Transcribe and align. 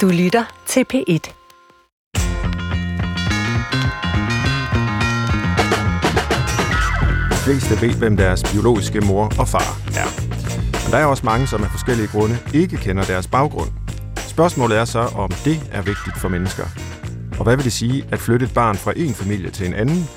Du 0.00 0.08
lytter 0.08 0.44
til 0.66 0.84
P1. 0.94 1.32
De 7.30 7.36
fleste 7.44 7.86
ved, 7.86 7.94
hvem 7.98 8.16
deres 8.16 8.42
biologiske 8.52 9.00
mor 9.00 9.24
og 9.38 9.48
far 9.48 9.78
er. 9.96 10.08
Men 10.84 10.92
der 10.92 10.98
er 10.98 11.04
også 11.04 11.26
mange, 11.26 11.46
som 11.46 11.62
af 11.64 11.70
forskellige 11.70 12.08
grunde 12.08 12.38
ikke 12.54 12.76
kender 12.76 13.04
deres 13.04 13.26
baggrund. 13.26 13.70
Spørgsmålet 14.16 14.78
er 14.78 14.84
så, 14.84 15.00
om 15.00 15.30
det 15.44 15.70
er 15.72 15.82
vigtigt 15.82 16.18
for 16.18 16.28
mennesker. 16.28 16.64
Og 17.38 17.44
hvad 17.44 17.56
vil 17.56 17.64
det 17.64 17.72
sige 17.72 18.04
at 18.12 18.18
flytte 18.18 18.46
et 18.46 18.54
barn 18.54 18.76
fra 18.76 18.92
en 18.96 19.14
familie 19.14 19.50
til 19.50 19.66
en 19.66 19.74
anden? 19.74 20.08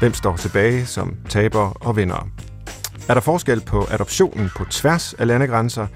Hvem 0.00 0.14
står 0.14 0.36
tilbage 0.36 0.86
som 0.86 1.16
taber 1.28 1.70
og 1.80 1.96
vinder? 1.96 2.28
Er 3.08 3.14
der 3.14 3.20
forskel 3.20 3.60
på 3.60 3.86
adoptionen 3.90 4.50
på 4.56 4.64
tværs 4.64 5.14
af 5.14 5.26
landegrænser, 5.26 5.86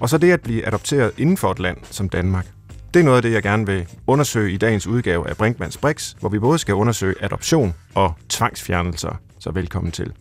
og 0.00 0.08
så 0.08 0.18
det 0.18 0.32
at 0.32 0.40
blive 0.40 0.66
adopteret 0.66 1.12
inden 1.16 1.36
for 1.36 1.50
et 1.50 1.58
land 1.58 1.76
som 1.90 2.08
Danmark? 2.08 2.46
Det 2.94 3.00
er 3.00 3.04
noget 3.04 3.16
af 3.16 3.22
det, 3.22 3.32
jeg 3.32 3.42
gerne 3.42 3.66
vil 3.66 3.88
undersøge 4.06 4.52
i 4.52 4.56
dagens 4.56 4.86
udgave 4.86 5.28
af 5.28 5.36
Brinkmanns 5.36 5.76
Brix, 5.76 6.12
hvor 6.20 6.28
vi 6.28 6.38
både 6.38 6.58
skal 6.58 6.74
undersøge 6.74 7.14
adoption 7.20 7.74
og 7.94 8.14
tvangsfjernelser. 8.28 9.20
Så 9.38 9.50
velkommen 9.50 9.92
til. 9.92 10.12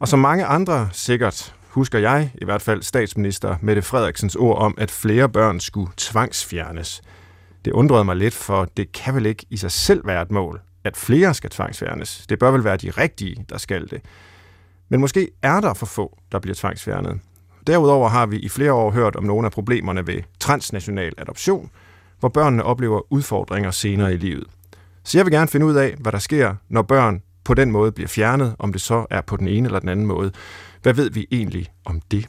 Og 0.00 0.08
som 0.08 0.18
mange 0.18 0.44
andre 0.44 0.88
sikkert 0.92 1.54
husker 1.68 1.98
jeg 1.98 2.30
i 2.34 2.44
hvert 2.44 2.62
fald 2.62 2.82
statsminister 2.82 3.56
Mette 3.60 3.82
Frederiksens 3.82 4.36
ord 4.36 4.58
om, 4.58 4.74
at 4.78 4.90
flere 4.90 5.28
børn 5.28 5.60
skulle 5.60 5.90
tvangsfjernes. 5.96 7.02
Det 7.64 7.72
undrede 7.72 8.04
mig 8.04 8.16
lidt, 8.16 8.34
for 8.34 8.64
det 8.76 8.92
kan 8.92 9.14
vel 9.14 9.26
ikke 9.26 9.46
i 9.50 9.56
sig 9.56 9.70
selv 9.70 10.06
være 10.06 10.22
et 10.22 10.30
mål, 10.30 10.60
at 10.84 10.96
flere 10.96 11.34
skal 11.34 11.50
tvangsfjernes. 11.50 12.26
Det 12.28 12.38
bør 12.38 12.50
vel 12.50 12.64
være 12.64 12.76
de 12.76 12.90
rigtige, 12.90 13.44
der 13.48 13.58
skal 13.58 13.90
det. 13.90 14.00
Men 14.88 15.00
måske 15.00 15.28
er 15.42 15.60
der 15.60 15.74
for 15.74 15.86
få, 15.86 16.18
der 16.32 16.38
bliver 16.38 16.54
tvangsfjernet. 16.54 17.20
Derudover 17.66 18.08
har 18.08 18.26
vi 18.26 18.38
i 18.38 18.48
flere 18.48 18.72
år 18.72 18.90
hørt 18.90 19.16
om 19.16 19.24
nogle 19.24 19.46
af 19.46 19.52
problemerne 19.52 20.06
ved 20.06 20.22
transnational 20.40 21.12
adoption, 21.18 21.70
hvor 22.20 22.28
børnene 22.28 22.62
oplever 22.62 23.12
udfordringer 23.12 23.70
senere 23.70 24.14
i 24.14 24.16
livet. 24.16 24.44
Så 25.04 25.18
jeg 25.18 25.26
vil 25.26 25.32
gerne 25.32 25.48
finde 25.48 25.66
ud 25.66 25.74
af, 25.74 25.94
hvad 25.98 26.12
der 26.12 26.18
sker, 26.18 26.54
når 26.68 26.82
børn 26.82 27.22
på 27.44 27.54
den 27.54 27.70
måde 27.70 27.92
bliver 27.92 28.08
fjernet, 28.08 28.56
om 28.58 28.72
det 28.72 28.80
så 28.80 29.06
er 29.10 29.20
på 29.20 29.36
den 29.36 29.48
ene 29.48 29.66
eller 29.66 29.78
den 29.78 29.88
anden 29.88 30.06
måde. 30.06 30.32
Hvad 30.82 30.94
ved 30.94 31.10
vi 31.10 31.26
egentlig 31.30 31.66
om 31.84 32.00
det? 32.10 32.26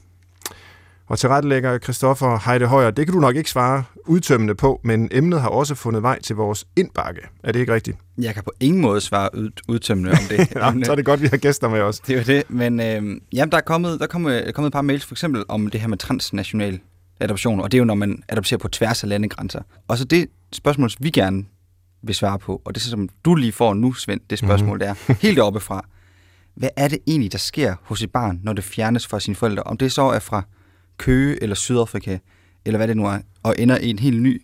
Og 1.07 1.19
til 1.19 1.29
rettelægger 1.29 1.79
Christoffer 1.79 2.49
Heide 2.49 2.65
Højer, 2.65 2.91
det 2.91 3.05
kan 3.05 3.13
du 3.13 3.19
nok 3.19 3.35
ikke 3.35 3.49
svare 3.49 3.83
udtømmende 4.05 4.55
på, 4.55 4.81
men 4.83 5.09
emnet 5.11 5.41
har 5.41 5.49
også 5.49 5.75
fundet 5.75 6.03
vej 6.03 6.21
til 6.21 6.35
vores 6.35 6.67
indbakke. 6.75 7.21
Er 7.43 7.51
det 7.51 7.59
ikke 7.59 7.73
rigtigt? 7.73 7.97
Jeg 8.17 8.33
kan 8.33 8.43
på 8.43 8.51
ingen 8.59 8.81
måde 8.81 9.01
svare 9.01 9.29
ud, 9.35 9.49
udtømmende 9.67 10.11
om 10.11 10.17
det. 10.29 10.37
ja, 10.55 10.73
så 10.83 10.91
er 10.91 10.95
det 10.95 11.05
godt, 11.05 11.21
vi 11.21 11.27
har 11.27 11.37
gæster 11.37 11.69
med 11.69 11.81
os. 11.81 11.99
Det 11.99 12.13
er 12.13 12.17
jo 12.17 12.23
det, 12.23 12.43
men 12.49 12.79
øh, 12.79 13.21
jamen, 13.33 13.51
der 13.51 13.57
er 13.57 13.61
kommet, 13.61 13.99
der 13.99 14.05
er 14.05 14.09
kommet, 14.09 14.47
er 14.47 14.51
kommet 14.51 14.67
et 14.67 14.73
par 14.73 14.81
mails 14.81 15.05
for 15.05 15.13
eksempel 15.13 15.43
om 15.47 15.67
det 15.67 15.81
her 15.81 15.87
med 15.87 15.97
transnational 15.97 16.79
adoption, 17.19 17.59
og 17.59 17.71
det 17.71 17.77
er 17.77 17.79
jo, 17.79 17.85
når 17.85 17.95
man 17.95 18.23
adopterer 18.29 18.57
på 18.57 18.67
tværs 18.67 19.03
af 19.03 19.09
landegrænser. 19.09 19.61
Og 19.87 19.97
så 19.97 20.05
det 20.05 20.27
spørgsmål, 20.53 20.89
vi 20.99 21.09
gerne 21.09 21.45
vil 22.03 22.15
svare 22.15 22.39
på, 22.39 22.61
og 22.65 22.75
det 22.75 22.81
er 22.81 22.89
som 22.89 23.09
du 23.25 23.35
lige 23.35 23.51
får 23.51 23.73
nu, 23.73 23.93
Svend, 23.93 24.21
det 24.29 24.39
spørgsmål 24.39 24.77
mm. 24.77 24.79
der, 24.79 25.13
helt 25.27 25.39
oppe 25.39 25.59
fra. 25.59 25.85
Hvad 26.55 26.69
er 26.75 26.87
det 26.87 26.99
egentlig, 27.07 27.31
der 27.31 27.37
sker 27.37 27.75
hos 27.81 28.01
et 28.01 28.11
barn, 28.11 28.39
når 28.43 28.53
det 28.53 28.63
fjernes 28.63 29.07
fra 29.07 29.19
sine 29.19 29.35
forældre? 29.35 29.63
Om 29.63 29.77
det 29.77 29.91
så 29.91 30.01
er 30.01 30.19
fra 30.19 30.43
Køge 30.97 31.43
eller 31.43 31.55
Sydafrika, 31.55 32.17
eller 32.65 32.77
hvad 32.77 32.87
det 32.87 32.97
nu 32.97 33.05
er, 33.05 33.19
og 33.43 33.55
ender 33.57 33.77
i 33.77 33.89
en 33.89 33.99
helt 33.99 34.21
ny 34.21 34.41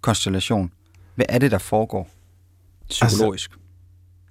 konstellation. 0.00 0.72
Hvad 1.14 1.26
er 1.28 1.38
det, 1.38 1.50
der 1.50 1.58
foregår 1.58 2.10
psykologisk? 2.88 3.50
Altså, 3.50 3.58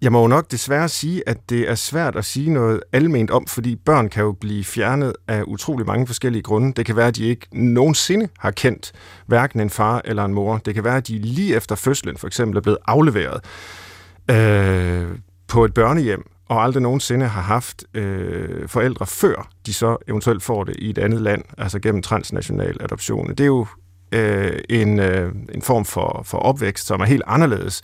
jeg 0.02 0.12
må 0.12 0.22
jo 0.22 0.28
nok 0.28 0.52
desværre 0.52 0.90
sige, 0.90 1.30
at 1.30 1.38
det 1.50 1.70
er 1.70 1.76
svært 1.76 2.16
at 2.16 2.26
sige 2.26 2.50
noget 2.50 2.82
alment 2.92 3.32
om, 3.32 3.48
fordi 3.48 3.76
børn 3.76 4.10
kan 4.10 4.24
jo 4.24 4.32
blive 4.32 4.64
fjernet 4.64 5.14
af 5.28 5.44
utrolig 5.48 5.86
mange 5.86 6.08
forskellige 6.08 6.42
grunde. 6.42 6.74
Det 6.74 6.86
kan 6.86 6.96
være, 6.96 7.08
at 7.08 7.16
de 7.16 7.26
ikke 7.26 7.48
nogensinde 7.52 8.28
har 8.40 8.52
kendt 8.52 8.92
hverken 9.26 9.60
en 9.60 9.70
far 9.70 10.02
eller 10.06 10.26
en 10.26 10.34
mor. 10.34 10.58
Det 10.58 10.74
kan 10.74 10.84
være, 10.84 10.98
at 10.98 11.08
de 11.08 11.20
lige 11.20 11.56
efter 11.56 11.76
fødslen 11.76 12.18
for 12.18 12.28
eksempel 12.28 12.58
er 12.58 12.62
blevet 12.62 12.78
afleveret 12.88 13.44
øh, 14.32 15.18
på 15.48 15.66
et 15.66 15.74
børnehjem, 15.74 16.31
og 16.52 16.64
aldrig 16.64 16.82
nogensinde 16.82 17.28
har 17.28 17.42
haft 17.42 17.84
øh, 17.94 18.68
forældre, 18.68 19.06
før 19.06 19.50
de 19.66 19.74
så 19.74 19.98
eventuelt 20.08 20.44
får 20.44 20.64
det 20.64 20.76
i 20.80 20.90
et 20.90 20.98
andet 20.98 21.22
land, 21.22 21.44
altså 21.58 21.80
gennem 21.80 22.02
transnational 22.02 22.78
adoption. 22.80 23.30
Det 23.30 23.40
er 23.40 23.46
jo 23.46 23.66
øh, 24.12 24.60
en, 24.70 25.00
øh, 25.00 25.32
en 25.54 25.62
form 25.62 25.86
for, 25.86 26.22
for 26.26 26.38
opvækst, 26.38 26.88
som 26.88 27.02
er 27.02 27.06
helt 27.06 27.24
anderledes, 27.28 27.82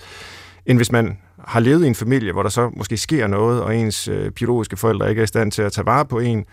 end 0.65 0.77
hvis 0.77 0.91
man 0.91 1.17
har 1.47 1.59
levet 1.59 1.83
i 1.83 1.87
en 1.87 1.95
familie, 1.95 2.31
hvor 2.31 2.43
der 2.43 2.49
så 2.49 2.71
måske 2.77 2.97
sker 2.97 3.27
noget, 3.27 3.61
og 3.61 3.75
ens 3.75 4.07
øh, 4.07 4.31
biologiske 4.31 4.77
forældre 4.77 5.09
ikke 5.09 5.19
er 5.19 5.23
i 5.23 5.27
stand 5.27 5.51
til 5.51 5.61
at 5.61 5.71
tage 5.71 5.85
vare 5.85 6.05
på 6.05 6.19
en, 6.19 6.45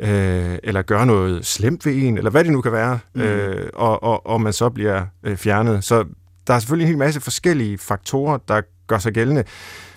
øh, 0.00 0.58
eller 0.62 0.82
gøre 0.82 1.06
noget 1.06 1.46
slemt 1.46 1.86
ved 1.86 1.94
en, 1.94 2.18
eller 2.18 2.30
hvad 2.30 2.44
det 2.44 2.52
nu 2.52 2.60
kan 2.60 2.72
være, 2.72 2.98
mm. 3.14 3.20
øh, 3.20 3.70
og, 3.74 4.02
og, 4.02 4.26
og 4.26 4.40
man 4.40 4.52
så 4.52 4.68
bliver 4.68 5.06
øh, 5.22 5.36
fjernet. 5.36 5.84
Så 5.84 6.04
der 6.46 6.54
er 6.54 6.58
selvfølgelig 6.58 6.84
en 6.84 6.88
hel 6.88 6.98
masse 6.98 7.20
forskellige 7.20 7.78
faktorer, 7.78 8.38
der 8.48 8.60
gør 8.86 8.98
sig 8.98 9.12
gældende. 9.12 9.44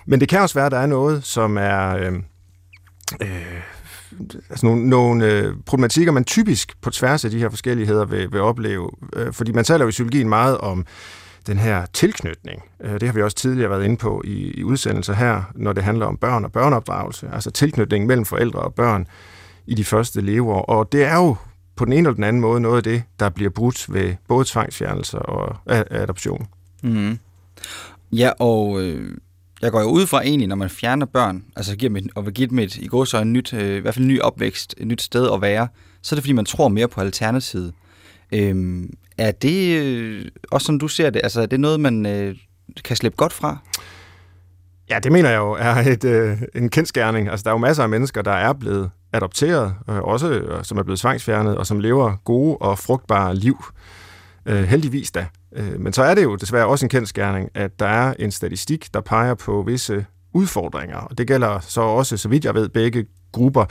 Men 0.05 0.19
det 0.19 0.29
kan 0.29 0.41
også 0.41 0.55
være, 0.55 0.65
at 0.65 0.71
der 0.71 0.79
er 0.79 0.85
noget, 0.85 1.23
som 1.23 1.57
er... 1.57 1.97
Øh, 1.97 2.13
øh, 3.21 3.61
altså 4.49 4.65
nogle, 4.65 4.89
nogle 4.89 5.31
øh, 5.31 5.53
problematikker, 5.65 6.11
man 6.11 6.23
typisk 6.23 6.81
på 6.81 6.89
tværs 6.89 7.25
af 7.25 7.31
de 7.31 7.39
her 7.39 7.49
forskelligheder 7.49 8.05
vil, 8.05 8.31
vil 8.31 8.41
opleve. 8.41 8.91
Øh, 9.15 9.33
fordi 9.33 9.51
man 9.51 9.65
taler 9.65 9.85
jo 9.85 9.89
i 9.89 9.91
psykologien 9.91 10.29
meget 10.29 10.57
om 10.57 10.85
den 11.47 11.57
her 11.57 11.85
tilknytning. 11.85 12.63
Øh, 12.83 12.93
det 12.93 13.03
har 13.03 13.13
vi 13.13 13.21
også 13.21 13.37
tidligere 13.37 13.69
været 13.69 13.85
inde 13.85 13.97
på 13.97 14.21
i, 14.25 14.51
i 14.51 14.63
udsendelser 14.63 15.13
her, 15.13 15.43
når 15.55 15.73
det 15.73 15.83
handler 15.83 16.05
om 16.05 16.17
børn 16.17 16.45
og 16.45 16.51
børneopdragelse. 16.51 17.29
Altså 17.33 17.51
tilknytning 17.51 18.05
mellem 18.05 18.25
forældre 18.25 18.59
og 18.59 18.73
børn 18.73 19.07
i 19.67 19.75
de 19.75 19.83
første 19.83 20.21
leveår. 20.21 20.61
Og 20.61 20.91
det 20.91 21.03
er 21.03 21.15
jo 21.15 21.35
på 21.75 21.85
den 21.85 21.93
ene 21.93 21.99
eller 22.07 22.15
den 22.15 22.23
anden 22.23 22.41
måde 22.41 22.61
noget 22.61 22.77
af 22.77 22.83
det, 22.83 23.03
der 23.19 23.29
bliver 23.29 23.49
brudt 23.49 23.93
ved 23.93 24.15
både 24.27 24.45
tvangsfjernelser 24.45 25.17
og 25.17 25.55
adoption. 25.91 26.47
Mm. 26.83 27.19
Ja, 28.11 28.31
og 28.39 28.81
øh, 28.81 29.17
jeg 29.65 29.71
går 29.71 29.81
jo 29.81 29.87
ud 29.87 30.07
fra 30.07 30.21
egentlig, 30.21 30.47
når 30.47 30.55
man 30.55 30.69
fjerner 30.69 31.05
børn, 31.05 31.43
altså 31.55 31.75
giver 31.75 31.93
dem, 31.93 32.09
og 32.15 32.25
vil 32.25 32.33
give 32.33 32.47
dem 32.47 32.59
et, 32.59 32.75
i 32.75 32.87
går 32.87 33.05
så 33.05 33.17
en 33.17 33.33
nyt, 33.33 33.53
øh, 33.53 33.77
i 33.77 33.79
hvert 33.79 33.93
fald 33.93 34.05
en 34.05 34.11
ny 34.11 34.21
opvækst, 34.21 34.75
et 34.77 34.87
nyt 34.87 35.01
sted 35.01 35.29
at 35.33 35.41
være, 35.41 35.67
så 36.01 36.15
er 36.15 36.17
det 36.17 36.23
fordi, 36.23 36.33
man 36.33 36.45
tror 36.45 36.67
mere 36.67 36.87
på 36.87 37.01
alternativet. 37.01 37.73
Øhm, 38.31 38.93
er 39.17 39.31
det 39.31 39.81
øh, 39.81 40.25
også 40.51 40.65
som 40.65 40.79
du 40.79 40.87
ser 40.87 41.09
det, 41.09 41.21
altså 41.23 41.41
er 41.41 41.45
det 41.45 41.59
noget, 41.59 41.79
man 41.79 42.05
øh, 42.05 42.35
kan 42.83 42.95
slippe 42.95 43.15
godt 43.15 43.33
fra? 43.33 43.57
Ja, 44.89 44.99
det 44.99 45.11
mener 45.11 45.29
jeg 45.29 45.37
jo 45.37 45.51
er 45.51 45.75
et, 45.75 46.03
øh, 46.03 46.37
en 46.55 46.69
kendskærning. 46.69 47.29
Altså, 47.29 47.43
der 47.43 47.49
er 47.49 47.53
jo 47.53 47.57
masser 47.57 47.83
af 47.83 47.89
mennesker, 47.89 48.21
der 48.21 48.31
er 48.31 48.53
blevet 48.53 48.89
adopteret, 49.13 49.73
øh, 49.89 49.97
også 49.97 50.29
øh, 50.29 50.63
som 50.63 50.77
er 50.77 50.83
blevet 50.83 50.99
tvangsfjernet, 50.99 51.57
og 51.57 51.67
som 51.67 51.79
lever 51.79 52.15
gode 52.23 52.57
og 52.57 52.79
frugtbare 52.79 53.35
liv. 53.35 53.65
Øh, 54.45 54.63
heldigvis 54.63 55.11
da. 55.11 55.27
Øh, 55.55 55.79
men 55.79 55.93
så 55.93 56.03
er 56.03 56.15
det 56.15 56.23
jo 56.23 56.35
desværre 56.35 56.67
også 56.67 56.85
en 56.85 56.89
kendskærning, 56.89 57.49
at 57.53 57.79
der 57.79 57.87
er 57.87 58.13
en 58.19 58.31
statistik, 58.31 58.93
der 58.93 59.01
peger 59.01 59.33
på 59.33 59.63
visse 59.67 60.05
udfordringer. 60.33 60.97
Og 60.97 61.17
det 61.17 61.27
gælder 61.27 61.59
så 61.59 61.81
også, 61.81 62.17
så 62.17 62.29
vidt 62.29 62.45
jeg 62.45 62.53
ved, 62.55 62.69
begge 62.69 63.05
grupper. 63.31 63.65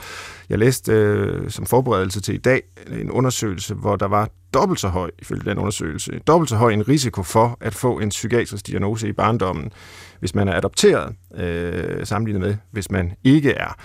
Jeg 0.49 0.59
læste 0.59 0.91
øh, 0.91 1.49
som 1.49 1.65
forberedelse 1.65 2.21
til 2.21 2.35
i 2.35 2.37
dag 2.37 2.61
en 2.91 3.11
undersøgelse, 3.11 3.73
hvor 3.73 3.95
der 3.95 4.07
var 4.07 4.29
dobbelt 4.53 4.79
så 4.79 4.87
høj, 4.87 5.11
ifølge 5.19 5.49
den 5.49 5.57
undersøgelse, 5.57 6.19
dobbelt 6.27 6.49
så 6.49 6.55
høj 6.55 6.71
en 6.71 6.87
risiko 6.87 7.23
for 7.23 7.57
at 7.61 7.75
få 7.75 7.99
en 7.99 8.09
psykiatrisk 8.09 8.67
diagnose 8.67 9.07
i 9.07 9.11
barndommen, 9.11 9.71
hvis 10.19 10.35
man 10.35 10.47
er 10.47 10.57
adopteret, 10.57 11.15
øh, 11.37 12.05
sammenlignet 12.05 12.47
med, 12.47 12.57
hvis 12.71 12.91
man 12.91 13.13
ikke 13.23 13.51
er. 13.51 13.75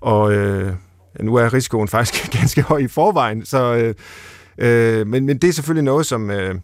Og 0.00 0.32
øh, 0.32 0.72
nu 1.20 1.34
er 1.34 1.52
risikoen 1.52 1.88
faktisk 1.88 2.30
ganske 2.38 2.62
høj 2.62 2.78
i 2.78 2.88
forvejen, 2.88 3.44
så, 3.44 3.74
øh, 3.74 3.94
øh, 4.58 5.06
men, 5.06 5.26
men 5.26 5.38
det 5.38 5.48
er 5.48 5.52
selvfølgelig 5.52 5.84
noget, 5.84 6.06
som... 6.06 6.30
Øh, 6.30 6.54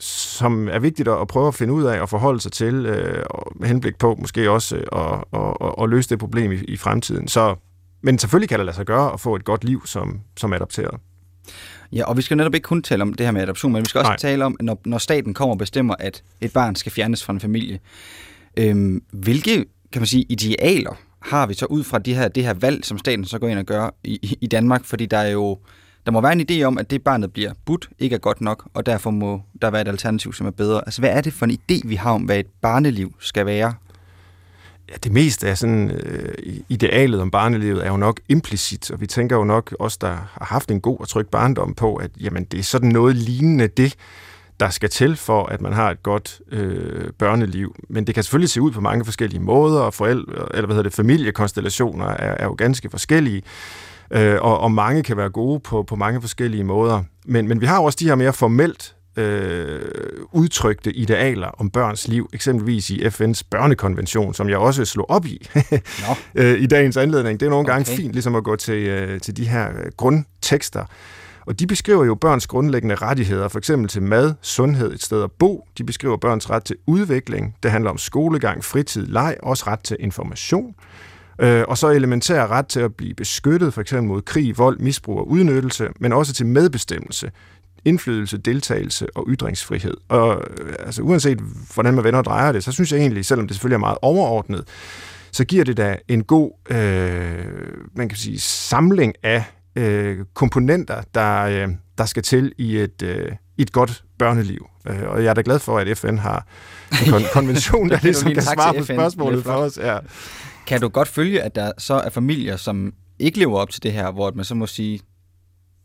som 0.00 0.68
er 0.68 0.78
vigtigt 0.78 1.08
at 1.08 1.28
prøve 1.28 1.48
at 1.48 1.54
finde 1.54 1.72
ud 1.72 1.84
af 1.84 2.00
og 2.00 2.08
forholde 2.08 2.40
sig 2.40 2.52
til, 2.52 2.86
øh, 2.86 3.24
med 3.56 3.68
henblik 3.68 3.98
på 3.98 4.16
måske 4.20 4.50
også 4.50 4.76
øh, 4.76 4.82
at, 4.92 5.24
at, 5.32 5.56
at, 5.60 5.74
at 5.82 5.88
løse 5.88 6.08
det 6.08 6.18
problem 6.18 6.52
i, 6.52 6.54
i 6.54 6.76
fremtiden. 6.76 7.28
Så, 7.28 7.54
men 8.02 8.18
selvfølgelig 8.18 8.48
kan 8.48 8.58
det 8.58 8.66
lade 8.66 8.76
sig 8.76 8.86
gøre 8.86 9.12
at 9.12 9.20
få 9.20 9.36
et 9.36 9.44
godt 9.44 9.64
liv 9.64 9.86
som, 9.86 10.20
som 10.36 10.52
adopteret. 10.52 11.00
Ja, 11.92 12.04
og 12.04 12.16
vi 12.16 12.22
skal 12.22 12.36
netop 12.36 12.54
ikke 12.54 12.64
kun 12.64 12.82
tale 12.82 13.02
om 13.02 13.14
det 13.14 13.26
her 13.26 13.30
med 13.30 13.42
adoption, 13.42 13.72
men 13.72 13.80
vi 13.82 13.88
skal 13.88 13.98
også 13.98 14.10
Nej. 14.10 14.16
tale 14.16 14.44
om, 14.44 14.56
når, 14.60 14.80
når 14.84 14.98
staten 14.98 15.34
kommer 15.34 15.54
og 15.54 15.58
bestemmer, 15.58 15.94
at 15.98 16.22
et 16.40 16.52
barn 16.52 16.76
skal 16.76 16.92
fjernes 16.92 17.24
fra 17.24 17.32
en 17.32 17.40
familie. 17.40 17.80
Øhm, 18.56 19.02
hvilke, 19.12 19.64
kan 19.92 20.00
man 20.02 20.06
sige, 20.06 20.22
idealer 20.28 20.94
har 21.20 21.46
vi 21.46 21.54
så 21.54 21.66
ud 21.66 21.84
fra 21.84 21.98
de 21.98 22.14
her, 22.14 22.28
det 22.28 22.44
her 22.44 22.54
valg, 22.54 22.84
som 22.84 22.98
staten 22.98 23.24
så 23.24 23.38
går 23.38 23.48
ind 23.48 23.58
og 23.58 23.64
gør 23.64 23.90
i, 24.04 24.36
i 24.40 24.46
Danmark? 24.46 24.84
Fordi 24.84 25.06
der 25.06 25.18
er 25.18 25.30
jo 25.30 25.58
der 26.08 26.12
må 26.12 26.20
være 26.20 26.32
en 26.32 26.46
idé 26.50 26.62
om, 26.62 26.78
at 26.78 26.90
det 26.90 27.02
barnet 27.02 27.32
bliver 27.32 27.52
budt, 27.64 27.88
ikke 27.98 28.14
er 28.14 28.18
godt 28.18 28.40
nok, 28.40 28.68
og 28.74 28.86
derfor 28.86 29.10
må 29.10 29.42
der 29.62 29.70
være 29.70 29.82
et 29.82 29.88
alternativ, 29.88 30.32
som 30.32 30.46
er 30.46 30.50
bedre. 30.50 30.82
Altså, 30.86 31.00
hvad 31.00 31.10
er 31.10 31.20
det 31.20 31.32
for 31.32 31.46
en 31.46 31.52
idé, 31.52 31.88
vi 31.88 31.94
har 31.94 32.10
om, 32.10 32.22
hvad 32.22 32.38
et 32.38 32.46
barneliv 32.60 33.14
skal 33.18 33.46
være? 33.46 33.74
Ja, 34.90 34.94
det 35.04 35.12
meste 35.12 35.48
af 35.48 35.58
sådan 35.58 35.90
øh, 35.90 36.60
idealet 36.68 37.20
om 37.20 37.30
barnelivet 37.30 37.86
er 37.86 37.90
jo 37.90 37.96
nok 37.96 38.20
implicit, 38.28 38.90
og 38.90 39.00
vi 39.00 39.06
tænker 39.06 39.36
jo 39.36 39.44
nok 39.44 39.74
os, 39.78 39.96
der 39.96 40.08
har 40.08 40.44
haft 40.44 40.70
en 40.70 40.80
god 40.80 41.00
og 41.00 41.08
tryg 41.08 41.26
barndom 41.26 41.74
på, 41.74 41.94
at 41.94 42.10
jamen, 42.20 42.44
det 42.44 42.60
er 42.60 42.64
sådan 42.64 42.88
noget 42.88 43.16
lignende 43.16 43.68
det, 43.68 43.94
der 44.60 44.70
skal 44.70 44.90
til 44.90 45.16
for, 45.16 45.46
at 45.46 45.60
man 45.60 45.72
har 45.72 45.90
et 45.90 46.02
godt 46.02 46.40
øh, 46.52 47.10
børneliv. 47.18 47.74
Men 47.88 48.06
det 48.06 48.14
kan 48.14 48.24
selvfølgelig 48.24 48.50
se 48.50 48.60
ud 48.60 48.70
på 48.70 48.80
mange 48.80 49.04
forskellige 49.04 49.40
måder, 49.40 49.80
og 49.80 49.94
forældre, 49.94 50.48
eller 50.54 50.66
hvad 50.66 50.76
hedder 50.76 50.88
det, 50.90 50.94
familiekonstellationer 50.94 52.06
er, 52.06 52.34
er 52.34 52.44
jo 52.44 52.54
ganske 52.58 52.90
forskellige 52.90 53.42
øh, 54.10 54.36
og, 54.40 54.60
og 54.60 54.72
mange 54.72 55.02
kan 55.02 55.16
være 55.16 55.30
gode 55.30 55.60
på, 55.60 55.82
på 55.82 55.96
mange 55.96 56.20
forskellige 56.20 56.64
måder. 56.64 57.02
Men, 57.24 57.48
men 57.48 57.60
vi 57.60 57.66
har 57.66 57.78
også 57.78 57.96
de 58.00 58.04
her 58.04 58.14
mere 58.14 58.32
formelt 58.32 58.94
øh, 59.18 59.80
udtrykte 60.32 60.92
idealer 60.92 61.46
om 61.46 61.70
børns 61.70 62.08
liv, 62.08 62.30
eksempelvis 62.32 62.90
i 62.90 63.06
FN's 63.06 63.42
børnekonvention, 63.50 64.34
som 64.34 64.48
jeg 64.48 64.58
også 64.58 64.84
slog 64.84 65.10
op 65.10 65.26
i 65.26 65.48
no. 66.00 66.14
øh, 66.42 66.60
i 66.60 66.66
dagens 66.66 66.96
anledning. 66.96 67.40
Det 67.40 67.46
er 67.46 67.50
nogle 67.50 67.66
okay. 67.66 67.72
gange 67.72 67.96
fint 67.96 68.12
ligesom 68.12 68.34
at 68.34 68.44
gå 68.44 68.56
til, 68.56 68.88
øh, 68.88 69.20
til 69.20 69.36
de 69.36 69.48
her 69.48 69.68
øh, 69.68 69.92
grundtekster. 69.96 70.84
Og 71.46 71.60
de 71.60 71.66
beskriver 71.66 72.04
jo 72.04 72.14
børns 72.14 72.46
grundlæggende 72.46 72.94
rettigheder, 72.94 73.48
for 73.48 73.58
eksempel 73.58 73.88
til 73.88 74.02
mad, 74.02 74.34
sundhed, 74.42 74.92
et 74.92 75.02
sted 75.02 75.22
at 75.22 75.32
bo. 75.32 75.66
De 75.78 75.84
beskriver 75.84 76.16
børns 76.16 76.50
ret 76.50 76.64
til 76.64 76.76
udvikling. 76.86 77.54
Det 77.62 77.70
handler 77.70 77.90
om 77.90 77.98
skolegang, 77.98 78.64
fritid, 78.64 79.06
leg, 79.06 79.36
også 79.42 79.64
ret 79.66 79.80
til 79.80 79.96
information. 80.00 80.74
Øh, 81.38 81.64
og 81.68 81.78
så 81.78 81.88
elementær 81.88 82.46
ret 82.46 82.66
til 82.66 82.80
at 82.80 82.94
blive 82.94 83.14
beskyttet, 83.14 83.74
for 83.74 83.80
eksempel 83.80 84.08
mod 84.08 84.22
krig, 84.22 84.58
vold, 84.58 84.78
misbrug 84.78 85.18
og 85.18 85.28
udnyttelse, 85.28 85.88
men 86.00 86.12
også 86.12 86.32
til 86.32 86.46
medbestemmelse, 86.46 87.30
indflydelse, 87.84 88.38
deltagelse 88.38 89.06
og 89.16 89.24
ytringsfrihed. 89.28 89.94
Og 90.08 90.42
øh, 90.60 90.72
altså, 90.78 91.02
uanset 91.02 91.38
hvordan 91.74 91.94
man 91.94 92.04
vender 92.04 92.18
og 92.18 92.24
drejer 92.24 92.52
det, 92.52 92.64
så 92.64 92.72
synes 92.72 92.92
jeg 92.92 93.00
egentlig, 93.00 93.24
selvom 93.24 93.46
det 93.46 93.54
selvfølgelig 93.54 93.74
er 93.74 93.78
meget 93.78 93.98
overordnet, 94.02 94.64
så 95.32 95.44
giver 95.44 95.64
det 95.64 95.76
da 95.76 95.96
en 96.08 96.24
god 96.24 96.50
øh, 96.70 97.44
man 97.94 98.08
kan 98.08 98.18
sige, 98.18 98.40
samling 98.40 99.14
af 99.22 99.44
øh, 99.76 100.18
komponenter, 100.34 101.02
der, 101.14 101.42
øh, 101.42 101.68
der 101.98 102.04
skal 102.06 102.22
til 102.22 102.52
i 102.58 102.76
et, 102.76 103.02
øh, 103.02 103.32
i 103.56 103.62
et 103.62 103.72
godt 103.72 104.04
børneliv. 104.18 104.66
Øh, 104.88 105.02
og 105.06 105.24
jeg 105.24 105.30
er 105.30 105.34
da 105.34 105.42
glad 105.44 105.58
for, 105.58 105.78
at 105.78 105.98
FN 105.98 106.18
har 106.18 106.46
en 106.92 106.96
kon- 106.96 107.32
konvention, 107.36 107.88
der 107.88 107.98
ligesom 108.02 108.32
kan 108.32 108.42
svare 108.42 108.74
på 108.74 108.84
spørgsmålet 108.84 109.44
for 109.44 109.52
os. 109.52 109.78
Ja. 109.78 109.98
Kan 110.68 110.80
du 110.80 110.88
godt 110.88 111.08
følge, 111.08 111.42
at 111.42 111.54
der 111.54 111.72
så 111.78 111.94
er 111.94 112.10
familier, 112.10 112.56
som 112.56 112.92
ikke 113.18 113.38
lever 113.38 113.58
op 113.58 113.70
til 113.70 113.82
det 113.82 113.92
her, 113.92 114.10
hvor 114.10 114.32
man 114.34 114.44
så 114.44 114.54
må 114.54 114.66
sige, 114.66 115.00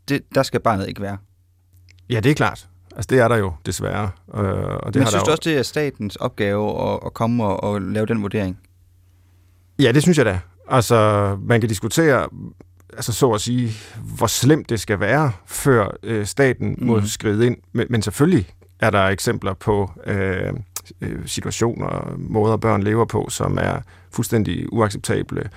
det, 0.08 0.22
der 0.34 0.42
skal 0.42 0.60
barnet 0.60 0.88
ikke 0.88 1.02
være? 1.02 1.16
Ja, 2.10 2.20
det 2.20 2.30
er 2.30 2.34
klart. 2.34 2.68
Altså, 2.96 3.06
det 3.10 3.18
er 3.18 3.28
der 3.28 3.36
jo 3.36 3.52
desværre. 3.66 4.10
Øh, 4.34 4.40
og 4.42 4.86
det 4.86 4.94
Men 4.94 5.02
har 5.02 5.10
synes 5.10 5.22
der 5.22 5.24
du 5.24 5.30
også, 5.30 5.40
det 5.44 5.58
er 5.58 5.62
statens 5.62 6.16
opgave 6.16 6.92
at, 6.92 7.00
at 7.06 7.14
komme 7.14 7.44
og, 7.44 7.62
og 7.62 7.82
lave 7.82 8.06
den 8.06 8.22
vurdering? 8.22 8.58
Ja, 9.78 9.92
det 9.92 10.02
synes 10.02 10.18
jeg 10.18 10.26
da. 10.26 10.40
Altså, 10.68 11.38
man 11.42 11.60
kan 11.60 11.68
diskutere, 11.68 12.28
altså 12.92 13.12
så 13.12 13.30
at 13.30 13.40
sige, 13.40 13.72
hvor 14.16 14.26
slemt 14.26 14.68
det 14.68 14.80
skal 14.80 15.00
være, 15.00 15.32
før 15.46 15.96
øh, 16.02 16.26
staten 16.26 16.76
mm. 16.78 16.86
må 16.86 16.96
mhm. 16.96 17.06
skride 17.06 17.46
ind. 17.46 17.56
Men, 17.72 17.86
men 17.90 18.02
selvfølgelig 18.02 18.48
er 18.80 18.90
der 18.90 19.02
eksempler 19.02 19.54
på 19.54 19.90
øh, 20.06 20.52
øh, 21.00 21.26
situationer, 21.26 22.14
måder 22.18 22.56
børn 22.56 22.82
lever 22.82 23.04
på, 23.04 23.26
som 23.30 23.58
er 23.60 23.76
fuldstændig 24.10 24.72
uacceptable, 24.72 25.50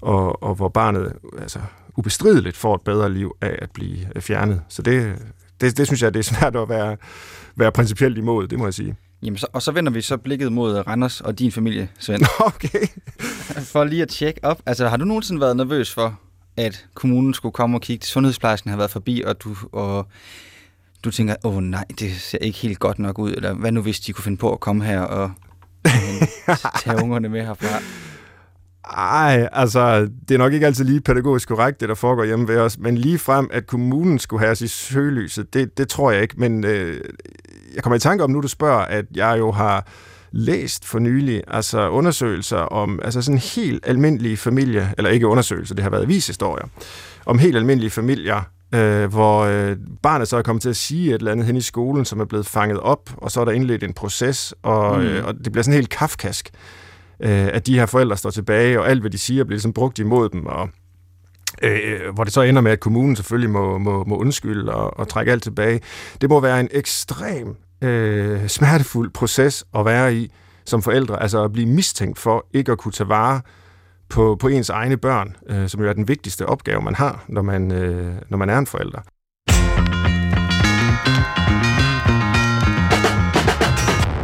og, 0.00 0.42
og 0.42 0.54
hvor 0.54 0.68
barnet 0.68 1.12
altså, 1.38 1.58
ubestrideligt 1.96 2.56
får 2.56 2.74
et 2.74 2.80
bedre 2.80 3.12
liv 3.12 3.36
af 3.40 3.58
at 3.62 3.70
blive 3.70 4.06
fjernet. 4.20 4.62
Så 4.68 4.82
det, 4.82 5.16
det, 5.60 5.76
det 5.76 5.86
synes 5.86 6.02
jeg, 6.02 6.14
det 6.14 6.20
er 6.20 6.34
svært 6.34 6.56
at 6.56 6.68
være, 6.68 6.96
være 7.56 7.72
principielt 7.72 8.18
imod, 8.18 8.48
det 8.48 8.58
må 8.58 8.64
jeg 8.66 8.74
sige. 8.74 8.96
Jamen, 9.22 9.38
så, 9.38 9.46
og 9.52 9.62
så 9.62 9.72
vender 9.72 9.92
vi 9.92 10.00
så 10.00 10.16
blikket 10.16 10.52
mod 10.52 10.86
Randers 10.86 11.20
og 11.20 11.38
din 11.38 11.52
familie, 11.52 11.88
Svend. 11.98 12.22
Okay. 12.46 12.86
for 13.72 13.84
lige 13.84 14.02
at 14.02 14.08
tjekke 14.08 14.40
op. 14.42 14.62
Altså, 14.66 14.88
har 14.88 14.96
du 14.96 15.04
nogensinde 15.04 15.40
været 15.40 15.56
nervøs 15.56 15.94
for, 15.94 16.20
at 16.56 16.86
kommunen 16.94 17.34
skulle 17.34 17.52
komme 17.52 17.76
og 17.76 17.80
kigge? 17.80 18.06
Sundhedsplejersken 18.06 18.70
har 18.70 18.76
været 18.76 18.90
forbi, 18.90 19.22
og 19.26 19.42
du, 19.42 19.56
og 19.72 20.06
du 21.04 21.10
tænker, 21.10 21.34
åh 21.44 21.56
oh, 21.56 21.62
nej, 21.62 21.84
det 21.98 22.12
ser 22.12 22.38
ikke 22.38 22.58
helt 22.58 22.78
godt 22.78 22.98
nok 22.98 23.18
ud, 23.18 23.32
eller 23.32 23.54
hvad 23.54 23.72
nu 23.72 23.82
hvis 23.82 24.00
de 24.00 24.12
kunne 24.12 24.24
finde 24.24 24.38
på 24.38 24.52
at 24.52 24.60
komme 24.60 24.84
her 24.84 25.00
og 25.00 25.30
tage 26.82 27.02
ungerne 27.02 27.28
med 27.28 27.46
herfra? 27.46 27.82
Ej, 28.96 29.48
altså, 29.52 30.08
det 30.28 30.34
er 30.34 30.38
nok 30.38 30.52
ikke 30.52 30.66
altid 30.66 30.84
lige 30.84 31.00
pædagogisk 31.00 31.48
korrekt, 31.48 31.80
det 31.80 31.88
der 31.88 31.94
foregår 31.94 32.24
hjemme 32.24 32.48
ved 32.48 32.58
os, 32.58 32.78
men 32.78 32.98
lige 32.98 33.18
frem, 33.18 33.48
at 33.52 33.66
kommunen 33.66 34.18
skulle 34.18 34.40
have 34.40 34.50
os 34.50 34.60
i 34.60 34.68
søgelyset, 34.68 35.54
det, 35.54 35.78
det 35.78 35.88
tror 35.88 36.10
jeg 36.10 36.22
ikke, 36.22 36.34
men 36.38 36.64
øh, 36.64 37.00
jeg 37.74 37.82
kommer 37.82 37.96
i 37.96 38.00
tanke 38.00 38.24
om 38.24 38.30
nu, 38.30 38.40
du 38.40 38.48
spørger, 38.48 38.84
at 38.84 39.04
jeg 39.14 39.38
jo 39.38 39.52
har 39.52 39.86
læst 40.32 40.84
for 40.84 40.98
nylig, 40.98 41.42
altså 41.48 41.88
undersøgelser 41.88 42.56
om 42.56 43.00
altså 43.04 43.22
sådan 43.22 43.38
helt 43.38 43.86
almindelige 43.86 44.36
familier, 44.36 44.86
eller 44.98 45.10
ikke 45.10 45.26
undersøgelser, 45.26 45.74
det 45.74 45.82
har 45.82 45.90
været 45.90 46.08
vishistorier, 46.08 46.68
om 47.26 47.38
helt 47.38 47.56
almindelige 47.56 47.90
familier, 47.90 48.42
øh, 48.74 49.10
hvor 49.10 49.40
øh, 49.40 49.76
barnet 50.02 50.28
så 50.28 50.36
er 50.36 50.42
kommet 50.42 50.62
til 50.62 50.68
at 50.68 50.76
sige 50.76 51.08
et 51.08 51.14
eller 51.14 51.32
andet 51.32 51.46
hen 51.46 51.56
i 51.56 51.60
skolen, 51.60 52.04
som 52.04 52.20
er 52.20 52.24
blevet 52.24 52.46
fanget 52.46 52.80
op, 52.80 53.10
og 53.16 53.30
så 53.30 53.40
er 53.40 53.44
der 53.44 53.52
indledt 53.52 53.82
en 53.82 53.92
proces, 53.92 54.54
og, 54.62 54.98
mm. 54.98 55.06
øh, 55.06 55.26
og 55.26 55.34
det 55.34 55.52
bliver 55.52 55.62
sådan 55.62 55.74
helt 55.74 55.90
kafkask 55.90 56.50
øh, 57.20 57.48
at 57.52 57.66
de 57.66 57.78
her 57.78 57.86
forældre 57.86 58.16
står 58.16 58.30
tilbage, 58.30 58.80
og 58.80 58.88
alt, 58.90 59.00
hvad 59.00 59.10
de 59.10 59.18
siger, 59.18 59.44
bliver 59.44 59.56
ligesom 59.56 59.72
brugt 59.72 59.98
imod 59.98 60.28
dem, 60.28 60.46
og 60.46 60.68
øh, 61.62 62.14
hvor 62.14 62.24
det 62.24 62.32
så 62.32 62.42
ender 62.42 62.62
med, 62.62 62.72
at 62.72 62.80
kommunen 62.80 63.16
selvfølgelig 63.16 63.50
må, 63.50 63.78
må, 63.78 64.04
må 64.04 64.16
undskylde 64.16 64.74
og, 64.74 64.98
og 64.98 65.08
trække 65.08 65.32
alt 65.32 65.42
tilbage. 65.42 65.80
Det 66.20 66.30
må 66.30 66.40
være 66.40 66.60
en 66.60 66.68
ekstrem 66.70 67.56
øh, 67.82 68.48
smertefuld 68.48 69.10
proces 69.10 69.64
at 69.74 69.84
være 69.84 70.14
i 70.14 70.32
som 70.64 70.82
forældre, 70.82 71.22
altså 71.22 71.44
at 71.44 71.52
blive 71.52 71.66
mistænkt 71.66 72.18
for 72.18 72.46
ikke 72.54 72.72
at 72.72 72.78
kunne 72.78 72.92
tage 72.92 73.08
vare 73.08 73.40
på, 74.08 74.36
på 74.40 74.48
ens 74.48 74.70
egne 74.70 74.96
børn, 74.96 75.36
øh, 75.48 75.68
som 75.68 75.80
jo 75.80 75.88
er 75.88 75.92
den 75.92 76.08
vigtigste 76.08 76.46
opgave, 76.46 76.82
man 76.82 76.94
har, 76.94 77.24
når 77.28 77.42
man, 77.42 77.72
øh, 77.72 78.14
når 78.28 78.38
man 78.38 78.50
er 78.50 78.58
en 78.58 78.66
forælder. 78.66 79.00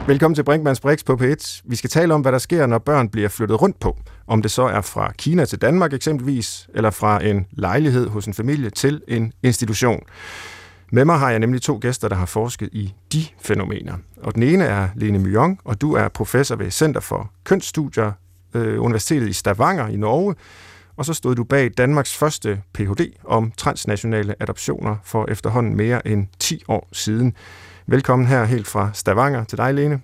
Velkommen 0.07 0.35
til 0.35 0.45
Brinkmanns 0.45 0.81
Brix 0.81 1.05
på 1.05 1.19
P1. 1.21 1.61
Vi 1.65 1.77
skal 1.77 1.91
tale 1.91 2.15
om, 2.15 2.21
hvad 2.21 2.33
der 2.33 2.39
sker, 2.39 2.67
når 2.67 2.79
børn 2.79 3.09
bliver 3.09 3.29
flyttet 3.29 3.63
rundt 3.63 3.81
på. 3.81 3.97
Om 4.27 4.43
det 4.43 4.51
så 4.51 4.63
er 4.63 4.81
fra 4.81 5.13
Kina 5.13 5.45
til 5.45 5.61
Danmark 5.61 5.93
eksempelvis, 5.93 6.69
eller 6.75 6.91
fra 6.91 7.25
en 7.25 7.47
lejlighed 7.51 8.09
hos 8.09 8.27
en 8.27 8.35
familie 8.35 8.71
til 8.71 9.03
en 9.09 9.33
institution. 9.43 10.01
Med 10.93 11.05
mig 11.05 11.19
har 11.19 11.31
jeg 11.31 11.39
nemlig 11.39 11.63
to 11.63 11.79
gæster, 11.83 12.09
der 12.09 12.17
har 12.17 12.27
forsket 12.27 12.69
i 12.73 12.95
de 13.13 13.25
fænomener. 13.43 13.95
Og 14.23 14.35
den 14.35 14.43
ene 14.43 14.65
er 14.65 14.89
Lene 14.95 15.19
Myong, 15.19 15.61
og 15.65 15.81
du 15.81 15.93
er 15.95 16.09
professor 16.09 16.57
ved 16.57 16.71
Center 16.71 17.01
for 17.01 17.31
Kønsstudier, 17.45 18.13
øh, 18.55 18.83
Universitetet 18.83 19.29
i 19.29 19.33
Stavanger 19.33 19.89
i 19.89 19.97
Norge. 19.97 20.35
Og 20.97 21.05
så 21.05 21.15
stod 21.15 21.35
du 21.35 21.45
bag 21.45 21.71
Danmarks 21.79 22.17
første 22.17 22.63
Ph.D. 22.75 23.13
om 23.25 23.53
transnationale 23.57 24.35
adoptioner 24.41 24.97
for 25.05 25.27
efterhånden 25.31 25.77
mere 25.77 26.07
end 26.09 26.27
10 26.39 26.63
år 26.69 26.89
siden. 26.93 27.35
Velkommen 27.87 28.29
her 28.29 28.45
helt 28.45 28.67
fra 28.67 28.91
Stavanger 28.93 29.45
til 29.45 29.59
dig, 29.59 29.75
Lene. 29.75 30.01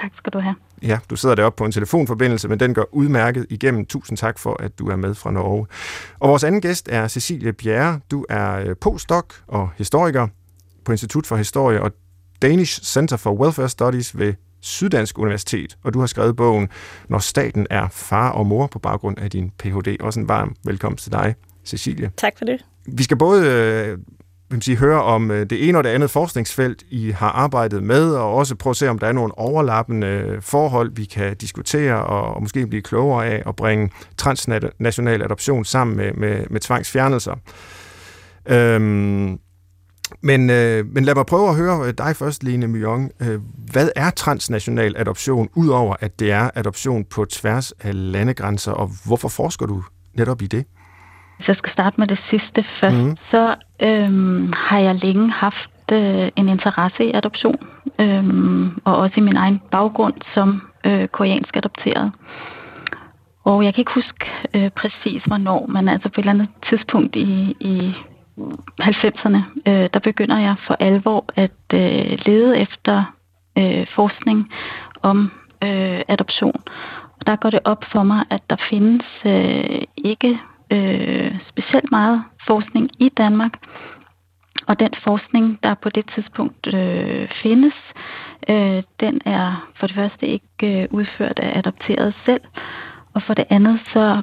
Tak 0.00 0.10
skal 0.16 0.32
du 0.32 0.38
have. 0.38 0.54
Ja, 0.82 0.98
du 1.10 1.16
sidder 1.16 1.34
deroppe 1.34 1.56
på 1.56 1.64
en 1.64 1.72
telefonforbindelse, 1.72 2.48
men 2.48 2.60
den 2.60 2.74
går 2.74 2.88
udmærket 2.92 3.46
igennem. 3.50 3.86
Tusind 3.86 4.18
tak 4.18 4.38
for, 4.38 4.62
at 4.62 4.78
du 4.78 4.88
er 4.88 4.96
med 4.96 5.14
fra 5.14 5.30
Norge. 5.30 5.66
Og 6.18 6.28
vores 6.28 6.44
anden 6.44 6.60
gæst 6.60 6.88
er 6.92 7.08
Cecilie 7.08 7.52
Bjerre. 7.52 8.00
Du 8.10 8.24
er 8.28 8.52
øh, 8.54 8.76
postdoc 8.80 9.24
og 9.46 9.70
historiker 9.78 10.28
på 10.84 10.92
Institut 10.92 11.26
for 11.26 11.36
Historie 11.36 11.82
og 11.82 11.92
Danish 12.42 12.84
Center 12.84 13.16
for 13.16 13.32
Welfare 13.32 13.68
Studies 13.68 14.18
ved 14.18 14.34
Syddansk 14.62 15.18
Universitet, 15.18 15.76
og 15.82 15.94
du 15.94 16.00
har 16.00 16.06
skrevet 16.06 16.36
bogen 16.36 16.68
Når 17.08 17.18
staten 17.18 17.66
er 17.70 17.88
far 17.88 18.30
og 18.30 18.46
mor 18.46 18.66
på 18.66 18.78
baggrund 18.78 19.18
af 19.18 19.30
din 19.30 19.50
Ph.D. 19.58 19.96
Også 20.00 20.20
en 20.20 20.28
varm 20.28 20.54
velkomst 20.64 21.02
til 21.02 21.12
dig, 21.12 21.34
Cecilie. 21.64 22.10
Tak 22.16 22.38
for 22.38 22.44
det. 22.44 22.64
Vi 22.86 23.02
skal 23.02 23.16
både 23.16 23.46
øh, 23.46 23.98
vil 24.52 24.62
sige, 24.62 24.76
høre 24.76 25.02
om 25.02 25.30
øh, 25.30 25.50
det 25.50 25.68
ene 25.68 25.78
og 25.78 25.84
det 25.84 25.90
andet 25.90 26.10
forskningsfelt, 26.10 26.82
I 26.90 27.10
har 27.10 27.28
arbejdet 27.28 27.82
med, 27.82 28.14
og 28.14 28.34
også 28.34 28.56
prøve 28.56 28.70
at 28.70 28.76
se, 28.76 28.88
om 28.88 28.98
der 28.98 29.06
er 29.06 29.12
nogle 29.12 29.38
overlappende 29.38 30.38
forhold, 30.40 30.90
vi 30.94 31.04
kan 31.04 31.36
diskutere 31.36 32.04
og, 32.04 32.34
og 32.34 32.42
måske 32.42 32.66
blive 32.66 32.82
klogere 32.82 33.26
af 33.26 33.42
at 33.46 33.56
bringe 33.56 33.90
transnational 34.16 35.22
adoption 35.22 35.64
sammen 35.64 35.96
med, 35.96 36.12
med, 36.12 36.46
med 36.50 36.60
tvangsfjernelser. 36.60 37.34
Øhm, 38.46 39.38
men, 40.20 40.50
øh, 40.50 40.86
men 40.86 41.04
lad 41.04 41.14
mig 41.14 41.26
prøve 41.26 41.48
at 41.48 41.56
høre 41.56 41.92
dig 41.92 42.16
først, 42.16 42.42
Lene 42.44 42.68
Myong. 42.68 43.10
Øh, 43.22 43.40
hvad 43.72 43.88
er 43.96 44.10
transnational 44.10 44.94
adoption, 44.96 45.48
udover 45.56 45.94
at 46.00 46.20
det 46.20 46.32
er 46.32 46.50
adoption 46.54 47.04
på 47.04 47.24
tværs 47.24 47.72
af 47.72 48.12
landegrænser, 48.12 48.72
og 48.72 48.90
hvorfor 49.06 49.28
forsker 49.28 49.66
du 49.66 49.82
netop 50.14 50.42
i 50.42 50.46
det? 50.46 50.64
Hvis 51.36 51.48
jeg 51.48 51.56
skal 51.56 51.72
starte 51.72 51.96
med 51.98 52.06
det 52.06 52.18
sidste 52.30 52.64
først, 52.80 52.96
mm. 52.96 53.16
så 53.30 53.54
øhm, 53.82 54.52
har 54.56 54.78
jeg 54.78 54.94
længe 54.94 55.30
haft 55.30 55.92
øh, 55.92 56.28
en 56.36 56.48
interesse 56.48 57.04
i 57.04 57.12
adoption, 57.14 57.58
øhm, 57.98 58.80
og 58.84 58.96
også 58.96 59.14
i 59.16 59.20
min 59.20 59.36
egen 59.36 59.60
baggrund 59.70 60.14
som 60.34 60.62
øh, 60.84 61.08
koreansk 61.08 61.56
adopteret. 61.56 62.12
Og 63.44 63.64
jeg 63.64 63.74
kan 63.74 63.80
ikke 63.80 63.94
huske 63.94 64.26
øh, 64.54 64.70
præcis 64.70 65.22
hvornår, 65.26 65.66
men 65.66 65.88
altså 65.88 66.08
på 66.08 66.14
et 66.14 66.18
eller 66.18 66.32
andet 66.32 66.48
tidspunkt 66.68 67.16
i, 67.16 67.56
i 67.60 67.94
90'erne, 68.82 69.38
øh, 69.66 69.88
der 69.94 69.98
begynder 69.98 70.38
jeg 70.38 70.54
for 70.66 70.76
alvor 70.80 71.24
at 71.36 71.60
øh, 71.74 72.18
lede 72.26 72.58
efter 72.58 73.04
øh, 73.58 73.86
forskning 73.94 74.52
om 75.02 75.32
øh, 75.64 76.02
adoption. 76.08 76.60
Og 77.20 77.26
der 77.26 77.36
går 77.36 77.50
det 77.50 77.60
op 77.64 77.84
for 77.92 78.02
mig, 78.02 78.24
at 78.30 78.42
der 78.50 78.56
findes 78.70 79.06
øh, 79.24 79.82
ikke 79.96 80.38
øh, 80.72 81.38
specielt 81.48 81.90
meget 81.90 82.24
forskning 82.46 82.90
i 82.98 83.08
Danmark. 83.08 83.52
Og 84.66 84.80
den 84.80 84.90
forskning, 85.04 85.58
der 85.62 85.74
på 85.74 85.88
det 85.88 86.10
tidspunkt 86.14 86.74
øh, 86.74 87.28
findes, 87.42 87.74
øh, 88.48 88.82
den 89.00 89.20
er 89.24 89.68
for 89.76 89.86
det 89.86 89.96
første 89.96 90.26
ikke 90.26 90.82
øh, 90.82 90.88
udført 90.90 91.38
af 91.38 91.58
adopteret 91.58 92.14
selv, 92.24 92.40
og 93.14 93.22
for 93.22 93.34
det 93.34 93.44
andet 93.50 93.80
så 93.92 94.22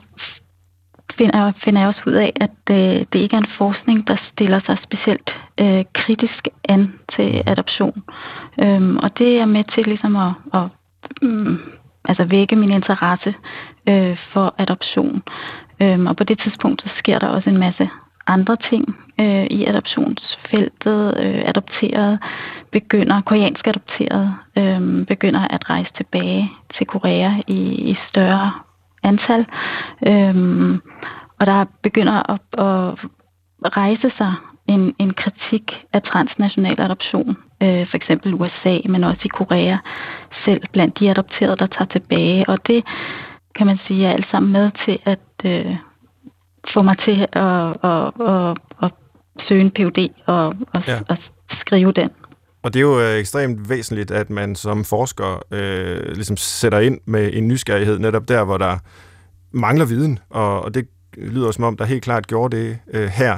finder, 1.19 1.51
finder 1.63 1.79
jeg 1.81 1.89
også 1.89 2.03
ud 2.07 2.17
af, 2.25 2.31
at 2.45 2.59
øh, 2.69 3.05
det 3.11 3.19
ikke 3.19 3.35
er 3.35 3.43
en 3.47 3.55
forskning, 3.57 4.07
der 4.07 4.17
stiller 4.31 4.59
sig 4.65 4.77
specielt 4.83 5.29
øh, 5.63 5.83
kritisk 5.93 6.47
an 6.73 6.93
til 7.15 7.43
adoption. 7.45 8.03
Øhm, 8.63 8.97
og 8.97 9.17
det 9.17 9.31
er 9.39 9.45
med 9.45 9.63
til 9.73 9.83
ligesom 9.85 10.15
at, 10.15 10.33
at 10.53 10.67
um, 11.21 11.59
altså 12.05 12.23
vække 12.23 12.55
min 12.55 12.71
interesse 12.71 13.33
øh, 13.89 14.17
for 14.33 14.55
adoption. 14.57 15.23
Øhm, 15.81 16.07
og 16.07 16.15
på 16.15 16.23
det 16.23 16.39
tidspunkt 16.39 16.81
så 16.81 16.89
sker 16.97 17.19
der 17.19 17.27
også 17.27 17.49
en 17.49 17.59
masse 17.59 17.89
andre 18.27 18.57
ting 18.69 18.83
øh, 19.19 19.45
i 19.45 19.65
adoptionsfeltet. 19.65 21.17
Øh, 21.23 21.41
adopterede 21.45 22.19
begynder, 22.71 23.21
koreansk 23.21 23.67
adopterede 23.67 24.35
øh, 24.57 25.05
begynder 25.05 25.47
at 25.55 25.69
rejse 25.69 25.91
tilbage 25.97 26.51
til 26.77 26.87
Korea 26.87 27.31
i, 27.47 27.59
i 27.91 27.97
større 28.09 28.51
antal. 29.03 29.45
Øh, 30.07 30.79
og 31.39 31.45
der 31.45 31.65
begynder 31.83 32.31
at, 32.31 32.41
at 33.65 33.77
rejse 33.77 34.11
sig 34.17 34.33
en, 34.67 34.95
en 34.99 35.13
kritik 35.13 35.85
af 35.93 36.01
transnational 36.01 36.81
adoption. 36.81 37.37
Øh, 37.63 37.87
for 37.89 37.95
eksempel 37.97 38.33
USA, 38.33 38.77
men 38.85 39.03
også 39.03 39.21
i 39.25 39.27
Korea 39.27 39.77
selv 40.45 40.61
blandt 40.73 40.99
de 40.99 41.09
adopterede, 41.09 41.57
der 41.57 41.67
tager 41.67 41.85
tilbage. 41.85 42.49
Og 42.49 42.67
det 42.67 42.83
kan 43.55 43.67
man 43.67 43.79
sige 43.87 44.05
er 44.05 44.11
alt 44.11 44.27
sammen 44.31 44.51
med 44.51 44.71
til 44.85 44.99
at 45.05 45.19
øh, 45.45 45.75
få 46.73 46.81
mig 46.81 46.97
til 46.97 47.27
at, 47.31 47.75
at, 47.83 48.11
at, 48.27 48.57
at 48.83 48.91
søge 49.47 49.61
en 49.61 49.71
PhD 49.71 50.09
og, 50.25 50.45
og, 50.73 50.87
ja. 50.87 50.99
og 51.09 51.17
skrive 51.61 51.91
den. 51.91 52.09
Og 52.69 52.73
det 52.73 52.79
er 52.79 52.83
jo 52.83 52.99
øh, 52.99 53.19
ekstremt 53.19 53.69
væsentligt, 53.69 54.11
at 54.11 54.29
man 54.29 54.55
som 54.55 54.85
forsker 54.85 55.43
øh, 55.53 56.11
ligesom 56.13 56.37
sætter 56.37 56.79
ind 56.79 56.99
med 57.05 57.29
en 57.33 57.47
nysgerrighed 57.47 57.99
netop 57.99 58.27
der, 58.27 58.43
hvor 58.43 58.57
der 58.57 58.77
mangler 59.51 59.85
viden, 59.85 60.19
og, 60.29 60.61
og 60.61 60.73
det 60.73 60.87
lyder 61.17 61.51
som 61.51 61.63
om, 61.63 61.77
der 61.77 61.85
helt 61.85 62.03
klart 62.03 62.27
gjorde 62.27 62.57
det 62.57 62.79
øh, 62.93 63.07
her. 63.07 63.37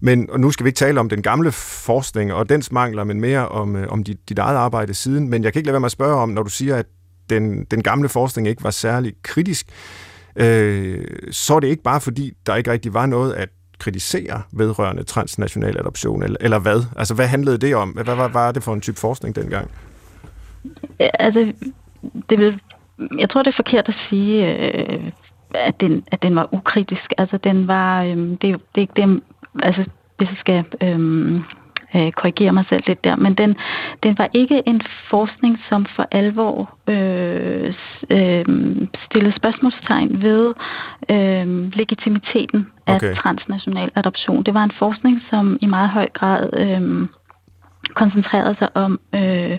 Men 0.00 0.30
og 0.30 0.40
nu 0.40 0.50
skal 0.50 0.64
vi 0.64 0.68
ikke 0.68 0.76
tale 0.76 1.00
om 1.00 1.08
den 1.08 1.22
gamle 1.22 1.52
forskning 1.52 2.32
og 2.32 2.48
dens 2.48 2.72
mangler, 2.72 3.04
men 3.04 3.20
mere 3.20 3.48
om, 3.48 3.76
øh, 3.76 3.86
om 3.88 4.04
dit, 4.04 4.28
dit 4.28 4.38
eget 4.38 4.56
arbejde 4.56 4.94
siden. 4.94 5.28
Men 5.28 5.44
jeg 5.44 5.52
kan 5.52 5.60
ikke 5.60 5.66
lade 5.66 5.72
være 5.72 5.80
med 5.80 5.86
at 5.86 5.92
spørge 5.92 6.16
om, 6.16 6.28
når 6.28 6.42
du 6.42 6.50
siger, 6.50 6.76
at 6.76 6.86
den, 7.30 7.64
den 7.64 7.82
gamle 7.82 8.08
forskning 8.08 8.48
ikke 8.48 8.64
var 8.64 8.70
særlig 8.70 9.12
kritisk, 9.22 9.66
øh, 10.36 11.04
så 11.30 11.54
er 11.54 11.60
det 11.60 11.68
ikke 11.68 11.82
bare 11.82 12.00
fordi, 12.00 12.32
der 12.46 12.56
ikke 12.56 12.72
rigtig 12.72 12.94
var 12.94 13.06
noget 13.06 13.32
at 13.32 13.48
kritisere 13.78 14.42
vedrørende 14.52 15.02
transnational 15.02 15.78
adoption, 15.78 16.22
eller, 16.22 16.36
eller 16.40 16.58
hvad? 16.58 16.82
Altså, 16.96 17.14
hvad 17.14 17.26
handlede 17.26 17.58
det 17.58 17.76
om? 17.76 17.88
Hvad 17.88 18.04
var, 18.04 18.28
var 18.28 18.52
det 18.52 18.62
for 18.62 18.74
en 18.74 18.80
type 18.80 19.00
forskning 19.00 19.36
dengang? 19.36 19.70
Altså, 20.98 21.52
det 22.30 22.38
vil, 22.38 22.60
jeg 23.18 23.30
tror, 23.30 23.42
det 23.42 23.50
er 23.50 23.62
forkert 23.64 23.88
at 23.88 23.94
sige, 24.08 24.56
øh, 24.56 25.12
at, 25.54 25.80
den, 25.80 26.04
at 26.12 26.22
den 26.22 26.36
var 26.36 26.48
ukritisk. 26.54 27.12
Altså, 27.18 27.38
den 27.44 27.68
var, 27.68 28.02
øh, 28.02 28.16
det, 28.16 28.40
det 28.42 28.52
er 28.74 28.80
ikke 28.80 28.92
det, 28.96 29.22
altså, 29.62 29.84
hvis 30.18 30.28
jeg 30.28 30.36
skal 30.40 30.64
øh, 30.82 31.40
øh, 31.94 32.12
korrigere 32.12 32.52
mig 32.52 32.64
selv 32.68 32.82
lidt 32.86 33.04
der, 33.04 33.16
men 33.16 33.34
den, 33.34 33.56
den 34.02 34.18
var 34.18 34.28
ikke 34.32 34.62
en 34.66 34.82
forskning, 35.10 35.58
som 35.68 35.86
for 35.96 36.06
alvor 36.10 36.74
øh, 36.86 37.74
øh, 38.10 38.44
stillede 39.04 39.36
spørgsmålstegn 39.36 40.22
ved 40.22 40.54
øh, 41.08 41.72
legitimiteten 41.74 42.66
af 42.86 42.96
okay. 42.96 43.14
transnational 43.14 43.90
adoption. 43.94 44.42
Det 44.42 44.54
var 44.54 44.64
en 44.64 44.72
forskning, 44.78 45.22
som 45.30 45.58
i 45.60 45.66
meget 45.66 45.88
høj 45.88 46.08
grad 46.08 46.50
øh, 46.52 47.08
koncentrerede 47.94 48.56
sig 48.58 48.68
om 48.76 49.00
øh, 49.14 49.58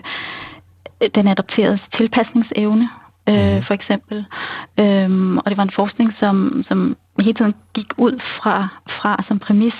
den 1.14 1.28
adopteredes 1.28 1.80
tilpasningsevne, 1.96 2.88
øh, 3.28 3.54
mhm. 3.54 3.62
for 3.62 3.74
eksempel. 3.74 4.24
Øhm, 4.80 5.38
og 5.38 5.44
det 5.46 5.56
var 5.56 5.62
en 5.62 5.70
forskning, 5.74 6.14
som, 6.20 6.64
som 6.68 6.96
hele 7.20 7.34
tiden 7.34 7.54
gik 7.74 7.86
ud 7.96 8.20
fra, 8.42 8.68
fra 8.88 9.24
som 9.28 9.38
præmis, 9.38 9.74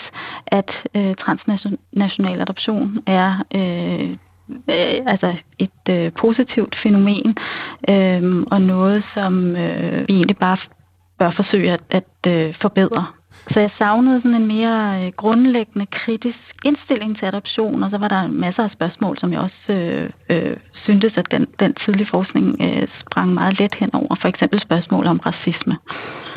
at 0.46 0.70
øh, 0.94 1.14
transnational 1.14 2.40
adoption 2.40 2.98
er 3.06 3.44
øh, 3.54 4.10
øh, 4.50 5.02
altså 5.06 5.34
et 5.58 5.88
øh, 5.90 6.12
positivt 6.12 6.76
fænomen, 6.82 7.36
øh, 7.88 8.44
og 8.50 8.60
noget, 8.60 9.04
som 9.14 9.56
øh, 9.56 10.08
vi 10.08 10.14
egentlig 10.14 10.36
bare 10.36 10.56
bør 11.18 11.30
forsøge 11.30 11.72
at, 11.72 11.80
at 11.90 12.26
øh, 12.26 12.54
forbedre. 12.60 13.06
Så 13.52 13.60
jeg 13.60 13.70
savnede 13.78 14.18
sådan 14.22 14.34
en 14.34 14.46
mere 14.46 15.04
øh, 15.06 15.12
grundlæggende 15.16 15.86
kritisk 15.86 16.54
indstilling 16.64 17.18
til 17.18 17.26
adoption, 17.26 17.82
og 17.82 17.90
så 17.90 17.98
var 17.98 18.08
der 18.08 18.28
masser 18.28 18.62
af 18.62 18.70
spørgsmål, 18.70 19.18
som 19.18 19.32
jeg 19.32 19.40
også 19.40 19.72
øh, 19.72 20.10
øh, 20.30 20.56
syntes, 20.84 21.12
at 21.16 21.26
den, 21.30 21.46
den 21.60 21.74
tidlige 21.84 22.08
forskning 22.10 22.56
øh, 22.60 22.88
sprang 23.00 23.34
meget 23.34 23.58
let 23.60 23.74
hen 23.74 23.94
over. 23.94 24.16
For 24.20 24.28
eksempel 24.28 24.60
spørgsmål 24.62 25.06
om 25.06 25.18
racisme. 25.18 25.76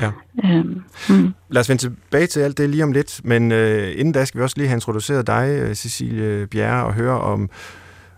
Ja. 0.02 0.12
Øhm, 0.44 0.84
mm. 1.10 1.34
Lad 1.50 1.60
os 1.60 1.70
vende 1.70 1.82
tilbage 1.82 2.28
til 2.28 2.40
alt 2.40 2.58
det 2.58 2.70
lige 2.70 2.84
om 2.84 2.92
lidt, 2.92 3.22
men 3.24 3.52
øh, 3.52 3.92
inden 4.00 4.14
da 4.14 4.26
skal 4.26 4.40
vi 4.40 4.44
også 4.44 4.58
lige 4.58 4.68
have 4.68 4.78
introduceret 4.78 5.28
dig, 5.28 5.60
øh, 5.62 5.76
Cecilie 5.76 6.48
Bjerre, 6.48 6.86
og 6.86 6.94
høre 6.94 7.22
om, 7.22 7.50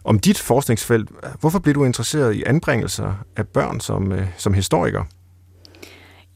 om 0.03 0.19
dit 0.19 0.39
forskningsfelt. 0.39 1.09
Hvorfor 1.39 1.59
blev 1.59 1.75
du 1.75 1.85
interesseret 1.85 2.35
i 2.35 2.43
anbringelser 2.43 3.13
af 3.37 3.47
børn 3.47 3.79
som, 3.79 4.11
øh, 4.11 4.27
som 4.37 4.53
historiker? 4.53 5.03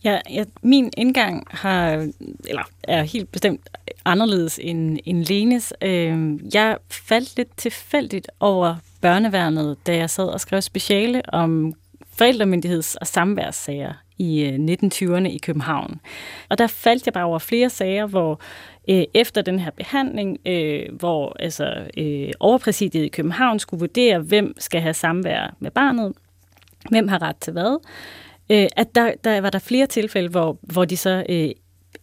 Ja, 0.04 0.20
ja, 0.30 0.44
min 0.62 0.92
indgang 0.98 1.48
har, 1.50 2.08
eller 2.48 2.64
er 2.84 3.04
helt 3.04 3.32
bestemt 3.32 3.70
anderledes 4.06 4.60
end, 4.64 4.98
end 5.06 5.26
Lenes. 5.26 5.74
Øh, 5.82 6.40
jeg 6.54 6.78
faldt 6.92 7.38
lidt 7.38 7.58
tilfældigt 7.58 8.28
over 8.40 8.76
børneværnet, 9.02 9.78
da 9.88 9.96
jeg 9.96 10.10
sad 10.10 10.28
og 10.28 10.42
skrev 10.42 10.62
speciale 10.62 11.22
om 11.34 11.74
forældremyndigheds- 12.22 12.96
og 13.02 13.08
samværssager 13.08 13.94
i 14.18 14.44
øh, 14.44 14.54
1920'erne 14.54 15.28
i 15.28 15.38
København. 15.38 16.00
Og 16.50 16.58
der 16.58 16.68
faldt 16.68 17.06
jeg 17.06 17.14
bare 17.14 17.26
over 17.26 17.40
flere 17.40 17.70
sager, 17.70 18.06
hvor 18.06 18.42
øh, 18.90 19.04
efter 19.14 19.42
den 19.42 19.60
her 19.60 19.72
behandling, 19.72 20.38
øh, 20.46 20.86
hvor 21.00 21.36
altså, 21.40 21.88
øh, 21.98 22.32
overpræsidiet 22.40 23.06
i 23.06 23.08
København 23.08 23.60
skulle 23.60 23.80
vurdere, 23.80 24.20
hvem 24.20 24.54
skal 24.58 24.82
have 24.82 24.94
samvær 24.94 25.56
med 25.60 25.72
barnet, 25.72 26.14
hvem 26.90 27.08
har 27.08 27.22
ret 27.22 27.38
til 27.38 27.54
hvad, 27.54 27.78
øh, 28.50 28.68
at 28.76 28.96
der, 28.96 29.12
der 29.24 29.42
var 29.42 29.50
der 29.50 29.60
flere 29.60 29.86
tilfælde, 29.86 30.30
hvor, 30.30 30.58
hvor 30.62 30.86
de 30.86 30.98
så 30.98 31.24
øh, 31.30 31.50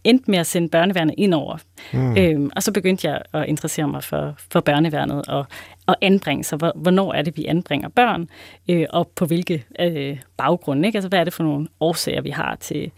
endte 0.05 0.31
med 0.31 0.38
at 0.38 0.47
sende 0.47 0.69
børneværnet 0.69 1.15
ind 1.19 1.35
over. 1.35 1.57
Mm. 1.93 2.17
Øhm, 2.17 2.50
og 2.57 2.62
så 2.62 2.73
begyndte 2.73 3.09
jeg 3.09 3.23
at 3.33 3.45
interessere 3.49 3.88
mig 3.88 4.05
for, 4.05 4.35
for 4.50 4.61
børneværnet 4.61 5.26
og, 5.26 5.47
og 5.87 5.97
anbringe 6.00 6.45
sig. 6.45 6.59
Hvornår 6.59 7.12
er 7.12 7.23
det, 7.23 7.37
vi 7.37 7.45
anbringer 7.45 7.88
børn, 7.88 8.29
øh, 8.71 8.87
og 8.91 9.11
på 9.17 9.26
hvilke 9.26 9.65
øh, 9.81 10.19
baggrunde? 10.37 10.88
Ikke? 10.88 10.97
Altså, 10.97 11.09
hvad 11.09 11.19
er 11.19 11.25
det 11.25 11.33
for 11.33 11.45
nogle 11.45 11.69
årsager, 11.81 12.23
vi 12.23 12.31
har 12.31 12.57
til, 12.61 12.91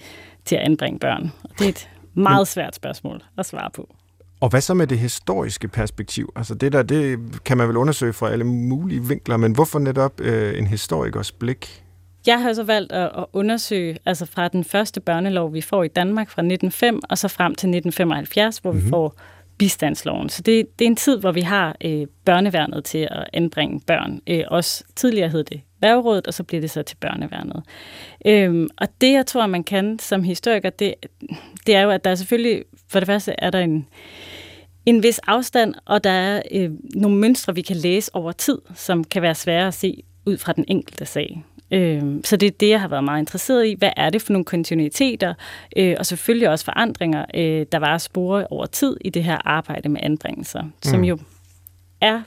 til 0.45 0.57
at 0.57 0.63
anbringe 0.63 0.99
børn? 0.99 1.33
Og 1.45 1.51
det 1.59 1.65
er 1.65 1.69
et 1.69 1.91
meget 2.15 2.49
svært 2.49 2.75
spørgsmål 2.75 3.23
at 3.39 3.47
svare 3.47 3.71
på. 3.75 3.89
Og 4.41 4.49
hvad 4.49 4.61
så 4.61 4.75
med 4.75 4.87
det 4.87 4.99
historiske 4.99 5.69
perspektiv? 5.69 6.33
Altså 6.37 6.55
det 6.55 6.73
der, 6.73 6.83
det 6.83 7.19
kan 7.45 7.57
man 7.57 7.69
vel 7.69 7.77
undersøge 7.77 8.13
fra 8.13 8.31
alle 8.31 8.45
mulige 8.45 9.03
vinkler, 9.09 9.37
men 9.37 9.53
hvorfor 9.53 9.79
netop 9.79 10.21
øh, 10.21 10.59
en 10.59 10.67
historikers 10.67 11.33
blik 11.33 11.83
jeg 12.27 12.43
har 12.43 12.53
så 12.53 12.63
valgt 12.63 12.93
at, 12.93 13.11
at 13.19 13.25
undersøge, 13.33 13.99
altså 14.07 14.27
fra 14.27 14.49
den 14.49 14.65
første 14.65 15.01
børnelov, 15.01 15.55
vi 15.55 15.61
får 15.61 15.85
i 15.85 15.89
Danmark 15.89 16.31
fra 16.31 16.43
1905, 16.43 17.01
og 17.09 17.19
så 17.19 17.29
frem 17.29 17.55
til 17.55 17.67
1975, 17.67 18.59
hvor 18.59 18.73
mm-hmm. 18.73 18.85
vi 18.85 18.85
mhm. 18.85 18.91
får 18.91 19.15
bistandsloven. 19.59 20.29
Så 20.29 20.43
det, 20.43 20.79
det 20.79 20.85
er 20.85 20.89
en 20.89 20.97
tid, 20.97 21.19
hvor 21.19 21.33
vi 21.33 21.41
har 21.41 21.77
øh, 21.85 22.07
børneværnet 22.25 22.85
til 22.85 23.09
at 23.11 23.25
anbringe 23.33 23.81
børn. 23.87 24.21
Øh, 24.27 24.45
også 24.49 24.85
tidligere 24.97 25.29
hed 25.29 25.45
det 25.45 25.61
værgerådet, 25.81 26.27
og 26.27 26.35
så 26.35 26.43
bliver 26.43 26.61
det 26.61 26.71
så 26.71 26.83
til 26.83 26.97
børneværnet. 26.97 27.63
Øhm, 28.27 28.69
og 28.77 28.89
det, 29.01 29.13
jeg 29.13 29.27
tror, 29.27 29.47
man 29.47 29.65
kan 29.65 29.99
som 29.99 30.23
historiker, 30.23 30.71
det, 30.71 30.95
det 31.67 31.75
er 31.75 31.83
jo, 31.83 31.91
at 31.91 32.05
der 32.05 32.11
er 32.11 32.15
selvfølgelig, 32.15 32.65
for 32.89 33.01
det 33.01 33.07
første 33.07 33.35
er 33.39 33.51
der 33.51 33.59
en, 33.59 33.87
en 34.87 35.03
vis 35.03 35.19
afstand, 35.19 35.75
og 35.85 36.05
der 36.05 36.11
er 36.11 36.43
øh, 36.51 36.71
nogle 36.95 37.17
mønstre, 37.17 37.55
vi 37.55 37.63
kan 37.63 37.77
læse 37.77 38.15
over 38.15 38.33
tid, 38.33 38.59
som 38.75 39.05
kan 39.05 39.23
være 39.23 39.35
svære 39.35 39.67
at 39.67 39.75
se 39.75 40.03
ud 40.27 40.39
fra 40.39 40.53
den 40.53 40.65
enkelte 40.69 41.07
sag. 41.07 41.45
Øh, 41.71 42.03
så 42.25 42.37
det 42.37 42.47
er 42.47 42.51
det, 42.61 42.69
jeg 42.69 42.81
har 42.81 42.89
været 42.89 43.05
meget 43.05 43.21
interesseret 43.21 43.67
i. 43.67 43.75
Hvad 43.79 43.91
er 43.97 44.11
det 44.11 44.23
for 44.23 44.33
nogle 44.33 44.45
kontinuiteter, 44.45 45.35
øh, 45.77 45.97
og 45.99 46.07
selvfølgelig 46.07 46.49
også 46.51 46.65
forandringer, 46.65 47.25
øh, 47.35 47.67
der 47.73 47.79
var 47.79 47.99
spore 47.99 48.47
over 48.51 48.67
tid 48.67 48.97
i 49.01 49.11
det 49.11 49.25
her 49.25 49.39
arbejde 49.45 49.89
med 49.89 50.01
anbringelser, 50.03 50.63
mm. 50.63 50.73
som 50.83 51.05
jo 51.05 51.19
er 52.01 52.23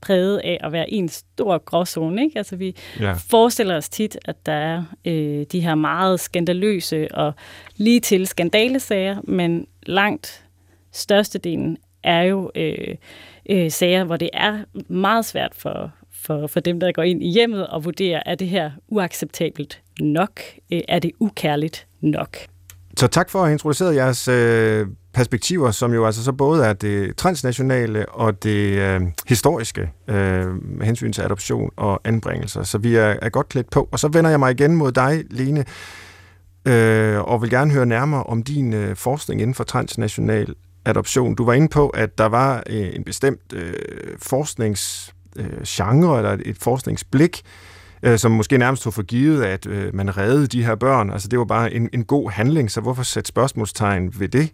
præget 0.00 0.38
af 0.38 0.58
at 0.60 0.72
være 0.72 0.90
en 0.90 1.08
stor 1.08 1.58
gråzone. 1.58 2.22
Ikke? 2.22 2.38
Altså, 2.38 2.56
vi 2.56 2.76
ja. 3.00 3.12
forestiller 3.12 3.76
os 3.76 3.88
tit, 3.88 4.18
at 4.24 4.46
der 4.46 4.52
er 4.52 4.84
øh, 5.04 5.46
de 5.52 5.60
her 5.60 5.74
meget 5.74 6.20
skandaløse 6.20 7.14
og 7.14 7.32
lige 7.76 8.00
til 8.00 8.26
skandalesager, 8.26 9.16
men 9.24 9.66
langt 9.86 10.44
størstedelen 10.92 11.76
er 12.02 12.22
jo 12.22 12.50
øh, 12.54 12.94
øh, 13.50 13.70
sager, 13.70 14.04
hvor 14.04 14.16
det 14.16 14.30
er 14.32 14.58
meget 14.88 15.24
svært 15.24 15.52
for, 15.54 15.92
for, 16.24 16.46
for 16.46 16.60
dem, 16.60 16.80
der 16.80 16.92
går 16.92 17.02
ind 17.02 17.22
i 17.22 17.30
hjemmet 17.32 17.66
og 17.66 17.84
vurderer, 17.84 18.22
er 18.26 18.34
det 18.34 18.48
her 18.48 18.70
uacceptabelt 18.88 19.82
nok? 20.00 20.40
Øh, 20.72 20.80
er 20.88 20.98
det 20.98 21.10
ukærligt 21.20 21.86
nok? 22.00 22.36
Så 22.96 23.06
tak 23.06 23.30
for 23.30 23.38
at 23.38 23.44
have 23.44 23.52
introduceret 23.52 23.94
jeres 23.94 24.28
øh, 24.28 24.86
perspektiver, 25.14 25.70
som 25.70 25.94
jo 25.94 26.06
altså 26.06 26.24
så 26.24 26.32
både 26.32 26.66
er 26.66 26.72
det 26.72 27.16
transnationale 27.16 28.08
og 28.08 28.42
det 28.42 28.78
øh, 28.78 29.00
historiske 29.26 29.90
øh, 30.08 30.46
med 30.62 30.86
hensyn 30.86 31.12
til 31.12 31.22
adoption 31.22 31.70
og 31.76 32.00
anbringelser. 32.04 32.62
Så 32.62 32.78
vi 32.78 32.96
er, 32.96 33.16
er 33.22 33.28
godt 33.28 33.48
klædt 33.48 33.70
på. 33.70 33.88
Og 33.92 33.98
så 33.98 34.08
vender 34.08 34.30
jeg 34.30 34.38
mig 34.38 34.50
igen 34.50 34.76
mod 34.76 34.92
dig, 34.92 35.24
Lene. 35.30 35.64
øh, 36.68 37.20
og 37.20 37.42
vil 37.42 37.50
gerne 37.50 37.72
høre 37.72 37.86
nærmere 37.86 38.22
om 38.22 38.42
din 38.42 38.72
øh, 38.72 38.96
forskning 38.96 39.40
inden 39.40 39.54
for 39.54 39.64
transnational 39.64 40.54
adoption. 40.84 41.34
Du 41.34 41.44
var 41.44 41.52
inde 41.52 41.68
på, 41.68 41.88
at 41.88 42.18
der 42.18 42.26
var 42.26 42.62
øh, 42.70 42.94
en 42.94 43.04
bestemt 43.04 43.52
øh, 43.52 43.74
forsknings 44.18 45.14
øh, 45.36 46.18
eller 46.18 46.32
et, 46.32 46.42
et 46.44 46.56
forskningsblik, 46.58 47.42
øh, 48.02 48.18
som 48.18 48.32
måske 48.32 48.58
nærmest 48.58 48.82
tog 48.82 48.94
for 48.94 49.02
givet, 49.02 49.44
at 49.44 49.66
øh, 49.66 49.94
man 49.94 50.16
reddede 50.16 50.46
de 50.46 50.64
her 50.64 50.74
børn. 50.74 51.10
Altså 51.10 51.28
det 51.28 51.38
var 51.38 51.44
bare 51.44 51.74
en, 51.74 51.88
en 51.92 52.04
god 52.04 52.30
handling, 52.30 52.70
så 52.70 52.80
hvorfor 52.80 53.02
sætte 53.02 53.28
spørgsmålstegn 53.28 54.14
ved 54.18 54.28
det? 54.28 54.52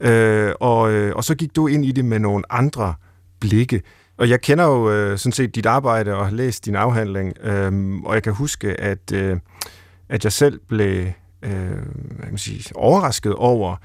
Øh, 0.00 0.52
og, 0.60 0.92
øh, 0.92 1.16
og 1.16 1.24
så 1.24 1.34
gik 1.34 1.56
du 1.56 1.66
ind 1.66 1.84
i 1.84 1.92
det 1.92 2.04
med 2.04 2.18
nogle 2.18 2.44
andre 2.50 2.94
blikke. 3.40 3.82
Og 4.16 4.28
jeg 4.28 4.40
kender 4.40 4.64
jo 4.64 4.90
øh, 4.90 5.18
sådan 5.18 5.32
set 5.32 5.54
dit 5.54 5.66
arbejde 5.66 6.14
og 6.14 6.24
har 6.24 6.32
læst 6.32 6.64
din 6.64 6.76
afhandling, 6.76 7.32
øh, 7.42 7.94
og 8.04 8.14
jeg 8.14 8.22
kan 8.22 8.32
huske, 8.32 8.80
at, 8.80 9.12
øh, 9.12 9.36
at 10.08 10.24
jeg 10.24 10.32
selv 10.32 10.60
blev 10.68 11.06
øh, 11.42 11.52
hvad 12.16 12.26
man 12.28 12.38
sige, 12.38 12.76
overrasket 12.76 13.34
over, 13.34 13.76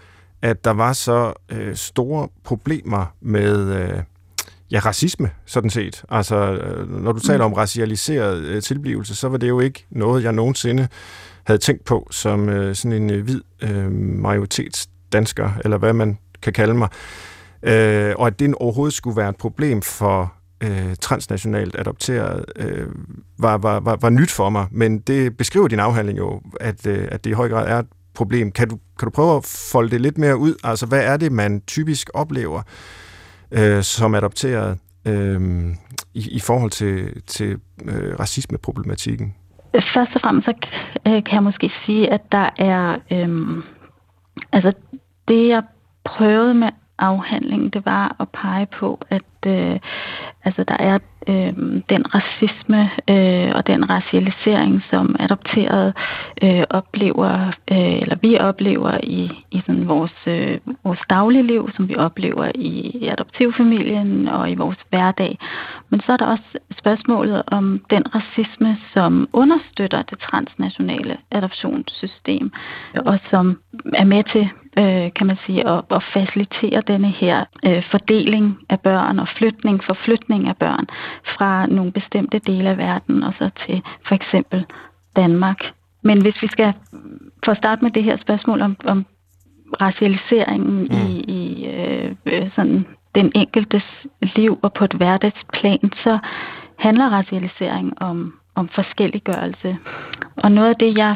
at 0.42 0.66
der 0.66 0.72
var 0.72 0.94
så 0.94 1.34
øh, 1.50 1.76
store 1.76 2.28
problemer 2.44 3.06
med 3.22 3.76
øh, 3.76 4.00
ja, 4.74 4.80
racisme, 4.80 5.30
sådan 5.46 5.70
set. 5.70 6.04
Altså, 6.10 6.36
øh, 6.36 7.04
når 7.04 7.12
du 7.12 7.20
taler 7.20 7.48
mm. 7.48 7.54
om 7.54 7.54
racialiseret 7.54 8.38
øh, 8.38 8.62
tilblivelse, 8.62 9.16
så 9.16 9.30
var 9.30 9.38
det 9.38 9.50
jo 9.50 9.60
ikke 9.60 9.86
noget, 9.90 10.24
jeg 10.24 10.34
nogensinde 10.34 10.88
havde 11.44 11.60
tænkt 11.60 11.86
på 11.86 12.08
som 12.12 12.50
øh, 12.50 12.76
sådan 12.76 13.02
en 13.02 13.10
øh, 13.10 13.24
hvid 13.24 13.42
øh, 13.62 13.92
majoritetsdansker, 13.92 15.50
eller 15.64 15.78
hvad 15.78 15.94
man 15.94 16.18
kan 16.42 16.54
kalde 16.54 16.74
mig. 16.74 16.90
Øh, 17.64 18.14
og 18.18 18.28
at 18.28 18.40
det 18.40 18.56
overhovedet 18.56 18.94
skulle 18.94 19.18
være 19.18 19.30
et 19.30 19.38
problem 19.38 19.82
for 19.82 20.34
øh, 20.64 20.96
transnationalt 21.02 21.76
adopteret, 21.80 22.46
øh, 22.56 22.88
var, 23.40 23.58
var, 23.58 23.80
var, 23.80 23.98
var 24.02 24.10
nyt 24.10 24.32
for 24.32 24.50
mig. 24.50 24.68
Men 24.72 25.00
det 25.00 25.38
beskriver 25.38 25.68
din 25.68 25.80
afhandling 25.80 26.18
jo, 26.18 26.42
at, 26.60 26.88
øh, 26.88 27.08
at 27.12 27.24
det 27.24 27.30
i 27.30 27.34
høj 27.34 27.50
grad 27.50 27.68
er 27.68 27.80
et 27.80 27.88
problem. 28.14 28.52
Kan 28.52 28.70
du, 28.70 28.80
kan 29.00 29.06
du 29.06 29.10
prøve 29.10 29.36
at 29.36 29.46
folde 29.46 29.92
det 29.92 30.02
lidt 30.02 30.18
mere 30.18 30.38
ud? 30.38 30.56
Altså, 30.64 30.86
hvad 30.86 31.02
er 31.04 31.18
det, 31.18 31.32
man 31.32 31.62
typisk 31.68 32.10
oplever 32.14 32.62
øh, 33.54 33.84
som 33.84 34.16
adopteret 34.16 34.80
øh, 35.08 35.42
i, 36.14 36.30
i 36.32 36.40
forhold 36.40 36.72
til, 36.72 37.22
til 37.22 37.60
øh, 37.86 38.20
racismeproblematikken? 38.20 39.36
Først 39.94 40.12
og 40.16 40.22
fremmest 40.22 40.46
så 40.46 40.54
øh, 41.08 41.24
kan 41.24 41.34
jeg 41.34 41.44
måske 41.44 41.72
sige, 41.86 42.14
at 42.14 42.22
der 42.32 42.50
er... 42.58 42.98
Øh, 43.12 43.64
altså, 44.52 44.74
det 45.28 45.48
jeg 45.48 45.64
prøvede 46.06 46.54
med 46.54 46.70
afhandlingen, 47.04 47.70
det 47.70 47.86
var 47.86 48.16
at 48.20 48.30
pege 48.30 48.66
på, 48.66 49.00
at 49.10 49.24
øh, 49.46 49.80
altså 50.46 50.64
der 50.64 50.78
er 50.80 51.00
øh, 51.28 51.54
den 51.90 52.04
racisme 52.16 52.90
øh, 53.10 53.52
og 53.56 53.68
den 53.68 53.90
racialisering, 53.90 54.84
som 54.90 55.16
adopterede 55.20 55.94
øh, 56.44 56.64
oplever, 56.70 57.48
øh, 57.72 58.02
eller 58.02 58.16
vi 58.22 58.38
oplever 58.40 58.98
i, 59.04 59.32
i 59.52 59.62
sådan 59.66 59.88
vores, 59.88 60.18
øh, 60.28 60.58
vores 60.84 61.00
dagligliv, 61.10 61.70
som 61.76 61.90
vi 61.90 61.96
oplever 61.96 62.52
i 62.56 63.08
adoptivfamilien 63.12 64.28
og 64.28 64.52
i 64.52 64.56
vores 64.56 64.80
hverdag. 64.90 65.38
Men 65.90 66.02
så 66.06 66.12
er 66.12 66.18
der 66.18 66.26
også 66.26 66.58
spørgsmålet 66.80 67.44
om 67.48 67.82
den 67.90 68.04
racisme, 68.16 68.78
som 68.94 69.30
understøtter 69.34 70.02
det 70.02 70.20
transnationale 70.20 71.18
adoptionssystem, 71.32 72.52
og 73.06 73.20
som 73.30 73.60
er 73.94 74.06
med 74.06 74.24
til 74.24 74.50
øh, 74.78 75.14
kan 75.16 75.28
man 75.28 75.38
sige, 75.46 75.68
at, 75.68 75.84
at 75.92 76.04
facilitere 76.14 76.82
denne 76.88 77.10
her 77.10 77.46
øh, 77.66 77.84
fordeling 77.92 78.58
af 78.70 78.80
børn 78.80 79.20
og 79.20 79.28
flytning, 79.38 79.84
forflytning 79.84 80.48
af 80.48 80.58
børn 80.58 80.88
fra 81.38 81.66
nogle 81.66 81.92
bestemte 81.92 82.40
dele 82.40 82.70
af 82.70 82.78
verden 82.78 83.24
og 83.24 83.34
så 83.40 83.50
til 83.66 83.82
for 84.08 84.16
eksempel 84.16 84.66
Danmark. 85.16 85.60
Men 86.04 86.22
hvis 86.22 86.42
vi 86.42 86.48
skal 86.48 86.74
få 87.46 87.54
starte 87.54 87.84
med 87.84 87.92
det 87.92 88.04
her 88.04 88.18
spørgsmål 88.18 88.62
om, 88.62 88.76
om 88.86 89.06
racialiseringen 89.82 90.80
mm. 90.84 91.08
i, 91.08 91.20
i 91.20 91.68
øh, 91.68 92.16
øh, 92.26 92.52
sådan 92.56 92.86
den 93.16 93.32
enkeltes 93.36 93.84
liv 94.22 94.60
og 94.62 94.74
på 94.74 94.84
et 94.84 94.94
hverdagsplan, 94.94 95.92
så 96.04 96.20
handler 96.80 97.10
racialisering 97.10 98.02
om, 98.02 98.34
om 98.56 98.70
forskelliggørelse. 98.70 99.78
Og 100.36 100.52
noget 100.52 100.70
af 100.70 100.76
det, 100.76 100.98
jeg 100.98 101.16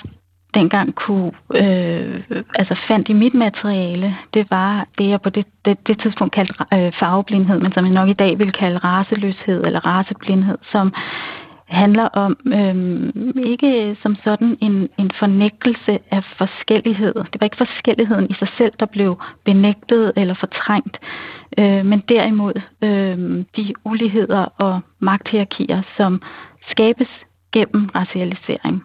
dengang 0.53 0.95
kunne, 0.95 1.31
øh, 1.53 2.23
altså 2.55 2.75
fandt 2.88 3.10
i 3.10 3.13
mit 3.13 3.33
materiale, 3.33 4.17
det 4.33 4.47
var 4.51 4.88
det, 4.97 5.10
jeg 5.10 5.21
på 5.21 5.29
det, 5.29 5.45
det, 5.65 5.88
det 5.88 5.99
tidspunkt 5.99 6.33
kaldte 6.33 6.53
øh, 6.73 6.91
farveblindhed, 6.99 7.60
men 7.60 7.71
som 7.71 7.86
jeg 7.86 7.93
nok 7.93 8.10
i 8.10 8.13
dag 8.13 8.39
vil 8.39 8.51
kalde 8.51 8.77
raseløshed 8.77 9.63
eller 9.63 9.86
raseblindhed, 9.86 10.57
som 10.71 10.93
handler 11.67 12.03
om 12.03 12.38
øh, 12.45 13.45
ikke 13.45 13.97
som 14.01 14.15
sådan 14.23 14.57
en, 14.62 14.89
en 14.97 15.12
fornægtelse 15.19 15.99
af 16.12 16.23
forskellighed. 16.38 17.13
Det 17.15 17.41
var 17.41 17.43
ikke 17.43 17.57
forskelligheden 17.57 18.27
i 18.29 18.33
sig 18.33 18.47
selv, 18.57 18.73
der 18.79 18.86
blev 18.86 19.21
benægtet 19.45 20.13
eller 20.15 20.33
fortrængt, 20.33 20.99
øh, 21.57 21.86
men 21.86 21.99
derimod 22.10 22.62
øh, 22.81 23.45
de 23.55 23.73
uligheder 23.86 24.45
og 24.57 24.79
magthierarkier, 24.99 25.81
som 25.97 26.21
skabes 26.69 27.10
gennem 27.51 27.89
racialisering. 27.95 28.83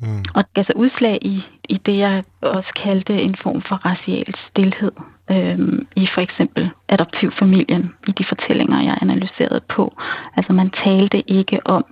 Mm. 0.00 0.24
Og 0.34 0.44
det 0.44 0.54
gav 0.54 0.64
sig 0.64 0.76
udslag 0.76 1.18
i, 1.22 1.44
i 1.68 1.76
det, 1.86 1.98
jeg 1.98 2.24
også 2.40 2.72
kaldte 2.76 3.22
en 3.22 3.36
form 3.42 3.62
for 3.62 3.76
racial 3.76 4.34
stillhed 4.48 4.92
øhm, 5.30 5.86
i 5.96 6.08
for 6.14 6.20
eksempel 6.20 6.70
adoptivfamilien, 6.88 7.94
i 8.08 8.12
de 8.12 8.24
fortællinger, 8.28 8.82
jeg 8.82 8.98
analyserede 9.02 9.60
på. 9.68 9.96
Altså 10.36 10.52
man 10.52 10.70
talte 10.70 11.30
ikke 11.30 11.60
om 11.64 11.84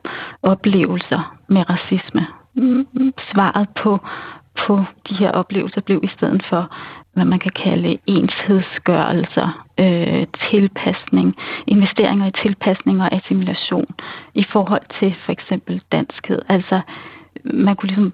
oplevelser 0.43 1.37
med 1.49 1.71
racisme. 1.71 2.27
Mm, 2.55 3.13
svaret 3.33 3.69
på, 3.83 3.99
på 4.67 4.85
de 5.09 5.15
her 5.15 5.31
oplevelser 5.31 5.81
blev 5.81 6.01
i 6.03 6.11
stedet 6.17 6.43
for, 6.49 6.77
hvad 7.15 7.25
man 7.25 7.39
kan 7.39 7.53
kalde 7.53 7.99
enshedsgørelser, 8.07 9.67
øh, 9.79 10.27
tilpasning, 10.51 11.37
investeringer 11.67 12.27
i 12.27 12.33
tilpasning 12.43 13.03
og 13.03 13.15
assimilation 13.15 13.95
i 14.35 14.45
forhold 14.53 14.83
til 14.99 15.17
for 15.25 15.33
eksempel 15.33 15.83
danskhed. 15.93 16.43
Altså 16.49 16.81
man 17.45 17.77
kunne 17.77 17.89
ligesom 17.89 18.13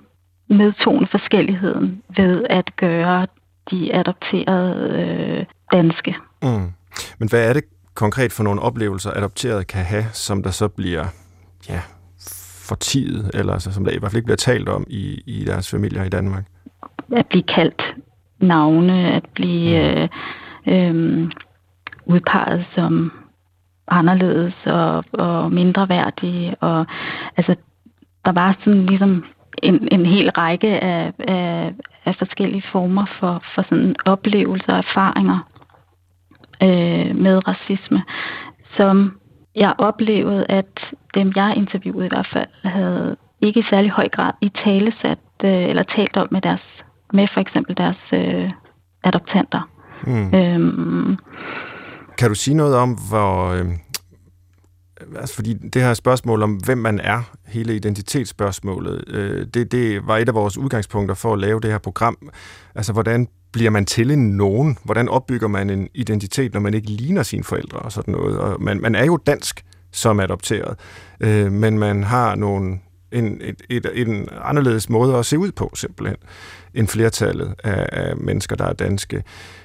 nedtone 0.48 1.07
forskelligheden 1.11 2.02
ved 2.16 2.46
at 2.50 2.76
gøre 2.76 3.26
de 3.70 3.94
adopterede 3.94 4.98
øh, 4.98 5.44
danske. 5.72 6.14
Mm. 6.42 6.72
Men 7.18 7.28
hvad 7.28 7.48
er 7.48 7.52
det 7.52 7.64
konkret 7.94 8.33
for 8.33 8.42
nogle 8.42 8.62
oplevelser, 8.62 9.11
adopterede 9.11 9.64
kan 9.64 9.85
have, 9.85 10.04
som 10.12 10.42
der 10.42 10.50
så 10.50 10.68
bliver 10.68 11.04
ja, 11.68 11.81
fortidet, 12.68 13.31
eller 13.35 13.52
altså, 13.52 13.72
som 13.72 13.85
der 13.85 13.92
i 13.92 13.98
hvert 13.98 14.11
fald 14.11 14.18
ikke 14.18 14.26
bliver 14.26 14.37
talt 14.37 14.68
om 14.68 14.85
i, 14.88 15.22
i 15.26 15.44
deres 15.44 15.70
familier 15.70 16.04
i 16.04 16.09
Danmark? 16.09 16.44
At 17.16 17.26
blive 17.26 17.42
kaldt 17.42 17.83
navne, 18.40 19.12
at 19.12 19.24
blive 19.35 20.09
mm. 20.66 20.72
øh, 20.72 20.88
øh, 20.88 21.31
udpeget 22.07 22.66
som 22.74 23.12
anderledes 23.88 24.54
og, 24.66 25.04
og 25.12 25.52
mindre 25.52 25.88
værdige. 25.88 26.57
Og, 26.61 26.87
altså, 27.37 27.57
der 28.24 28.33
var 28.33 28.57
sådan 28.64 28.87
ligesom 28.87 29.24
en, 29.62 29.88
en 29.92 30.07
hel 30.07 30.31
række 30.31 30.81
af, 30.81 31.12
af, 31.18 31.74
af 32.04 32.14
forskellige 32.18 32.64
former 32.72 33.07
for, 33.20 33.42
for 33.54 33.62
sådan 33.62 33.96
oplevelser 34.04 34.72
og 34.72 34.78
erfaringer 34.78 35.38
øh, 36.62 37.16
med 37.16 37.48
racisme, 37.48 38.02
som 38.76 39.18
jeg 39.54 39.74
oplevede, 39.78 40.46
at 40.48 40.94
dem, 41.14 41.33
jeg 41.37 41.54
interviewede 41.57 42.07
i 42.07 42.09
hvert 42.09 42.28
fald, 42.33 42.48
havde 42.64 43.16
ikke 43.40 43.61
i 43.61 43.66
særlig 43.70 43.90
høj 43.90 44.09
grad 44.09 44.33
i 44.40 44.48
talesat 44.64 45.18
øh, 45.44 45.68
eller 45.70 45.83
talt 45.83 46.16
om 46.16 46.28
med 46.31 46.40
deres 46.40 46.61
med 47.12 47.28
for 47.35 47.40
eksempel 47.40 47.76
deres 47.76 48.02
øh, 48.12 48.50
adoptanter. 49.04 49.70
Mm. 50.07 50.35
Øhm, 50.35 51.16
kan 52.18 52.28
du 52.28 52.35
sige 52.35 52.57
noget 52.57 52.76
om, 52.76 52.96
hvor, 53.11 53.52
øh, 53.52 53.66
Øh, 55.00 55.20
altså 55.20 55.34
fordi 55.34 55.54
det 55.54 55.82
her 55.82 55.94
spørgsmål 55.94 56.42
om, 56.42 56.54
hvem 56.54 56.78
man 56.78 57.00
er, 57.00 57.22
hele 57.46 57.76
identitetsspørgsmålet, 57.76 59.04
øh, 59.08 59.46
det, 59.54 59.72
det 59.72 60.06
var 60.06 60.16
et 60.16 60.28
af 60.28 60.34
vores 60.34 60.58
udgangspunkter 60.58 61.14
for 61.14 61.32
at 61.32 61.38
lave 61.38 61.61
det 61.61 61.70
her 61.70 61.78
program. 61.78 62.30
Altså, 62.74 62.92
hvordan 62.92 63.28
bliver 63.52 63.70
man 63.70 63.87
til 63.87 64.11
en 64.11 64.30
nogen? 64.30 64.78
Hvordan 64.84 65.08
opbygger 65.08 65.48
man 65.48 65.70
en 65.70 65.88
identitet, 65.94 66.54
når 66.54 66.61
man 66.61 66.74
ikke 66.74 66.90
ligner 66.90 67.22
sine 67.22 67.44
forældre 67.44 67.78
og 67.78 67.92
sådan 67.92 68.12
noget? 68.12 68.38
Og 68.38 68.62
man, 68.62 68.80
man 68.80 68.94
er 68.94 69.04
jo 69.04 69.16
dansk 69.16 69.64
som 69.92 70.20
adopteret, 70.20 70.78
øh, 71.20 71.52
men 71.52 71.78
man 71.78 72.04
har 72.04 72.34
nogle, 72.34 72.78
en, 73.12 73.40
et, 73.40 73.62
et, 73.70 73.87
en 73.94 74.28
anderledes 74.44 74.88
måde 74.88 75.16
at 75.16 75.26
se 75.26 75.38
ud 75.38 75.52
på, 75.52 75.72
simpelthen, 75.74 76.16
end 76.74 76.88
flertallet 76.88 77.54
af, 77.64 77.88
af 77.92 78.16
mennesker, 78.16 78.56
der 78.56 78.64
er 78.64 78.72
danske. 78.72 79.22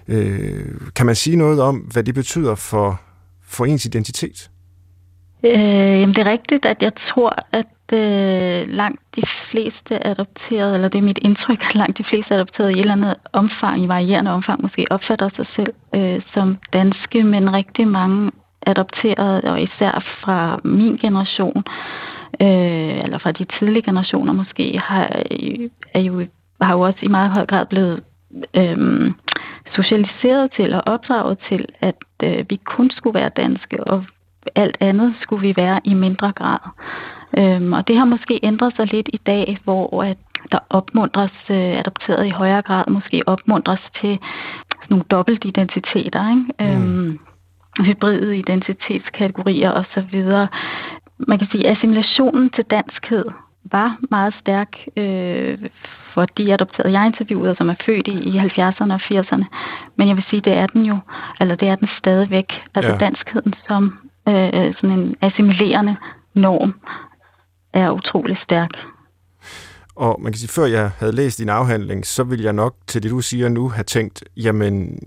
Øh, 0.08 0.66
kan 0.96 1.06
man 1.06 1.16
sige 1.16 1.36
noget 1.36 1.62
om, 1.62 1.78
hvad 1.78 2.04
det 2.04 2.16
betyder 2.16 2.56
for, 2.56 3.02
for 3.44 3.66
ens 3.66 3.86
identitet? 3.86 4.50
Øh, 5.46 6.00
jamen 6.00 6.16
det 6.16 6.28
er 6.28 6.32
rigtigt, 6.32 6.66
at 6.66 6.82
jeg 6.82 6.92
tror, 7.10 7.36
at 7.52 7.66
øh, 7.94 8.70
langt 8.70 9.02
de 9.16 9.24
fleste 9.52 10.08
adopterede, 10.08 10.76
eller 10.76 10.88
det 10.88 10.98
er 10.98 11.02
mit 11.02 11.20
indtryk, 11.22 11.66
at 11.70 11.76
langt 11.76 11.98
de 11.98 12.04
fleste 12.04 12.36
adopterede 12.36 12.72
i 12.72 12.76
et 12.76 12.80
eller 12.80 12.94
andet 12.94 13.16
omfang, 13.34 13.84
i 13.84 13.88
varierende 13.88 14.32
omfang 14.32 14.62
måske, 14.62 14.86
opfatter 14.90 15.30
sig 15.36 15.46
selv 15.56 15.74
øh, 15.96 16.22
som 16.34 16.58
danske, 16.74 17.24
men 17.24 17.54
rigtig 17.54 17.88
mange 17.88 18.32
adopterede, 18.66 19.42
og 19.44 19.62
især 19.62 20.04
fra 20.22 20.60
min 20.64 20.98
generation, 20.98 21.64
øh, 22.42 23.04
eller 23.04 23.18
fra 23.18 23.32
de 23.32 23.46
tidlige 23.60 23.84
generationer 23.84 24.34
måske, 24.34 24.80
har, 24.80 25.24
er 25.94 26.00
jo 26.00 26.26
har 26.62 26.74
jo 26.74 26.82
også 26.82 27.00
i 27.02 27.08
meget 27.08 27.32
høj 27.32 27.46
grad 27.46 27.66
blevet 27.66 28.04
øh, 28.54 29.12
socialiseret 29.76 30.52
til 30.52 30.74
og 30.74 30.84
opdraget 30.86 31.38
til, 31.50 31.66
at 31.82 31.96
øh, 32.24 32.46
vi 32.50 32.56
kun 32.56 32.90
skulle 32.90 33.20
være 33.20 33.30
danske, 33.36 33.84
og 33.84 34.06
alt 34.56 34.78
andet 34.80 35.14
skulle 35.22 35.48
vi 35.48 35.54
være 35.58 35.80
i 35.84 35.94
mindre 35.94 36.32
grad. 36.32 36.60
Øhm, 37.38 37.74
og 37.74 37.88
det 37.88 37.98
har 37.98 38.06
måske 38.06 38.40
ændret 38.44 38.76
sig 38.76 38.94
lidt 38.94 39.10
i 39.14 39.18
dag, 39.18 39.58
hvor 39.64 40.04
at 40.04 40.18
der 40.52 40.60
opmuntres 40.70 41.32
øh, 41.50 41.80
adopteret 41.80 42.26
i 42.26 42.30
højere 42.30 42.62
grad, 42.62 42.84
måske 42.88 43.24
opmuntres 43.26 43.82
til 44.02 44.20
sådan 44.70 44.88
nogle 44.90 45.06
dobbeltidentiteter, 45.12 46.30
ikke? 46.30 46.76
Mm. 46.78 46.84
Øhm, 46.84 47.20
hybride 47.80 48.38
identitetskategorier 48.38 49.72
osv. 49.72 50.24
Man 51.18 51.40
kan 51.40 51.48
sige, 51.52 51.68
at 51.68 51.78
assimilationen 51.78 52.50
til 52.50 52.64
danskhed 52.64 53.26
var 53.72 53.98
meget 54.12 54.34
stærk 54.40 54.78
øh, 54.98 55.58
for 56.14 56.26
de 56.26 56.54
adopterede, 56.54 57.00
jeg 57.00 57.06
interviewede, 57.06 57.56
som 57.56 57.70
er 57.70 57.76
født 57.86 58.08
i, 58.08 58.12
i 58.12 58.40
70'erne 58.40 58.94
og 58.94 59.02
80'erne. 59.02 59.46
Men 59.96 60.08
jeg 60.08 60.16
vil 60.16 60.26
sige, 60.30 60.42
det 60.42 60.54
er 60.54 60.68
den 60.68 60.86
jo, 60.86 60.98
eller 61.40 61.56
det 61.56 61.68
er 61.68 61.76
den 61.76 61.90
stadigvæk. 61.98 62.54
Altså 62.76 62.92
ja. 62.92 62.98
danskheden 62.98 63.54
som 63.68 63.98
Øh, 64.28 64.50
øh, 64.54 64.74
sådan 64.76 65.00
en 65.00 65.16
assimilerende 65.22 65.96
norm 66.34 66.74
er 67.74 67.92
utrolig 67.92 68.38
stærk. 68.44 68.70
Og 69.96 70.22
man 70.22 70.32
kan 70.32 70.40
sige, 70.40 70.50
før 70.50 70.66
jeg 70.66 70.92
havde 71.00 71.16
læst 71.16 71.40
din 71.40 71.50
afhandling, 71.50 72.06
så 72.06 72.24
ville 72.24 72.46
jeg 72.46 72.54
nok 72.54 72.76
til 72.88 73.04
det, 73.04 73.12
du 73.12 73.22
siger 73.22 73.50
nu, 73.50 73.70
have 73.70 73.84
tænkt, 73.84 74.24
jamen, 74.38 75.00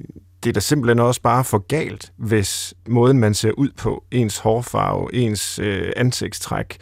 det 0.44 0.50
er 0.50 0.52
da 0.52 0.60
simpelthen 0.60 0.98
også 0.98 1.22
bare 1.22 1.44
for 1.44 1.58
galt, 1.58 2.12
hvis 2.16 2.74
måden, 2.88 3.18
man 3.18 3.34
ser 3.34 3.50
ud 3.50 3.68
på, 3.78 4.04
ens 4.10 4.38
hårfarve, 4.38 5.14
ens 5.14 5.58
øh, 5.58 5.92
ansigtstræk, 5.96 6.76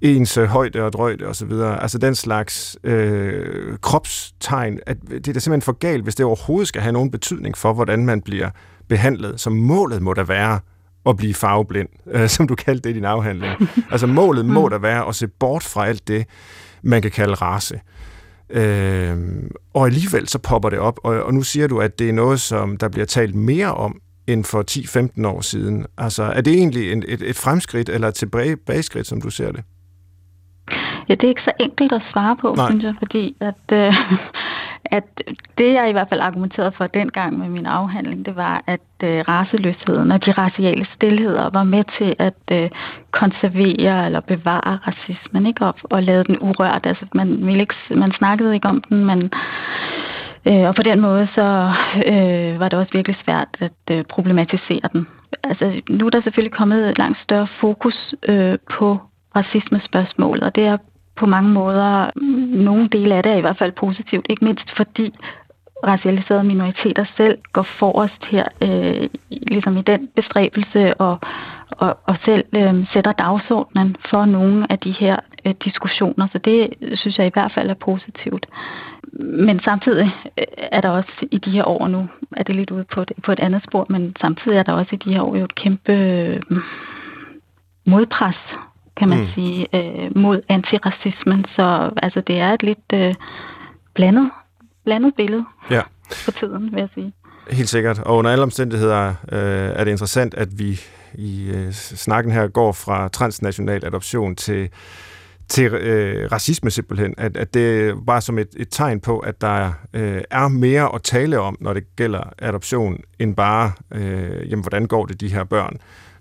ens 0.00 0.36
øh, 0.36 0.44
højde 0.44 0.82
og 0.82 0.92
drøjde 0.92 1.26
osv., 1.26 1.52
altså 1.52 1.98
den 1.98 2.14
slags 2.14 2.78
øh, 2.84 3.78
kropstegn, 3.78 4.80
at 4.86 4.96
det 5.08 5.28
er 5.28 5.32
da 5.32 5.38
simpelthen 5.38 5.62
for 5.62 5.72
galt, 5.72 6.02
hvis 6.02 6.14
det 6.14 6.26
overhovedet 6.26 6.68
skal 6.68 6.82
have 6.82 6.92
nogen 6.92 7.10
betydning 7.10 7.56
for, 7.56 7.72
hvordan 7.72 8.06
man 8.06 8.22
bliver 8.22 8.50
behandlet. 8.88 9.40
Så 9.40 9.50
målet 9.50 10.02
må 10.02 10.14
da 10.14 10.22
være 10.22 10.60
at 11.06 11.16
blive 11.16 11.34
farveblind, 11.34 11.88
øh, 12.10 12.28
som 12.34 12.48
du 12.48 12.54
kaldte 12.54 12.88
det 12.88 12.90
i 12.90 12.98
din 12.98 13.04
afhandling. 13.04 13.52
altså 13.90 14.06
målet 14.06 14.46
må 14.46 14.68
da 14.68 14.78
være 14.78 15.08
at 15.08 15.14
se 15.14 15.28
bort 15.28 15.62
fra 15.62 15.86
alt 15.86 16.08
det, 16.08 16.26
man 16.82 17.02
kan 17.02 17.10
kalde 17.10 17.34
race. 17.34 17.80
Øh, 18.50 19.16
og 19.74 19.86
alligevel 19.86 20.28
så 20.28 20.38
popper 20.38 20.70
det 20.70 20.78
op, 20.78 20.98
og, 21.04 21.22
og 21.22 21.34
nu 21.34 21.42
siger 21.42 21.66
du, 21.66 21.80
at 21.80 21.98
det 21.98 22.08
er 22.08 22.12
noget, 22.12 22.40
som 22.40 22.76
der 22.76 22.88
bliver 22.88 23.06
talt 23.06 23.34
mere 23.34 23.74
om 23.74 24.00
end 24.26 24.44
for 24.44 24.64
10-15 25.22 25.26
år 25.26 25.40
siden. 25.40 25.86
Altså, 25.98 26.22
er 26.22 26.40
det 26.40 26.52
egentlig 26.52 26.92
et, 26.92 27.04
et, 27.08 27.22
et 27.22 27.36
fremskridt 27.36 27.88
eller 27.88 28.08
et 28.08 28.14
tilbageskridt, 28.14 29.06
som 29.06 29.20
du 29.20 29.30
ser 29.30 29.52
det? 29.52 29.64
Ja, 31.08 31.14
det 31.14 31.24
er 31.24 31.28
ikke 31.28 31.42
så 31.44 31.52
enkelt 31.60 31.92
at 31.92 32.02
svare 32.12 32.36
på, 32.40 32.54
Nej. 32.56 32.70
synes 32.70 32.84
jeg, 32.84 32.94
fordi 32.98 33.36
at, 33.40 33.64
øh, 33.72 33.94
at 34.90 35.22
det, 35.58 35.72
jeg 35.74 35.88
i 35.88 35.92
hvert 35.92 36.08
fald 36.08 36.20
argumenterede 36.20 36.72
for 36.72 36.86
dengang 36.86 37.38
med 37.38 37.48
min 37.48 37.66
afhandling, 37.66 38.26
det 38.26 38.36
var, 38.36 38.64
at 38.66 38.80
øh, 39.02 39.24
raceløsheden 39.28 40.12
og 40.12 40.26
de 40.26 40.32
raciale 40.32 40.86
stillheder 40.94 41.50
var 41.50 41.62
med 41.64 41.84
til 41.98 42.16
at 42.18 42.34
øh, 42.52 42.70
konservere 43.10 44.06
eller 44.06 44.20
bevare 44.20 44.78
racismen, 44.86 45.46
ikke? 45.46 45.66
Og, 45.66 45.74
og 45.82 46.02
lade 46.02 46.24
den 46.24 46.36
urørt. 46.40 46.86
Altså, 46.86 47.06
man, 47.14 47.46
ville 47.46 47.60
ikke, 47.60 47.74
man 47.90 48.12
snakkede 48.12 48.54
ikke 48.54 48.68
om 48.68 48.82
den, 48.88 49.04
men 49.04 49.30
Øh, 50.48 50.68
og 50.68 50.74
på 50.74 50.82
den 50.82 51.00
måde 51.00 51.28
så 51.34 51.72
øh, 52.06 52.60
var 52.60 52.68
det 52.68 52.78
også 52.78 52.92
virkelig 52.92 53.16
svært 53.24 53.48
at 53.60 53.72
øh, 53.90 54.04
problematisere 54.04 54.88
den. 54.92 55.06
Altså, 55.44 55.80
nu 55.88 56.06
er 56.06 56.10
der 56.10 56.20
selvfølgelig 56.20 56.58
kommet 56.58 56.98
langt 56.98 57.18
større 57.22 57.48
fokus 57.60 58.14
øh, 58.28 58.58
på 58.70 58.98
racismespørgsmålet, 59.36 60.42
og 60.42 60.54
det 60.54 60.66
er 60.66 60.76
på 61.16 61.26
mange 61.26 61.50
måder, 61.50 62.10
nogle 62.56 62.88
dele 62.88 63.14
af 63.14 63.22
det 63.22 63.32
er 63.32 63.36
i 63.36 63.40
hvert 63.40 63.58
fald 63.58 63.72
positivt, 63.72 64.26
ikke 64.30 64.44
mindst 64.44 64.70
fordi 64.76 65.14
racialiserede 65.86 66.44
minoriteter 66.44 67.04
selv 67.16 67.38
går 67.52 67.62
forrest 67.62 68.24
her, 68.24 68.44
øh, 68.60 69.08
ligesom 69.30 69.76
i 69.76 69.82
den 69.82 70.08
bestræbelse 70.16 70.94
og, 70.94 71.18
og, 71.70 71.98
og 72.04 72.16
selv 72.24 72.44
øh, 72.56 72.86
sætter 72.92 73.12
dagsordenen 73.12 73.96
for 74.10 74.24
nogle 74.24 74.72
af 74.72 74.78
de 74.78 74.92
her 74.92 75.16
øh, 75.44 75.54
diskussioner. 75.64 76.28
Så 76.32 76.38
det 76.38 76.68
synes 76.94 77.18
jeg 77.18 77.26
i 77.26 77.30
hvert 77.32 77.52
fald 77.52 77.70
er 77.70 77.74
positivt. 77.74 78.46
Men 79.20 79.60
samtidig 79.60 80.14
øh, 80.38 80.44
er 80.56 80.80
der 80.80 80.90
også 80.90 81.26
i 81.30 81.38
de 81.38 81.50
her 81.50 81.64
år 81.68 81.88
nu, 81.88 82.08
er 82.36 82.42
det 82.42 82.54
lidt 82.54 82.70
ude 82.70 82.84
på, 82.84 83.00
et, 83.02 83.12
på 83.24 83.32
et 83.32 83.40
andet 83.40 83.62
spor, 83.64 83.86
men 83.88 84.16
samtidig 84.20 84.58
er 84.58 84.62
der 84.62 84.72
også 84.72 84.94
i 84.94 84.98
de 85.04 85.12
her 85.12 85.22
år 85.22 85.36
jo 85.36 85.44
et 85.44 85.54
kæmpe 85.54 85.92
øh, 85.92 86.40
modpres 87.84 88.36
kan 88.96 89.08
man 89.08 89.18
mm. 89.18 89.28
sige, 89.34 89.66
øh, 89.74 90.16
mod 90.16 90.40
antiracismen. 90.48 91.44
Så 91.56 91.90
altså, 92.02 92.20
det 92.26 92.38
er 92.38 92.52
et 92.52 92.62
lidt 92.62 92.92
øh, 92.94 93.14
blandet, 93.94 94.30
blandet 94.84 95.14
billede 95.16 95.44
ja. 95.70 95.82
på 96.24 96.30
tiden, 96.30 96.72
vil 96.72 96.80
jeg 96.80 96.88
sige. 96.94 97.12
Helt 97.50 97.68
sikkert. 97.68 97.98
Og 97.98 98.16
under 98.16 98.30
alle 98.30 98.42
omstændigheder 98.42 99.08
øh, 99.32 99.70
er 99.78 99.84
det 99.84 99.90
interessant, 99.90 100.34
at 100.34 100.48
vi 100.58 100.80
i 101.14 101.50
øh, 101.50 101.72
snakken 101.72 102.32
her 102.32 102.48
går 102.48 102.72
fra 102.72 103.08
transnational 103.08 103.84
adoption 103.84 104.36
til 104.36 104.68
til 105.48 105.74
øh, 105.74 106.32
racisme 106.32 106.70
simpelthen, 106.70 107.14
at, 107.18 107.36
at 107.36 107.54
det 107.54 107.94
var 108.06 108.20
som 108.20 108.38
et, 108.38 108.48
et 108.56 108.68
tegn 108.70 109.00
på, 109.00 109.18
at 109.18 109.40
der 109.40 109.72
øh, 109.92 110.22
er 110.30 110.48
mere 110.48 110.94
at 110.94 111.02
tale 111.02 111.40
om, 111.40 111.56
når 111.60 111.72
det 111.72 111.96
gælder 111.96 112.22
adoption, 112.38 112.98
end 113.18 113.36
bare, 113.36 113.72
øh, 113.94 114.50
jamen, 114.50 114.62
hvordan 114.62 114.86
går 114.86 115.06
det 115.06 115.20
de 115.20 115.28
her 115.28 115.44
børn 115.44 115.76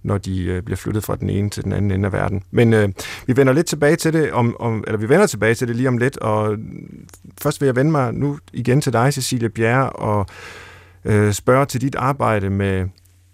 når 0.05 0.17
de 0.17 0.43
øh, 0.43 0.61
bliver 0.63 0.77
flyttet 0.77 1.03
fra 1.03 1.15
den 1.15 1.29
ene 1.29 1.49
til 1.49 1.63
den 1.63 1.73
anden 1.73 1.91
ende 1.91 2.05
af 2.05 2.13
verden. 2.13 2.43
Men 2.51 2.73
øh, 2.73 2.89
vi 3.27 3.37
vender 3.37 3.53
lidt 3.53 3.65
tilbage 3.65 3.95
til 3.95 4.13
det, 4.13 4.31
om, 4.31 4.55
om, 4.59 4.83
eller 4.87 4.97
vi 4.97 5.09
vender 5.09 5.27
tilbage 5.27 5.55
til 5.55 5.67
det 5.67 5.75
lige 5.75 5.87
om 5.87 5.97
lidt, 5.97 6.17
og 6.17 6.53
øh, 6.53 6.59
først 7.41 7.61
vil 7.61 7.67
jeg 7.67 7.75
vende 7.75 7.91
mig 7.91 8.13
nu 8.13 8.37
igen 8.53 8.81
til 8.81 8.93
dig, 8.93 9.13
Cecilie 9.13 9.49
Bjerre, 9.49 9.89
og 9.89 10.25
øh, 11.05 11.33
spørge 11.33 11.65
til 11.65 11.81
dit 11.81 11.95
arbejde 11.95 12.49
med 12.49 12.87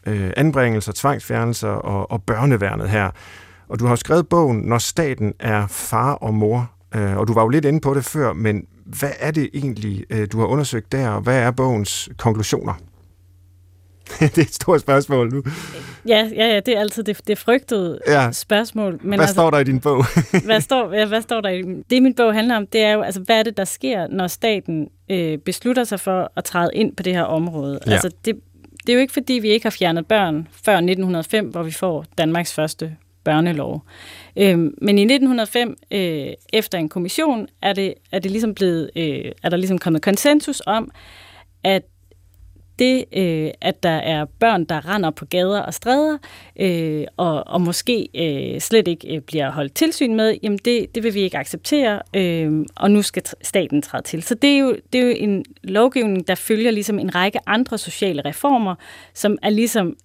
øh, 0.05 0.31
anbringelser, 0.38 0.91
tvangsfjernelser 0.95 1.69
og, 1.69 2.12
og 2.12 2.23
børneværnet 2.23 2.89
her. 2.89 3.10
Og 3.67 3.79
du 3.79 3.86
har 3.86 3.95
skrevet 3.95 4.27
bogen, 4.27 4.57
Når 4.62 4.77
staten 4.77 5.34
er 5.39 5.67
far 5.67 6.13
og 6.13 6.34
mor, 6.34 6.71
øh, 6.95 7.17
og 7.17 7.27
du 7.27 7.34
var 7.34 7.41
jo 7.41 7.49
lidt 7.49 7.65
inde 7.65 7.79
på 7.79 7.93
det 7.93 8.05
før, 8.05 8.34
men 8.34 8.65
hvad 8.86 9.12
er 9.19 9.31
det 9.31 9.49
egentlig, 9.53 10.05
øh, 10.10 10.27
du 10.31 10.39
har 10.39 10.45
undersøgt 10.45 10.91
der, 10.91 11.10
og 11.10 11.21
hvad 11.21 11.39
er 11.39 11.51
bogens 11.51 12.10
konklusioner? 12.17 12.73
det 14.19 14.38
er 14.38 14.41
et 14.41 14.54
stort 14.54 14.82
spørgsmål 14.82 15.34
nu. 15.34 15.43
Ja, 16.08 16.30
ja, 16.36 16.45
ja 16.47 16.60
det 16.60 16.76
er 16.76 16.80
altid 16.80 17.04
det, 17.04 17.28
det 17.28 17.38
frygtede 17.38 18.00
ja. 18.08 18.32
spørgsmål. 18.32 19.00
Men 19.02 19.10
hvad 19.10 19.19
altså, 19.19 19.34
står 19.34 19.50
der 19.50 19.60
i 19.60 19.63
din 19.63 19.80
bog? 19.80 20.06
hvad, 20.45 20.62
står, 20.62 20.93
ja, 20.93 21.06
hvad 21.06 21.21
står 21.21 21.41
der 21.41 21.50
i 21.50 21.62
Det, 21.89 22.04
min 22.04 22.15
bog 22.15 22.34
handler 22.34 22.58
om, 22.58 22.67
det 22.67 22.82
er 22.82 22.91
jo, 22.91 23.02
altså, 23.02 23.21
hvad 23.21 23.39
er 23.39 23.43
det, 23.43 23.58
der 23.58 23.65
sker, 23.65 24.08
når 24.08 24.28
staten 24.28 24.88
øh, 25.10 25.38
beslutter 25.38 25.84
sig 25.84 26.00
for 26.00 26.32
at 26.36 26.43
træde 26.43 26.69
ind 26.74 26.95
på 26.95 27.04
det 27.04 27.13
her 27.13 27.24
område? 27.24 27.80
Ja. 27.88 27.91
Altså, 27.91 28.10
det, 28.26 28.36
det 28.86 28.89
er 28.89 28.93
jo 28.93 29.00
ikke, 29.00 29.13
fordi 29.13 29.34
vi 29.34 29.50
ikke 29.50 29.65
har 29.65 29.71
fjernet 29.71 30.08
børn 30.08 30.47
før 30.65 30.76
1905, 30.76 31.47
hvor 31.47 31.63
vi 31.63 31.71
får 31.71 32.06
Danmarks 32.17 32.54
første 32.54 32.95
børnelov. 33.24 33.86
Øhm, 34.36 34.74
men 34.82 34.97
i 34.97 35.02
1905, 35.02 35.78
øh, 35.91 36.28
efter 36.54 36.78
en 36.78 36.89
kommission, 36.89 37.47
er, 37.62 37.74
det, 37.74 37.93
er, 38.12 38.19
det 38.19 38.32
ligesom 38.32 38.56
blevet, 38.56 38.91
øh, 38.95 39.32
er 39.43 39.50
der 39.50 39.58
ligesom 39.58 39.78
kommet 39.78 40.02
konsensus 40.02 40.62
om, 40.65 40.91
at 41.63 41.84
det, 42.79 43.05
øh, 43.13 43.51
at 43.62 43.84
der 43.84 43.89
er 43.89 44.25
børn, 44.25 44.65
der 44.65 44.95
render 44.95 45.10
på 45.10 45.25
gader 45.25 45.62
og 45.62 45.73
stræder, 45.73 46.17
øh, 46.60 47.05
og, 47.17 47.47
og 47.47 47.62
måske 47.62 48.07
øh, 48.15 48.60
slet 48.60 48.88
ikke 48.88 49.15
øh, 49.15 49.21
bliver 49.21 49.51
holdt 49.51 49.73
tilsyn 49.73 50.15
med, 50.15 50.38
jamen 50.43 50.60
det, 50.65 50.95
det 50.95 51.03
vil 51.03 51.13
vi 51.13 51.19
ikke 51.19 51.38
acceptere, 51.38 52.01
øh, 52.15 52.65
og 52.75 52.91
nu 52.91 53.01
skal 53.01 53.23
staten 53.41 53.81
træde 53.81 54.03
til. 54.03 54.23
Så 54.23 54.36
det 54.36 54.49
er, 54.49 54.57
jo, 54.57 54.75
det 54.93 55.01
er 55.01 55.05
jo 55.05 55.13
en 55.17 55.45
lovgivning, 55.63 56.27
der 56.27 56.36
følger 56.36 56.71
ligesom 56.71 56.99
en 56.99 57.15
række 57.15 57.39
andre 57.45 57.77
sociale 57.77 58.21
reformer, 58.25 58.75
som 59.13 59.38
er 59.41 59.49
ligesom 59.49 59.95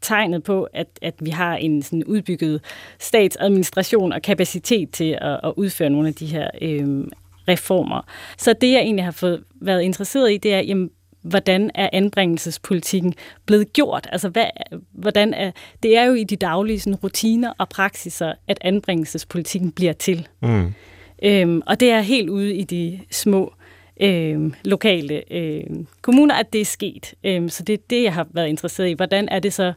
tegnet 0.00 0.42
på, 0.42 0.68
at, 0.72 0.86
at 1.02 1.14
vi 1.20 1.30
har 1.30 1.56
en 1.56 1.82
sådan 1.82 2.04
udbygget 2.04 2.60
statsadministration 2.98 4.12
og 4.12 4.22
kapacitet 4.22 4.90
til 4.90 5.18
at, 5.20 5.40
at 5.44 5.52
udføre 5.56 5.90
nogle 5.90 6.08
af 6.08 6.14
de 6.14 6.26
her 6.26 6.50
øh, 6.62 7.04
reformer. 7.48 8.02
Så 8.38 8.54
det, 8.60 8.72
jeg 8.72 8.80
egentlig 8.80 9.04
har 9.04 9.12
fået 9.12 9.44
været 9.60 9.82
interesseret 9.82 10.32
i, 10.32 10.36
det 10.36 10.54
er, 10.54 10.60
jamen, 10.60 10.90
hvordan 11.28 11.70
er 11.74 11.90
anbringelsespolitikken 11.92 13.14
blevet 13.46 13.72
gjort? 13.72 14.08
Altså, 14.12 14.28
hvad, 14.28 14.46
hvordan 14.92 15.34
er, 15.34 15.50
det 15.82 15.96
er 15.96 16.04
jo 16.04 16.14
i 16.14 16.24
de 16.24 16.36
daglige 16.36 16.80
sådan, 16.80 16.94
rutiner 16.94 17.52
og 17.58 17.68
praksiser, 17.68 18.32
at 18.48 18.58
anbringelsespolitikken 18.60 19.72
bliver 19.72 19.92
til. 19.92 20.28
Mm. 20.42 20.74
Øhm, 21.22 21.62
og 21.66 21.80
det 21.80 21.90
er 21.90 22.00
helt 22.00 22.28
ude 22.28 22.54
i 22.54 22.64
de 22.64 23.00
små 23.10 23.52
øh, 24.00 24.52
lokale 24.64 25.32
øh, 25.32 25.64
kommuner, 26.02 26.34
at 26.34 26.52
det 26.52 26.60
er 26.60 26.64
sket. 26.64 27.14
Øhm, 27.24 27.48
så 27.48 27.62
det 27.62 27.72
er 27.72 27.82
det, 27.90 28.02
jeg 28.02 28.14
har 28.14 28.26
været 28.30 28.48
interesseret 28.48 28.88
i. 28.88 28.92
Hvordan 28.92 29.28
er 29.28 29.38
det 29.38 29.52
så 29.52 29.72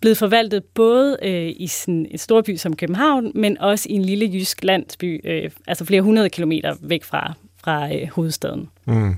blevet 0.00 0.18
forvaltet 0.18 0.64
både 0.64 1.16
øh, 1.22 1.52
i 1.56 1.66
sådan 1.66 2.06
en 2.10 2.18
stor 2.18 2.42
by 2.42 2.56
som 2.56 2.76
København, 2.76 3.32
men 3.34 3.58
også 3.58 3.86
i 3.90 3.92
en 3.92 4.02
lille 4.02 4.30
jysk 4.34 4.64
landsby, 4.64 5.20
øh, 5.24 5.50
altså 5.66 5.84
flere 5.84 6.02
hundrede 6.02 6.30
kilometer 6.30 6.76
væk 6.80 7.04
fra, 7.04 7.34
fra 7.64 7.94
øh, 7.94 8.08
hovedstaden. 8.12 8.68
Mm. 8.86 9.16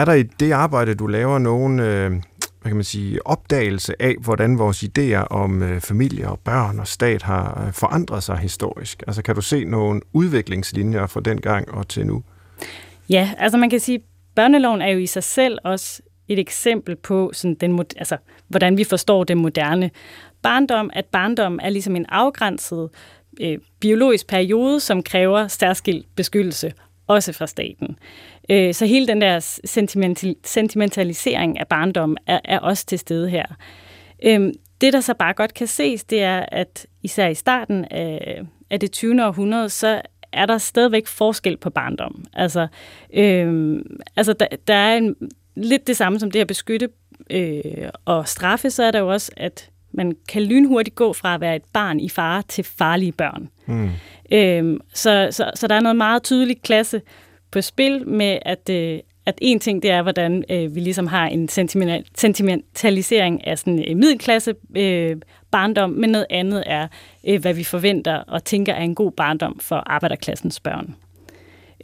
Er 0.00 0.04
der 0.04 0.12
i 0.12 0.22
det 0.22 0.52
arbejde, 0.52 0.94
du 0.94 1.06
laver, 1.06 1.38
nogen 1.38 1.80
øh, 1.80 2.10
hvad 2.10 2.70
kan 2.70 2.74
man 2.74 2.84
sige, 2.84 3.26
opdagelse 3.26 4.02
af, 4.02 4.14
hvordan 4.20 4.58
vores 4.58 4.84
idéer 4.84 5.26
om 5.30 5.62
øh, 5.62 5.80
familie 5.80 6.28
og 6.28 6.38
børn 6.38 6.78
og 6.78 6.86
stat 6.86 7.22
har 7.22 7.64
øh, 7.66 7.72
forandret 7.72 8.22
sig 8.22 8.38
historisk? 8.38 9.02
Altså 9.06 9.22
kan 9.22 9.34
du 9.34 9.40
se 9.40 9.64
nogle 9.64 10.00
udviklingslinjer 10.12 11.06
fra 11.06 11.20
dengang 11.20 11.70
og 11.70 11.88
til 11.88 12.06
nu? 12.06 12.22
Ja, 13.08 13.30
altså 13.38 13.58
man 13.58 13.70
kan 13.70 13.80
sige, 13.80 13.96
at 13.96 14.04
børneloven 14.34 14.82
er 14.82 14.88
jo 14.88 14.98
i 14.98 15.06
sig 15.06 15.22
selv 15.22 15.58
også 15.64 16.02
et 16.28 16.38
eksempel 16.38 16.96
på, 16.96 17.30
sådan 17.34 17.56
den, 17.60 17.84
altså, 17.96 18.16
hvordan 18.48 18.76
vi 18.76 18.84
forstår 18.84 19.24
den 19.24 19.38
moderne 19.38 19.90
barndom, 20.42 20.90
at 20.92 21.04
barndom 21.04 21.58
er 21.62 21.70
ligesom 21.70 21.96
en 21.96 22.06
afgrænset 22.08 22.88
øh, 23.40 23.58
biologisk 23.80 24.26
periode, 24.26 24.80
som 24.80 25.02
kræver 25.02 25.48
særskilt 25.48 26.06
beskyttelse, 26.16 26.72
også 27.10 27.32
fra 27.32 27.46
staten. 27.46 27.96
Øh, 28.50 28.74
så 28.74 28.86
hele 28.86 29.06
den 29.06 29.20
der 29.20 29.58
sentimental, 29.64 30.36
sentimentalisering 30.44 31.58
af 31.58 31.68
barndom 31.68 32.16
er, 32.26 32.40
er 32.44 32.58
også 32.58 32.86
til 32.86 32.98
stede 32.98 33.30
her. 33.30 33.46
Øh, 34.22 34.52
det, 34.80 34.92
der 34.92 35.00
så 35.00 35.14
bare 35.14 35.34
godt 35.34 35.54
kan 35.54 35.66
ses, 35.66 36.04
det 36.04 36.22
er, 36.22 36.44
at 36.52 36.86
især 37.02 37.28
i 37.28 37.34
starten 37.34 37.84
af, 37.84 38.42
af 38.70 38.80
det 38.80 38.92
20. 38.92 39.26
århundrede, 39.26 39.68
så 39.68 40.02
er 40.32 40.46
der 40.46 40.58
stadigvæk 40.58 41.06
forskel 41.06 41.56
på 41.56 41.70
barndom. 41.70 42.24
Altså, 42.32 42.66
øh, 43.14 43.80
altså 44.16 44.32
der, 44.32 44.46
der 44.68 44.74
er 44.74 44.96
en, 44.96 45.16
lidt 45.56 45.86
det 45.86 45.96
samme 45.96 46.20
som 46.20 46.30
det 46.30 46.40
at 46.40 46.46
beskytte 46.46 46.88
øh, 47.30 47.88
og 48.04 48.28
straffe, 48.28 48.70
så 48.70 48.82
er 48.82 48.90
der 48.90 48.98
jo 48.98 49.08
også, 49.08 49.32
at 49.36 49.70
man 49.92 50.16
kan 50.28 50.42
lynhurtigt 50.42 50.96
gå 50.96 51.12
fra 51.12 51.34
at 51.34 51.40
være 51.40 51.56
et 51.56 51.64
barn 51.72 52.00
i 52.00 52.08
fare 52.08 52.42
til 52.48 52.64
farlige 52.64 53.12
børn. 53.12 53.48
Mm. 53.66 53.88
Øh, 54.32 54.80
så, 54.94 55.28
så, 55.30 55.50
så 55.54 55.66
der 55.66 55.74
er 55.74 55.80
noget 55.80 55.96
meget 55.96 56.22
tydeligt 56.22 56.62
klasse 56.62 57.02
på 57.50 57.60
spil 57.60 58.08
med, 58.08 58.38
at, 58.42 58.70
øh, 58.70 58.98
at 59.26 59.38
en 59.40 59.60
ting, 59.60 59.82
det 59.82 59.90
er, 59.90 60.02
hvordan 60.02 60.44
øh, 60.50 60.74
vi 60.74 60.80
ligesom 60.80 61.06
har 61.06 61.26
en 61.26 61.48
sentimentalisering 62.14 63.46
af 63.46 63.58
sådan 63.58 63.78
en 63.78 63.98
middelklasse 63.98 64.54
øh, 64.76 65.16
barndom, 65.50 65.90
men 65.90 66.10
noget 66.10 66.26
andet 66.30 66.62
er, 66.66 66.88
øh, 67.28 67.40
hvad 67.40 67.54
vi 67.54 67.64
forventer 67.64 68.16
og 68.16 68.44
tænker 68.44 68.72
er 68.72 68.82
en 68.82 68.94
god 68.94 69.12
barndom 69.12 69.58
for 69.60 69.76
arbejderklassens 69.76 70.60
børn. 70.60 70.94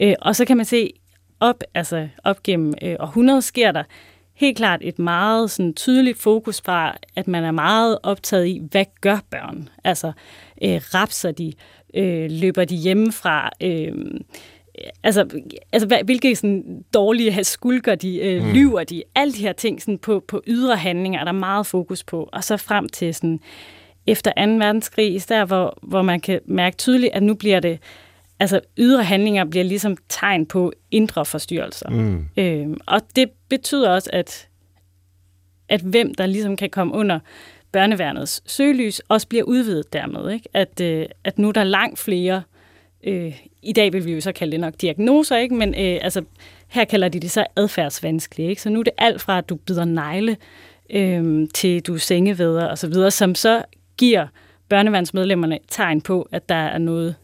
Øh, 0.01 0.13
og 0.21 0.35
så 0.35 0.45
kan 0.45 0.57
man 0.57 0.65
se, 0.65 0.91
op, 1.39 1.63
altså 1.73 2.07
op 2.23 2.43
gennem 2.43 2.73
øh, 2.81 2.95
århundredet 2.99 3.43
sker 3.43 3.71
der 3.71 3.83
helt 4.37 4.57
klart 4.57 4.79
et 4.83 4.99
meget 4.99 5.51
sådan, 5.51 5.73
tydeligt 5.73 6.17
fokus 6.17 6.61
fra, 6.61 6.97
at 7.15 7.27
man 7.27 7.43
er 7.43 7.51
meget 7.51 7.97
optaget 8.03 8.47
i, 8.47 8.61
hvad 8.71 8.85
gør 9.01 9.19
børn? 9.29 9.69
Altså, 9.83 10.11
øh, 10.63 10.81
rapser 10.93 11.31
de? 11.31 11.53
Øh, 11.93 12.31
løber 12.31 12.65
de 12.65 12.75
hjemmefra? 12.75 13.49
Øh, 13.61 13.93
altså, 15.03 15.25
altså 15.71 16.01
hvilke 16.05 16.35
sådan, 16.35 16.83
dårlige 16.93 17.43
skulker 17.43 17.95
de, 17.95 18.17
øh, 18.17 18.43
mm. 18.43 18.53
lyver 18.53 18.83
de, 18.83 19.03
alle 19.15 19.33
de 19.33 19.41
her 19.41 19.53
ting 19.53 19.81
sådan, 19.81 19.97
på, 19.97 20.23
på 20.27 20.41
ydre 20.47 20.75
handlinger 20.75 21.19
er 21.19 21.23
der 21.23 21.31
meget 21.31 21.65
fokus 21.67 22.03
på, 22.03 22.29
og 22.33 22.43
så 22.43 22.57
frem 22.57 22.89
til 22.89 23.15
sådan, 23.15 23.39
efter 24.07 24.31
2. 24.31 24.41
verdenskrig, 24.51 25.21
der 25.29 25.45
hvor, 25.45 25.77
hvor 25.81 26.01
man 26.01 26.19
kan 26.19 26.39
mærke 26.45 26.77
tydeligt, 26.77 27.13
at 27.13 27.23
nu 27.23 27.33
bliver 27.33 27.59
det, 27.59 27.79
altså 28.39 28.59
ydre 28.77 29.03
handlinger 29.03 29.45
bliver 29.45 29.63
ligesom 29.63 29.97
tegn 30.09 30.45
på 30.45 30.73
indre 30.91 31.25
forstyrrelser. 31.25 31.89
Mm. 31.89 32.25
Øh, 32.37 32.67
og 32.85 33.01
det 33.15 33.29
betyder 33.49 33.89
også, 33.89 34.09
at, 34.13 34.47
at 35.69 35.81
hvem 35.81 36.13
der 36.13 36.25
ligesom 36.25 36.55
kan 36.55 36.69
komme 36.69 36.93
under 36.93 37.19
børneværnets 37.71 38.43
søgelys, 38.45 38.99
også 38.99 39.27
bliver 39.27 39.43
udvidet 39.43 39.93
dermed. 39.93 40.31
Ikke? 40.31 40.49
At, 40.53 40.81
øh, 40.81 41.05
at 41.23 41.39
nu 41.39 41.47
er 41.47 41.51
der 41.51 41.63
langt 41.63 41.99
flere 41.99 42.43
øh, 43.03 43.41
i 43.61 43.73
dag 43.73 43.93
vil 43.93 44.05
vi 44.05 44.13
jo 44.13 44.21
så 44.21 44.31
kalde 44.31 44.51
det 44.51 44.59
nok 44.59 44.73
diagnoser, 44.81 45.37
ikke? 45.37 45.55
men 45.55 45.69
øh, 45.69 45.99
altså, 46.01 46.23
her 46.67 46.85
kalder 46.85 47.09
de 47.09 47.19
det 47.19 47.31
så 47.31 47.45
adfærdsvanskelige. 47.55 48.49
Ikke? 48.49 48.61
Så 48.61 48.69
nu 48.69 48.79
er 48.79 48.83
det 48.83 48.93
alt 48.97 49.21
fra, 49.21 49.37
at 49.37 49.49
du 49.49 49.55
bider 49.55 49.85
negle, 49.85 50.37
øh, 50.89 51.47
til 51.53 51.81
du 51.81 51.93
er 51.93 51.97
sengeveder 51.97 52.65
og 52.65 52.77
så 52.77 52.87
videre, 52.87 53.11
som 53.11 53.35
så 53.35 53.63
giver 53.97 54.27
børnevandsmedlemmerne 54.69 55.59
tegn 55.67 56.01
på, 56.01 56.29
at 56.31 56.49
der 56.49 56.55
er 56.55 56.77
noget, 56.77 57.15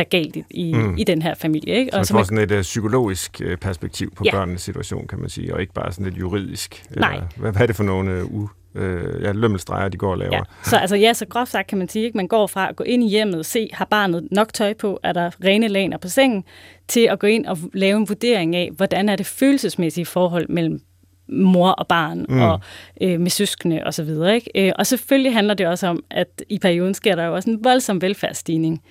der 0.00 0.18
er 0.18 0.22
galt 0.22 0.36
i, 0.50 0.74
mm. 0.74 0.96
i 0.98 1.04
den 1.04 1.22
her 1.22 1.34
familie. 1.34 1.74
Ikke? 1.74 1.90
Så 1.92 1.96
man 1.96 2.06
får 2.06 2.22
sådan 2.22 2.38
et 2.38 2.52
uh, 2.52 2.60
psykologisk 2.60 3.40
uh, 3.44 3.56
perspektiv 3.56 4.14
på 4.14 4.24
ja. 4.24 4.30
børnenes 4.30 4.62
situation, 4.62 5.06
kan 5.06 5.18
man 5.18 5.28
sige, 5.28 5.54
og 5.54 5.60
ikke 5.60 5.72
bare 5.72 5.92
sådan 5.92 6.06
et 6.06 6.18
juridisk. 6.18 6.84
Nej. 6.96 7.12
Eller, 7.12 7.26
hvad, 7.36 7.52
hvad 7.52 7.62
er 7.62 7.66
det 7.66 7.76
for 7.76 7.84
nogle 7.84 8.24
uh, 8.24 8.48
øh, 8.74 9.22
ja, 9.22 9.32
lømmelstreger, 9.32 9.88
de 9.88 9.96
går 9.96 10.10
og 10.10 10.18
laver. 10.18 10.36
Ja. 10.36 10.42
Så 10.64 10.76
altså, 10.76 10.96
ja, 10.96 11.12
så 11.12 11.26
groft 11.26 11.50
sagt 11.50 11.68
kan 11.68 11.78
man 11.78 11.88
sige, 11.88 12.06
at 12.06 12.14
man 12.14 12.28
går 12.28 12.46
fra 12.46 12.68
at 12.68 12.76
gå 12.76 12.84
ind 12.84 13.04
i 13.04 13.08
hjemmet, 13.08 13.46
se, 13.46 13.68
har 13.72 13.84
barnet 13.84 14.28
nok 14.30 14.52
tøj 14.52 14.74
på, 14.74 15.00
er 15.02 15.12
der 15.12 15.30
rene 15.44 15.68
laner 15.68 15.98
på 15.98 16.08
sengen, 16.08 16.44
til 16.88 17.00
at 17.00 17.18
gå 17.18 17.26
ind 17.26 17.46
og 17.46 17.58
lave 17.74 17.96
en 17.96 18.08
vurdering 18.08 18.56
af, 18.56 18.70
hvordan 18.76 19.08
er 19.08 19.16
det 19.16 19.26
følelsesmæssige 19.26 20.06
forhold 20.06 20.48
mellem 20.48 20.80
mor 21.28 21.70
og 21.70 21.86
barn, 21.86 22.26
mm. 22.28 22.40
og 22.40 22.60
øh, 23.00 23.20
med 23.20 23.30
søskende 23.30 23.82
og 23.86 23.94
så 23.94 24.04
videre. 24.04 24.34
Ikke? 24.34 24.50
Øh, 24.54 24.72
og 24.78 24.86
selvfølgelig 24.86 25.34
handler 25.34 25.54
det 25.54 25.66
også 25.66 25.86
om, 25.86 26.04
at 26.10 26.42
i 26.48 26.58
perioden 26.58 26.94
sker 26.94 27.16
der 27.16 27.24
jo 27.24 27.34
også 27.34 27.50
en 27.50 27.64
voldsom 27.64 28.02
velfærdsstigning. 28.02 28.82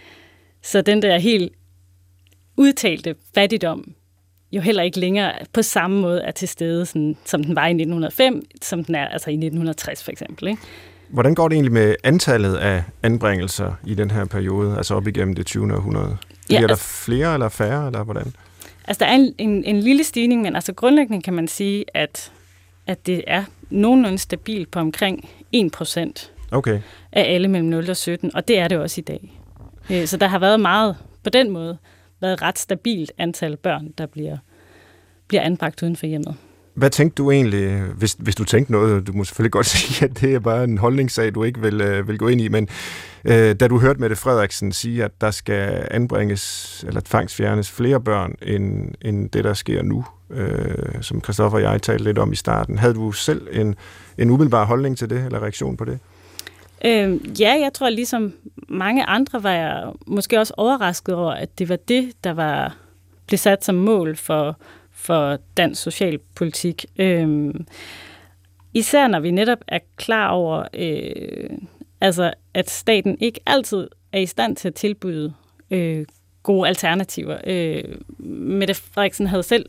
Så 0.61 0.81
den 0.81 1.01
der 1.01 1.17
helt 1.17 1.53
udtalte 2.57 3.15
fattigdom 3.35 3.93
jo 4.51 4.61
heller 4.61 4.83
ikke 4.83 4.99
længere 4.99 5.33
på 5.53 5.61
samme 5.61 6.01
måde 6.01 6.21
er 6.21 6.31
til 6.31 6.47
stede, 6.47 6.85
sådan, 6.85 7.17
som 7.25 7.43
den 7.43 7.55
var 7.55 7.67
i 7.67 7.71
1905, 7.71 8.41
som 8.61 8.83
den 8.83 8.95
er 8.95 9.07
altså 9.07 9.29
i 9.29 9.33
1960 9.33 10.03
for 10.03 10.11
eksempel. 10.11 10.47
Ikke? 10.47 10.61
Hvordan 11.09 11.35
går 11.35 11.47
det 11.47 11.55
egentlig 11.55 11.73
med 11.73 11.95
antallet 12.03 12.55
af 12.55 12.83
anbringelser 13.03 13.73
i 13.85 13.93
den 13.93 14.11
her 14.11 14.25
periode, 14.25 14.77
altså 14.77 14.95
op 14.95 15.07
igennem 15.07 15.35
det 15.35 15.45
20. 15.45 15.73
århundrede? 15.73 16.17
Bliver 16.47 16.61
ja, 16.61 16.67
altså, 16.67 16.67
der 16.67 17.05
flere 17.05 17.33
eller 17.33 17.49
færre, 17.49 17.85
eller 17.85 18.03
hvordan? 18.03 18.33
Altså, 18.87 19.05
der 19.05 19.11
er 19.11 19.15
en, 19.15 19.33
en, 19.37 19.63
en 19.63 19.79
lille 19.79 20.03
stigning, 20.03 20.41
men 20.41 20.55
altså 20.55 20.73
grundlæggende 20.73 21.21
kan 21.21 21.33
man 21.33 21.47
sige, 21.47 21.85
at, 21.93 22.31
at 22.87 23.05
det 23.05 23.23
er 23.27 23.43
nogenlunde 23.69 24.17
stabilt 24.17 24.71
på 24.71 24.79
omkring 24.79 25.29
1 25.51 25.71
procent 25.71 26.31
okay. 26.51 26.79
af 27.11 27.33
alle 27.33 27.47
mellem 27.47 27.69
0 27.69 27.89
og 27.89 27.97
17, 27.97 28.35
og 28.35 28.47
det 28.47 28.59
er 28.59 28.67
det 28.67 28.77
også 28.77 29.01
i 29.01 29.03
dag. 29.03 29.38
Øh, 29.91 30.07
så 30.07 30.17
der 30.17 30.27
har 30.27 30.39
været 30.39 30.59
meget 30.59 30.95
på 31.23 31.29
den 31.29 31.49
måde 31.51 31.77
været 32.21 32.33
et 32.33 32.41
ret 32.41 32.59
stabilt 32.59 33.11
antal 33.17 33.57
børn, 33.57 33.93
der 33.97 34.05
bliver, 34.05 34.37
bliver 35.27 35.41
anbragt 35.41 35.83
uden 35.83 35.95
for 35.95 36.05
hjemmet. 36.05 36.35
Hvad 36.73 36.89
tænkte 36.89 37.23
du 37.23 37.31
egentlig, 37.31 37.81
hvis, 37.81 38.15
hvis 38.19 38.35
du 38.35 38.43
tænkte 38.43 38.71
noget, 38.71 39.07
du 39.07 39.13
må 39.13 39.23
selvfølgelig 39.23 39.51
godt 39.51 39.65
sige, 39.75 40.05
at 40.09 40.21
det 40.21 40.35
er 40.35 40.39
bare 40.39 40.63
en 40.63 40.77
holdningssag, 40.77 41.35
du 41.35 41.43
ikke 41.43 41.61
vil, 41.61 41.81
øh, 41.81 42.07
vil 42.07 42.17
gå 42.17 42.27
ind 42.27 42.41
i, 42.41 42.47
men 42.47 42.67
øh, 43.25 43.55
da 43.55 43.67
du 43.67 43.79
hørte 43.79 43.99
Mette 43.99 44.15
Frederiksen 44.15 44.71
sige, 44.71 45.03
at 45.03 45.11
der 45.21 45.31
skal 45.31 45.87
anbringes, 45.91 46.83
eller 46.87 47.01
tvangsfjernes 47.01 47.71
flere 47.71 48.01
børn, 48.01 48.35
end, 48.41 48.91
end 49.01 49.29
det, 49.29 49.43
der 49.43 49.53
sker 49.53 49.81
nu, 49.81 50.05
øh, 50.29 51.01
som 51.01 51.23
Christoffer 51.23 51.57
og 51.57 51.63
jeg 51.63 51.81
talte 51.81 52.03
lidt 52.03 52.17
om 52.17 52.31
i 52.31 52.35
starten, 52.35 52.77
havde 52.77 52.93
du 52.93 53.11
selv 53.11 53.47
en, 53.51 53.75
en 54.17 54.29
umiddelbar 54.29 54.65
holdning 54.65 54.97
til 54.97 55.09
det, 55.09 55.25
eller 55.25 55.39
reaktion 55.39 55.77
på 55.77 55.85
det? 55.85 55.99
Øh, 56.85 57.41
ja, 57.41 57.59
jeg 57.61 57.71
tror 57.73 57.89
ligesom 57.89 58.33
mange 58.69 59.05
andre 59.05 59.43
var 59.43 59.51
jeg 59.51 59.91
måske 60.07 60.39
også 60.39 60.53
overrasket 60.57 61.15
over, 61.15 61.31
at 61.31 61.59
det 61.59 61.69
var 61.69 61.75
det, 61.75 62.23
der 62.23 62.31
var 62.33 62.77
blev 63.27 63.37
sat 63.37 63.65
som 63.65 63.75
mål 63.75 64.15
for, 64.15 64.57
for 64.91 65.37
dansk 65.57 65.81
socialpolitik. 65.81 66.85
Øhm, 66.99 67.65
især 68.73 69.07
når 69.07 69.19
vi 69.19 69.31
netop 69.31 69.59
er 69.67 69.79
klar 69.95 70.29
over, 70.29 70.63
øh, 70.73 71.49
altså, 72.01 72.33
at 72.53 72.69
staten 72.69 73.17
ikke 73.19 73.39
altid 73.45 73.87
er 74.11 74.19
i 74.19 74.25
stand 74.25 74.55
til 74.55 74.67
at 74.67 74.75
tilbyde 74.75 75.33
øh, 75.71 76.05
gode 76.43 76.67
alternativer. 76.67 77.37
Øh, 77.47 77.83
Mette 78.29 78.73
Frederiksen 78.73 79.27
havde 79.27 79.43
selv 79.43 79.65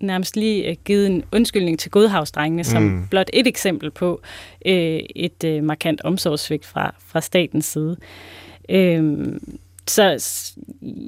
nærmest 0.00 0.36
lige 0.36 0.70
øh, 0.70 0.76
givet 0.84 1.06
en 1.06 1.24
undskyldning 1.32 1.78
til 1.78 1.90
Godhavsdrengene, 1.90 2.64
som 2.64 2.82
mm. 2.82 3.08
blot 3.08 3.30
et 3.32 3.46
eksempel 3.46 3.90
på 3.90 4.20
øh, 4.66 5.00
et 5.16 5.44
øh, 5.44 5.64
markant 5.64 6.00
omsorgssvigt 6.04 6.66
fra, 6.66 6.94
fra 7.06 7.20
statens 7.20 7.64
side. 7.64 7.96
Øh, 8.68 9.26
så 9.86 10.04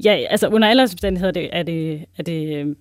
ja, 0.04 0.12
altså 0.30 0.48
under 0.48 0.68
alle 0.68 0.82
omstændigheder 0.82 1.32
det, 1.32 1.48
er 1.52 1.62
det, 1.62 2.04
er 2.18 2.22
det, 2.22 2.56
øh, 2.56 2.76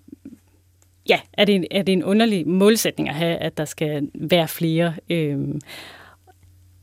ja, 1.10 1.19
er 1.34 1.45
det, 1.45 1.67
er 1.71 1.82
det 1.84 1.93
en 1.93 2.04
underlig 2.04 2.47
målsætning 2.47 3.10
at 3.10 3.15
have, 3.15 3.38
at 3.38 3.58
der 3.58 3.65
skal 3.65 4.10
være 4.13 4.47
flere. 4.47 4.93
Øh, 5.10 5.39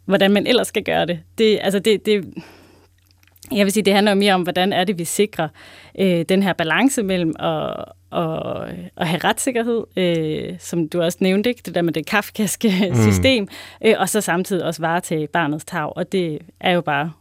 hvordan 0.04 0.30
man 0.30 0.46
ellers 0.46 0.66
skal 0.68 0.84
gøre 0.84 1.06
det, 1.06 1.20
det, 1.38 1.58
altså 1.62 1.78
det, 1.78 2.06
det 2.06 2.24
jeg 3.52 3.64
vil 3.64 3.72
sige, 3.72 3.84
det 3.84 3.94
handler 3.94 4.12
jo 4.12 4.18
mere 4.18 4.34
om, 4.34 4.42
hvordan 4.42 4.72
er 4.72 4.84
det, 4.84 4.98
vi 4.98 5.04
sikrer 5.04 5.48
øh, 5.98 6.24
den 6.28 6.42
her 6.42 6.52
balance 6.52 7.02
mellem 7.02 7.34
at, 7.38 7.84
at, 8.12 8.90
at 8.96 9.08
have 9.08 9.20
retssikkerhed, 9.24 9.84
øh, 9.96 10.56
som 10.58 10.88
du 10.88 11.02
også 11.02 11.18
nævnte, 11.20 11.50
ikke? 11.50 11.62
det 11.66 11.74
der 11.74 11.82
med 11.82 11.92
det 11.92 12.06
kafkaske 12.06 12.88
mm. 12.90 12.96
system, 12.96 13.48
øh, 13.84 13.94
og 13.98 14.08
så 14.08 14.20
samtidig 14.20 14.64
også 14.64 14.82
varetage 14.82 15.26
barnets 15.26 15.64
tag, 15.64 15.96
og 15.96 16.12
det 16.12 16.38
er 16.60 16.72
jo 16.72 16.80
bare 16.80 17.12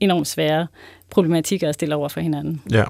enormt 0.00 0.26
svære 0.26 0.66
problematikker 1.10 1.68
at 1.68 1.74
stille 1.74 1.94
over 1.94 2.08
for 2.08 2.20
hinanden. 2.20 2.62
Ja. 2.70 2.84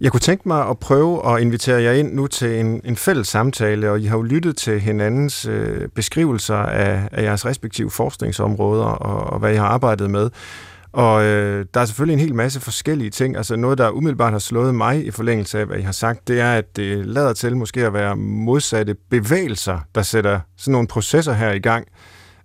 Jeg 0.00 0.12
kunne 0.12 0.20
tænke 0.20 0.48
mig 0.48 0.68
at 0.68 0.78
prøve 0.78 1.34
at 1.34 1.42
invitere 1.42 1.82
jer 1.82 1.92
ind 1.92 2.14
nu 2.14 2.26
til 2.26 2.60
en, 2.60 2.80
en 2.84 2.96
fælles 2.96 3.28
samtale, 3.28 3.90
og 3.90 4.00
I 4.00 4.04
har 4.04 4.16
jo 4.16 4.22
lyttet 4.22 4.56
til 4.56 4.80
hinandens 4.80 5.46
øh, 5.46 5.88
beskrivelser 5.88 6.56
af, 6.56 7.08
af 7.12 7.22
jeres 7.22 7.46
respektive 7.46 7.90
forskningsområder 7.90 8.84
og, 8.84 9.32
og 9.32 9.38
hvad 9.38 9.52
I 9.52 9.56
har 9.56 9.66
arbejdet 9.66 10.10
med. 10.10 10.30
Og 10.92 11.24
øh, 11.24 11.66
der 11.74 11.80
er 11.80 11.84
selvfølgelig 11.84 12.12
en 12.12 12.20
hel 12.20 12.34
masse 12.34 12.60
forskellige 12.60 13.10
ting. 13.10 13.36
Altså 13.36 13.56
noget, 13.56 13.78
der 13.78 13.90
umiddelbart 13.90 14.32
har 14.32 14.38
slået 14.38 14.74
mig 14.74 15.06
i 15.06 15.10
forlængelse 15.10 15.58
af, 15.58 15.66
hvad 15.66 15.78
I 15.78 15.82
har 15.82 15.92
sagt, 15.92 16.28
det 16.28 16.40
er, 16.40 16.52
at 16.52 16.76
det 16.76 17.06
lader 17.06 17.32
til 17.32 17.56
måske 17.56 17.86
at 17.86 17.92
være 17.92 18.16
modsatte 18.16 18.96
bevægelser, 19.10 19.78
der 19.94 20.02
sætter 20.02 20.40
sådan 20.56 20.72
nogle 20.72 20.88
processer 20.88 21.32
her 21.32 21.52
i 21.52 21.58
gang. 21.58 21.86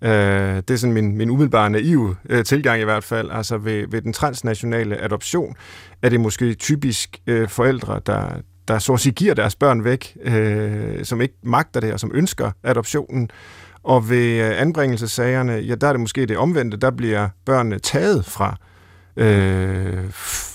Øh, 0.04 0.56
det 0.56 0.72
er 0.72 0.76
sådan 0.76 0.94
min, 0.94 1.18
min 1.18 1.30
umiddelbare 1.30 1.70
naive 1.70 2.16
øh, 2.30 2.46
tilgang 2.46 2.82
i 2.82 2.84
hvert 2.84 3.04
fald. 3.04 3.30
Altså 3.32 3.58
ved, 3.58 3.86
ved 3.90 4.02
den 4.02 4.14
transnationale 4.14 4.98
adoption 4.98 5.56
er 6.02 6.10
det 6.10 6.20
måske 6.20 6.54
typisk 6.54 7.18
øh, 7.28 7.50
forældre, 7.50 8.02
der, 8.06 8.28
der 8.68 8.80
så 8.80 8.94
at 8.94 9.00
sige 9.00 9.14
giver 9.14 9.34
deres 9.34 9.56
børn 9.56 9.84
væk, 9.84 10.18
øh, 10.24 11.06
som 11.06 11.22
ikke 11.22 11.36
magter 11.44 11.80
det, 11.80 11.94
og 11.94 12.00
som 12.00 12.12
ønsker 12.14 12.52
adoptionen. 12.64 13.30
Og 13.84 14.10
ved 14.10 14.42
øh, 14.42 14.62
anbringelsessagerne, 14.62 15.54
ja, 15.54 15.76
der 15.76 15.88
er 15.88 15.94
det 15.94 16.00
måske 16.00 16.26
det 16.26 16.38
omvendte, 16.38 16.78
der 16.78 16.92
bliver 16.92 17.30
børnene 17.46 17.80
taget 17.80 18.26
fra 18.26 18.58
øh, 19.18 20.04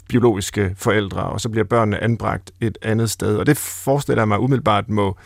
biologiske 0.08 0.74
forældre, 0.76 1.22
og 1.22 1.40
så 1.40 1.48
bliver 1.48 1.64
børnene 1.64 2.02
anbragt 2.02 2.50
et 2.60 2.78
andet 2.82 3.10
sted. 3.10 3.36
Og 3.36 3.46
det 3.46 3.56
forestiller 3.56 4.22
jeg 4.22 4.28
mig 4.28 4.40
umiddelbart 4.40 4.88
må, 4.88 5.16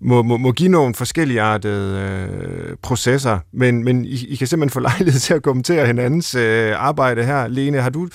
må, 0.00 0.22
må, 0.22 0.36
må 0.36 0.52
give 0.52 0.68
nogle 0.68 0.94
forskelligartede 0.94 2.00
øh, 2.00 2.76
processer, 2.82 3.38
men, 3.52 3.84
men 3.84 4.04
I, 4.04 4.26
I 4.28 4.36
kan 4.36 4.46
simpelthen 4.46 4.74
få 4.74 4.80
lejlighed 4.90 5.20
til 5.20 5.34
at 5.34 5.42
kommentere 5.42 5.86
hinandens 5.86 6.34
øh, 6.34 6.72
arbejde 6.76 7.24
her. 7.24 7.48
Lene, 7.48 7.80
har 7.80 7.90
du 7.90 8.08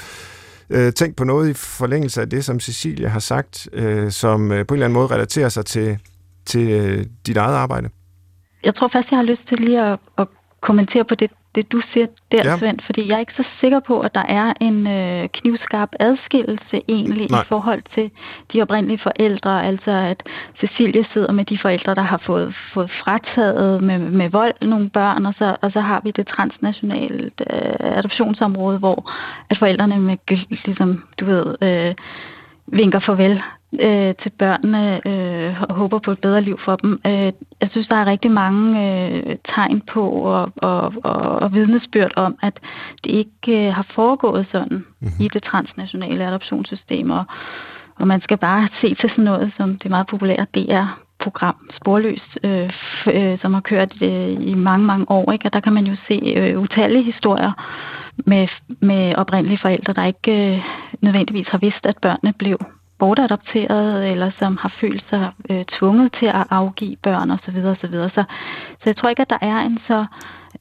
øh, 0.69 0.93
tænkt 0.93 1.17
på 1.17 1.23
noget 1.23 1.49
i 1.49 1.53
forlængelse 1.53 2.21
af 2.21 2.29
det, 2.29 2.45
som 2.45 2.59
Cecilia 2.59 3.07
har 3.07 3.19
sagt, 3.19 3.69
øh, 3.73 4.11
som 4.11 4.51
øh, 4.51 4.65
på 4.65 4.73
en 4.73 4.77
eller 4.77 4.85
anden 4.85 4.93
måde 4.93 5.07
relaterer 5.07 5.49
sig 5.49 5.65
til, 5.65 5.97
til 6.45 6.69
øh, 6.69 7.05
dit 7.27 7.37
eget 7.37 7.55
arbejde? 7.55 7.89
Jeg 8.65 8.75
tror 8.75 8.87
først, 8.87 9.11
jeg 9.11 9.19
har 9.19 9.23
lyst 9.23 9.47
til 9.47 9.59
lige 9.59 9.81
at, 9.81 9.99
at 10.17 10.27
kommentere 10.61 11.03
på 11.03 11.15
det, 11.15 11.31
det, 11.55 11.71
du 11.71 11.81
siger 11.93 12.07
der, 12.31 12.41
ja. 12.43 12.57
Svend, 12.57 12.79
fordi 12.85 13.07
jeg 13.07 13.15
er 13.15 13.19
ikke 13.19 13.33
så 13.37 13.47
sikker 13.59 13.79
på, 13.79 13.99
at 13.99 14.15
der 14.15 14.25
er 14.41 14.53
en 14.61 14.87
øh, 14.87 15.29
knivskarp 15.33 15.89
adskillelse 15.99 16.81
egentlig 16.87 17.27
Nej. 17.31 17.41
i 17.41 17.45
forhold 17.47 17.81
til 17.95 18.11
de 18.53 18.61
oprindelige 18.61 18.99
forældre, 19.03 19.65
altså 19.65 19.91
at 19.91 20.23
Cecilie 20.59 21.05
sidder 21.13 21.31
med 21.31 21.45
de 21.45 21.57
forældre, 21.61 21.95
der 21.95 22.01
har 22.01 22.21
fået, 22.25 22.55
fået 22.73 22.91
frataget 22.91 23.83
med, 23.83 23.99
med 23.99 24.29
vold 24.29 24.53
nogle 24.61 24.89
børn, 24.89 25.25
og 25.25 25.33
så, 25.37 25.55
og 25.61 25.71
så 25.71 25.81
har 25.81 26.01
vi 26.03 26.11
det 26.11 26.27
transnationale 26.27 27.31
øh, 27.49 27.97
adoptionsområde, 27.97 28.77
hvor 28.77 29.11
at 29.49 29.57
forældrene 29.57 29.99
med, 29.99 30.17
ligesom, 30.65 31.03
du 31.19 31.25
ved, 31.25 31.55
øh, 31.61 31.95
vinker 32.67 32.99
farvel 32.99 33.41
øh, 33.73 34.13
til 34.23 34.31
børnene 34.39 35.07
øh, 35.07 35.61
og 35.61 35.75
håber 35.75 35.99
på 35.99 36.11
et 36.11 36.19
bedre 36.19 36.41
liv 36.41 36.59
for 36.65 36.75
dem. 36.75 37.01
Øh, 37.05 37.31
jeg 37.61 37.69
synes, 37.71 37.87
der 37.87 37.95
er 37.95 38.05
rigtig 38.05 38.31
mange 38.31 38.65
øh, 38.85 39.35
tegn 39.55 39.81
på 39.81 40.09
og, 40.09 40.51
og, 40.55 40.93
og, 41.03 41.19
og 41.21 41.53
vidnesbyrd 41.53 42.11
om, 42.15 42.35
at 42.41 42.59
det 43.03 43.11
ikke 43.11 43.67
øh, 43.67 43.73
har 43.73 43.87
foregået 43.95 44.47
sådan 44.51 44.77
mm-hmm. 44.77 45.25
i 45.25 45.27
det 45.33 45.43
transnationale 45.43 46.27
adoptionssystem. 46.27 47.11
Og, 47.11 47.23
og 47.95 48.07
man 48.07 48.21
skal 48.21 48.37
bare 48.37 48.67
se 48.81 48.95
til 48.95 49.09
sådan 49.09 49.23
noget, 49.23 49.53
som 49.57 49.77
det 49.77 49.91
meget 49.91 50.07
populære 50.07 50.45
DR 50.55 51.05
program 51.19 51.55
Sporløs, 51.77 52.37
øh, 52.43 52.69
øh, 53.13 53.39
som 53.39 53.53
har 53.53 53.61
kørt 53.61 53.93
øh, 54.01 54.31
i 54.51 54.53
mange, 54.53 54.85
mange 54.85 55.05
år. 55.11 55.31
Ikke? 55.31 55.45
Og 55.45 55.53
der 55.53 55.59
kan 55.59 55.73
man 55.73 55.87
jo 55.87 55.95
se 56.07 56.33
øh, 56.35 56.59
utallige 56.59 57.03
historier 57.03 57.51
med, 58.17 58.47
med 58.79 59.15
oprindelige 59.15 59.59
forældre, 59.61 59.93
der 59.93 60.05
ikke 60.05 60.55
øh, 60.55 60.63
nødvendigvis 61.01 61.47
har 61.47 61.57
vidst, 61.57 61.85
at 61.85 61.97
børnene 62.01 62.33
blev 62.33 62.57
bortadopteret, 63.05 64.11
eller 64.11 64.29
som 64.39 64.57
har 64.57 64.73
følt 64.81 65.03
sig 65.09 65.31
øh, 65.49 65.65
tvunget 65.65 66.09
til 66.19 66.25
at 66.25 66.45
afgive 66.49 66.95
børn 67.03 67.31
osv. 67.31 67.55
Så, 67.61 67.75
Så, 67.81 67.87
videre. 67.87 68.09
så, 68.09 68.23
så 68.79 68.85
jeg 68.85 68.97
tror 68.97 69.09
ikke, 69.09 69.21
at 69.21 69.29
der 69.29 69.41
er 69.41 69.57
en 69.69 69.79
så 69.87 70.05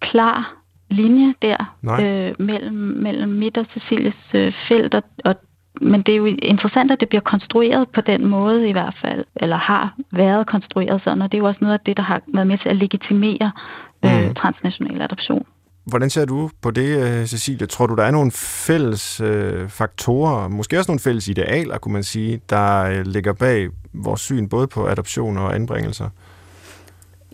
klar 0.01 0.55
linje 0.91 1.35
der 1.43 1.59
øh, 2.01 2.35
mellem, 2.39 2.75
mellem 3.07 3.31
mit 3.31 3.57
og 3.59 3.67
Cecilies 3.73 4.23
øh, 4.35 4.53
felt, 4.69 4.95
og, 4.95 5.03
og 5.25 5.35
men 5.81 6.03
det 6.03 6.13
er 6.13 6.17
jo 6.17 6.25
interessant, 6.25 6.91
at 6.91 7.01
det 7.01 7.09
bliver 7.09 7.23
konstrueret 7.23 7.89
på 7.89 8.01
den 8.01 8.27
måde 8.27 8.69
i 8.69 8.73
hvert 8.73 8.97
fald, 9.03 9.25
eller 9.37 9.57
har 9.57 9.95
været 10.13 10.47
konstrueret 10.47 11.03
sådan, 11.05 11.23
og 11.23 11.33
det 11.33 11.39
er 11.39 11.43
jo 11.43 11.47
også 11.47 11.59
noget 11.61 11.75
af 11.75 11.81
det, 11.87 11.97
der 11.97 12.03
har 12.03 12.21
været 12.35 12.47
med 12.47 12.59
til 12.59 12.69
at 12.69 12.77
legitimere 12.77 13.51
øh, 14.05 14.29
mm. 14.29 14.35
transnational 14.35 15.03
adoption. 15.03 15.47
Hvordan 15.85 16.11
ser 16.11 16.25
du 16.25 16.51
på 16.61 16.71
det, 16.71 16.99
øh, 16.99 17.27
Cecilie? 17.27 17.67
Tror 17.67 17.87
du, 17.87 17.95
der 17.95 18.03
er 18.03 18.11
nogle 18.11 18.31
fælles 18.33 19.21
øh, 19.21 19.69
faktorer, 19.69 20.49
måske 20.49 20.79
også 20.79 20.91
nogle 20.91 21.01
fælles 21.01 21.29
idealer, 21.29 21.79
kunne 21.79 21.93
man 21.93 22.05
sige, 22.05 22.41
der 22.51 22.83
øh, 22.83 23.07
ligger 23.07 23.33
bag 23.33 23.69
vores 23.93 24.21
syn 24.21 24.49
både 24.49 24.67
på 24.67 24.87
adoption 24.87 25.39
og 25.39 25.55
anbringelser? 25.55 26.09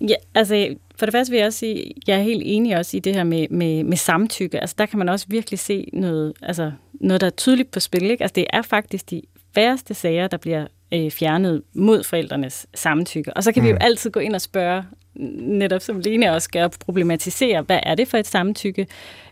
Ja, 0.00 0.14
altså 0.34 0.74
for 0.96 1.06
det 1.06 1.12
første 1.12 1.30
vil 1.30 1.38
jeg 1.38 1.46
også 1.46 1.58
sige, 1.58 1.86
at 1.86 1.92
jeg 2.06 2.18
er 2.18 2.22
helt 2.22 2.42
enig 2.44 2.76
også 2.76 2.96
i 2.96 3.00
det 3.00 3.14
her 3.14 3.24
med, 3.24 3.46
med, 3.50 3.84
med 3.84 3.96
samtykke. 3.96 4.60
Altså 4.60 4.74
der 4.78 4.86
kan 4.86 4.98
man 4.98 5.08
også 5.08 5.26
virkelig 5.28 5.58
se 5.58 5.88
noget, 5.92 6.32
altså, 6.42 6.72
noget 6.92 7.20
der 7.20 7.26
er 7.26 7.30
tydeligt 7.30 7.70
på 7.70 7.80
spil. 7.80 8.02
Ikke? 8.02 8.24
Altså 8.24 8.34
det 8.34 8.46
er 8.52 8.62
faktisk 8.62 9.10
de 9.10 9.22
færreste 9.54 9.94
sager, 9.94 10.28
der 10.28 10.36
bliver 10.36 10.66
øh, 10.94 11.10
fjernet 11.10 11.62
mod 11.74 12.04
forældrenes 12.04 12.66
samtykke. 12.74 13.36
Og 13.36 13.44
så 13.44 13.52
kan 13.52 13.62
mm. 13.62 13.64
vi 13.64 13.70
jo 13.70 13.74
mm. 13.74 13.84
altid 13.84 14.10
gå 14.10 14.20
ind 14.20 14.34
og 14.34 14.40
spørge, 14.40 14.84
netop 15.14 15.80
som 15.80 16.00
Lene 16.00 16.32
også 16.32 16.50
gør, 16.50 16.68
problematisere, 16.68 17.62
hvad 17.62 17.80
er 17.82 17.94
det 17.94 18.08
for 18.08 18.18
et 18.18 18.26
samtykke? 18.26 18.86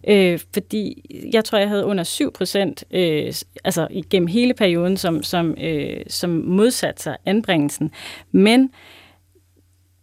Øh, 0.08 0.40
fordi 0.54 1.04
jeg 1.32 1.44
tror, 1.44 1.58
jeg 1.58 1.68
havde 1.68 1.84
under 1.84 2.04
7 2.04 2.32
procent, 2.32 2.84
øh, 2.90 3.32
altså 3.64 3.88
igennem 3.90 4.26
hele 4.26 4.54
perioden, 4.54 4.96
som, 4.96 5.22
som, 5.22 5.54
øh, 5.60 6.00
som 6.08 6.30
modsat 6.30 7.00
sig 7.00 7.16
anbringelsen. 7.26 7.90
Men 8.32 8.70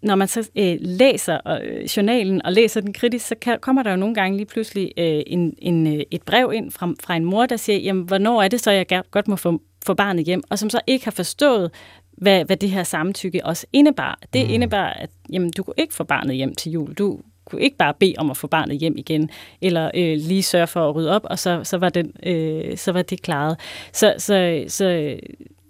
når 0.01 0.15
man 0.15 0.27
så 0.27 0.49
øh, 0.55 0.77
læser 0.79 1.59
øh, 1.63 1.83
journalen 1.83 2.45
og 2.45 2.51
læser 2.51 2.81
den 2.81 2.93
kritisk, 2.93 3.27
så 3.27 3.35
kan, 3.41 3.57
kommer 3.61 3.83
der 3.83 3.91
jo 3.91 3.97
nogle 3.97 4.15
gange 4.15 4.37
lige 4.37 4.45
pludselig 4.45 4.91
øh, 4.97 5.23
en, 5.27 5.53
en, 5.57 5.87
øh, 5.87 6.03
et 6.11 6.23
brev 6.23 6.51
ind 6.53 6.71
fra, 6.71 6.93
fra 7.03 7.15
en 7.15 7.25
mor, 7.25 7.45
der 7.45 7.57
siger, 7.57 7.79
jamen, 7.79 8.03
hvornår 8.03 8.41
er 8.41 8.47
det 8.47 8.61
så, 8.61 8.71
jeg 8.71 9.01
godt 9.11 9.27
må 9.27 9.35
få, 9.35 9.61
få 9.85 9.93
barnet 9.93 10.25
hjem, 10.25 10.43
og 10.49 10.59
som 10.59 10.69
så 10.69 10.81
ikke 10.87 11.05
har 11.05 11.11
forstået, 11.11 11.71
hvad, 12.11 12.45
hvad 12.45 12.57
det 12.57 12.69
her 12.69 12.83
samtykke 12.83 13.45
også 13.45 13.65
indebar. 13.73 14.19
Det 14.33 14.45
mm. 14.47 14.53
indebar, 14.53 14.89
at 14.89 15.09
jamen, 15.33 15.51
du 15.51 15.63
kunne 15.63 15.73
ikke 15.77 15.93
få 15.93 16.03
barnet 16.03 16.35
hjem 16.35 16.55
til 16.55 16.71
jul. 16.71 16.93
Du 16.93 17.19
kunne 17.45 17.61
ikke 17.61 17.77
bare 17.77 17.93
bede 17.99 18.13
om 18.17 18.31
at 18.31 18.37
få 18.37 18.47
barnet 18.47 18.77
hjem 18.77 18.97
igen, 18.97 19.29
eller 19.61 19.91
øh, 19.93 20.17
lige 20.17 20.43
sørge 20.43 20.67
for 20.67 20.89
at 20.89 20.95
rydde 20.95 21.15
op, 21.15 21.21
og 21.23 21.39
så, 21.39 21.63
så, 21.63 21.77
var, 21.77 21.89
den, 21.89 22.11
øh, 22.23 22.77
så 22.77 22.91
var 22.91 23.01
det 23.01 23.21
klaret. 23.21 23.57
Så, 23.93 24.13
så, 24.17 24.63
så, 24.67 25.17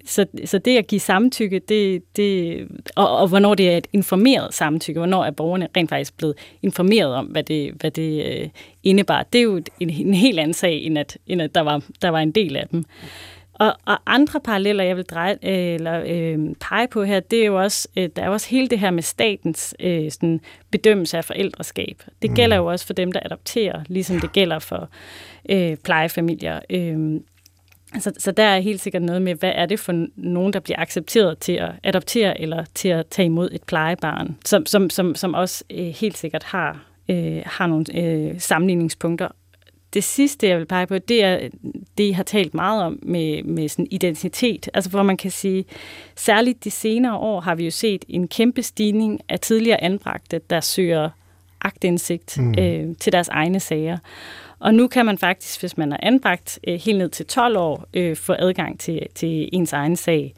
så, 0.05 0.25
så 0.45 0.57
det 0.57 0.77
at 0.77 0.87
give 0.87 1.01
samtykke, 1.01 1.59
det, 1.59 2.03
det, 2.15 2.67
og, 2.95 3.17
og 3.17 3.27
hvornår 3.27 3.55
det 3.55 3.69
er 3.69 3.77
et 3.77 3.87
informeret 3.93 4.53
samtykke, 4.53 4.99
hvornår 4.99 5.25
er 5.25 5.31
borgerne 5.31 5.67
rent 5.77 5.89
faktisk 5.89 6.17
blevet 6.17 6.35
informeret 6.61 7.15
om, 7.15 7.25
hvad 7.25 7.43
det, 7.43 7.73
hvad 7.79 7.91
det 7.91 8.25
øh, 8.25 8.49
indebar, 8.83 9.23
det 9.33 9.39
er 9.39 9.43
jo 9.43 9.61
en, 9.79 9.89
en 9.89 10.13
helt 10.13 10.39
anden 10.39 10.53
sag, 10.53 10.83
end 10.83 10.97
at, 10.97 11.17
end 11.27 11.41
at 11.41 11.55
der, 11.55 11.61
var, 11.61 11.81
der 12.01 12.09
var 12.09 12.19
en 12.19 12.31
del 12.31 12.55
af 12.55 12.67
dem. 12.67 12.85
Og, 13.59 13.73
og 13.85 13.97
andre 14.05 14.39
paralleller, 14.39 14.83
jeg 14.83 14.97
vil 14.97 15.05
dreje, 15.05 15.37
eller, 15.41 16.03
øh, 16.07 16.55
pege 16.61 16.87
på 16.87 17.03
her, 17.03 17.19
det 17.19 17.41
er 17.41 17.45
jo 17.45 17.61
også, 17.61 17.87
øh, 17.97 18.09
der 18.15 18.23
er 18.23 18.29
også 18.29 18.49
hele 18.49 18.67
det 18.67 18.79
her 18.79 18.91
med 18.91 19.03
statens 19.03 19.75
øh, 19.79 20.11
sådan, 20.11 20.41
bedømmelse 20.71 21.17
af 21.17 21.25
forældreskab. 21.25 22.03
Det 22.21 22.29
mm. 22.29 22.35
gælder 22.35 22.57
jo 22.57 22.65
også 22.65 22.85
for 22.85 22.93
dem, 22.93 23.11
der 23.11 23.19
adopterer, 23.25 23.83
ligesom 23.87 24.19
det 24.19 24.31
gælder 24.31 24.59
for 24.59 24.89
øh, 25.49 25.77
plejefamilier. 25.77 26.59
Øh, 26.69 27.21
så, 27.99 28.11
så 28.17 28.31
der 28.31 28.43
er 28.43 28.59
helt 28.59 28.81
sikkert 28.81 29.01
noget 29.01 29.21
med, 29.21 29.35
hvad 29.35 29.51
er 29.55 29.65
det 29.65 29.79
for 29.79 30.07
nogen, 30.15 30.53
der 30.53 30.59
bliver 30.59 30.79
accepteret 30.79 31.37
til 31.37 31.51
at 31.53 31.71
adoptere 31.83 32.41
eller 32.41 32.65
til 32.73 32.89
at 32.89 33.07
tage 33.07 33.25
imod 33.25 33.49
et 33.51 33.63
plejebarn, 33.63 34.37
som, 34.45 34.65
som, 34.65 34.89
som, 34.89 35.15
som 35.15 35.33
også 35.33 35.63
øh, 35.69 35.85
helt 35.85 36.17
sikkert 36.17 36.43
har, 36.43 36.85
øh, 37.09 37.41
har 37.45 37.67
nogle 37.67 37.85
øh, 37.93 38.39
sammenligningspunkter 38.39 39.27
det 39.95 40.03
sidste, 40.03 40.47
jeg 40.47 40.57
vil 40.57 40.65
pege 40.65 40.87
på, 40.87 40.97
det 40.97 41.23
er 41.23 41.49
det, 41.97 42.03
I 42.03 42.11
har 42.11 42.23
talt 42.23 42.53
meget 42.53 42.83
om 42.83 42.99
med, 43.01 43.43
med 43.43 43.69
sådan 43.69 43.87
identitet. 43.91 44.69
Altså 44.73 44.89
hvor 44.89 45.03
man 45.03 45.17
kan 45.17 45.31
sige, 45.31 45.65
særligt 46.15 46.63
de 46.63 46.71
senere 46.71 47.17
år 47.17 47.41
har 47.41 47.55
vi 47.55 47.65
jo 47.65 47.71
set 47.71 48.05
en 48.07 48.27
kæmpe 48.27 48.63
stigning 48.63 49.19
af 49.29 49.39
tidligere 49.39 49.83
anbragte, 49.83 50.41
der 50.49 50.59
søger 50.59 51.09
agtindsigt 51.61 52.37
mm. 52.37 52.55
øh, 52.59 52.95
til 52.99 53.13
deres 53.13 53.27
egne 53.27 53.59
sager. 53.59 53.97
Og 54.59 54.73
nu 54.73 54.87
kan 54.87 55.05
man 55.05 55.17
faktisk, 55.17 55.59
hvis 55.59 55.77
man 55.77 55.91
er 55.91 55.97
anbragt 56.03 56.59
øh, 56.67 56.79
helt 56.79 56.97
ned 56.97 57.09
til 57.09 57.25
12 57.25 57.57
år, 57.57 57.85
øh, 57.93 58.15
få 58.15 58.33
adgang 58.39 58.79
til, 58.79 59.07
til 59.15 59.49
ens 59.53 59.73
egen 59.73 59.95
sag. 59.95 60.33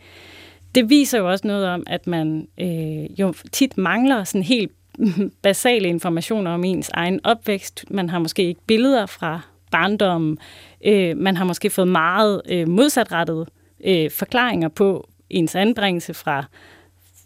Det 0.76 0.90
viser 0.90 1.18
jo 1.18 1.30
også 1.30 1.48
noget 1.48 1.68
om, 1.68 1.84
at 1.88 2.08
man 2.08 2.48
øh, 2.58 3.20
jo 3.20 3.34
tit 3.52 3.78
mangler 3.78 4.24
sådan 4.24 4.44
helt 4.44 4.72
basale 5.42 5.88
informationer 5.88 6.52
om 6.52 6.64
ens 6.64 6.90
egen 6.94 7.20
opvækst. 7.24 7.86
Man 7.90 8.10
har 8.10 8.20
måske 8.20 8.44
ikke 8.44 8.62
billeder 8.68 9.06
fra 9.06 9.42
barndommen. 9.72 10.38
Øh, 10.86 11.18
man 11.18 11.38
har 11.38 11.46
måske 11.46 11.70
fået 11.70 11.88
meget 11.88 12.42
øh, 12.50 12.68
modsatrettede 12.68 13.46
øh, 13.86 14.12
forklaringer 14.12 14.70
på 14.70 15.10
ens 15.30 15.56
anbringelse 15.56 16.14
fra 16.14 16.46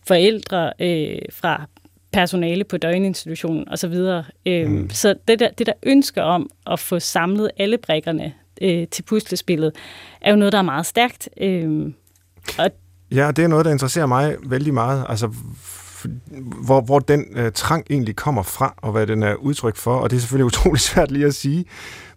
forældre, 0.08 0.74
øh, 0.80 1.20
fra 1.32 1.66
personale 2.14 2.64
på 2.64 2.78
døgninstitutionen 2.78 3.70
osv. 3.70 3.94
Øh, 4.46 4.68
mm. 4.70 4.90
Så 4.90 5.16
det 5.28 5.40
der, 5.40 5.50
det 5.50 5.68
der 5.68 5.74
ønsker 5.84 6.22
om 6.22 6.50
at 6.68 6.80
få 6.80 7.00
samlet 7.00 7.52
alle 7.58 7.78
brækkerne 7.78 8.34
øh, 8.62 8.88
til 8.88 9.04
puslespillet, 9.04 9.76
er 10.22 10.30
jo 10.32 10.36
noget, 10.36 10.52
der 10.52 10.58
er 10.58 10.64
meget 10.64 10.86
stærkt. 10.86 11.30
Øh, 11.38 11.94
og 12.60 12.72
Ja, 13.12 13.32
det 13.32 13.44
er 13.44 13.48
noget, 13.48 13.66
der 13.66 13.72
interesserer 13.72 14.06
mig 14.06 14.36
vældig 14.46 14.74
meget. 14.74 15.06
Altså, 15.10 15.34
hvor, 16.66 16.82
hvor 16.82 17.00
den 17.00 17.26
øh, 17.36 17.52
trang 17.52 17.86
egentlig 17.90 18.16
kommer 18.16 18.44
fra, 18.44 18.74
og 18.78 18.92
hvad 18.92 19.08
den 19.08 19.24
er 19.24 19.36
udtryk 19.36 19.76
for, 19.76 19.96
og 19.96 20.10
det 20.10 20.16
er 20.16 20.20
selvfølgelig 20.20 20.46
utrolig 20.54 20.82
svært 20.82 21.12
lige 21.12 21.26
at 21.26 21.36
sige, 21.36 21.66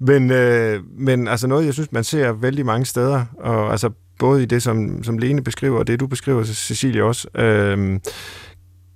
men, 0.01 0.30
øh, 0.30 0.80
men 0.99 1.28
altså 1.28 1.47
noget, 1.47 1.66
jeg 1.66 1.74
synes, 1.74 1.93
man 1.93 2.05
ser 2.05 2.32
vældig 2.32 2.66
mange 2.66 2.87
steder, 2.87 3.24
og 3.39 3.70
altså 3.70 3.91
både 4.18 4.43
i 4.43 4.47
det, 4.47 4.62
som, 4.62 5.05
som 5.05 5.18
Lene 5.18 5.43
beskriver, 5.43 5.78
og 5.78 5.87
det, 5.87 6.01
du 6.01 6.07
beskriver, 6.07 6.45
Cecilie, 6.45 7.05
også. 7.05 7.28
Øh, 7.35 8.01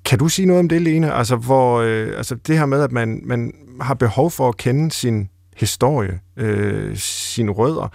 kan 0.05 0.18
du 0.18 0.28
sige 0.28 0.47
noget 0.47 0.61
om 0.61 0.68
det, 0.68 0.82
Lene? 0.82 1.12
Altså, 1.12 1.36
hvor, 1.36 1.80
øh, 1.80 2.12
altså 2.16 2.34
det 2.34 2.59
her 2.59 2.66
med, 2.66 2.82
at 2.82 2.93
man, 2.93 3.20
man 3.24 3.53
har 3.80 3.95
behov 3.95 4.30
for 4.30 4.49
at 4.49 4.57
kende 4.57 4.91
sin 4.91 5.28
historie, 5.57 6.20
øh, 6.36 6.97
sine 6.97 7.51
rødder, 7.51 7.93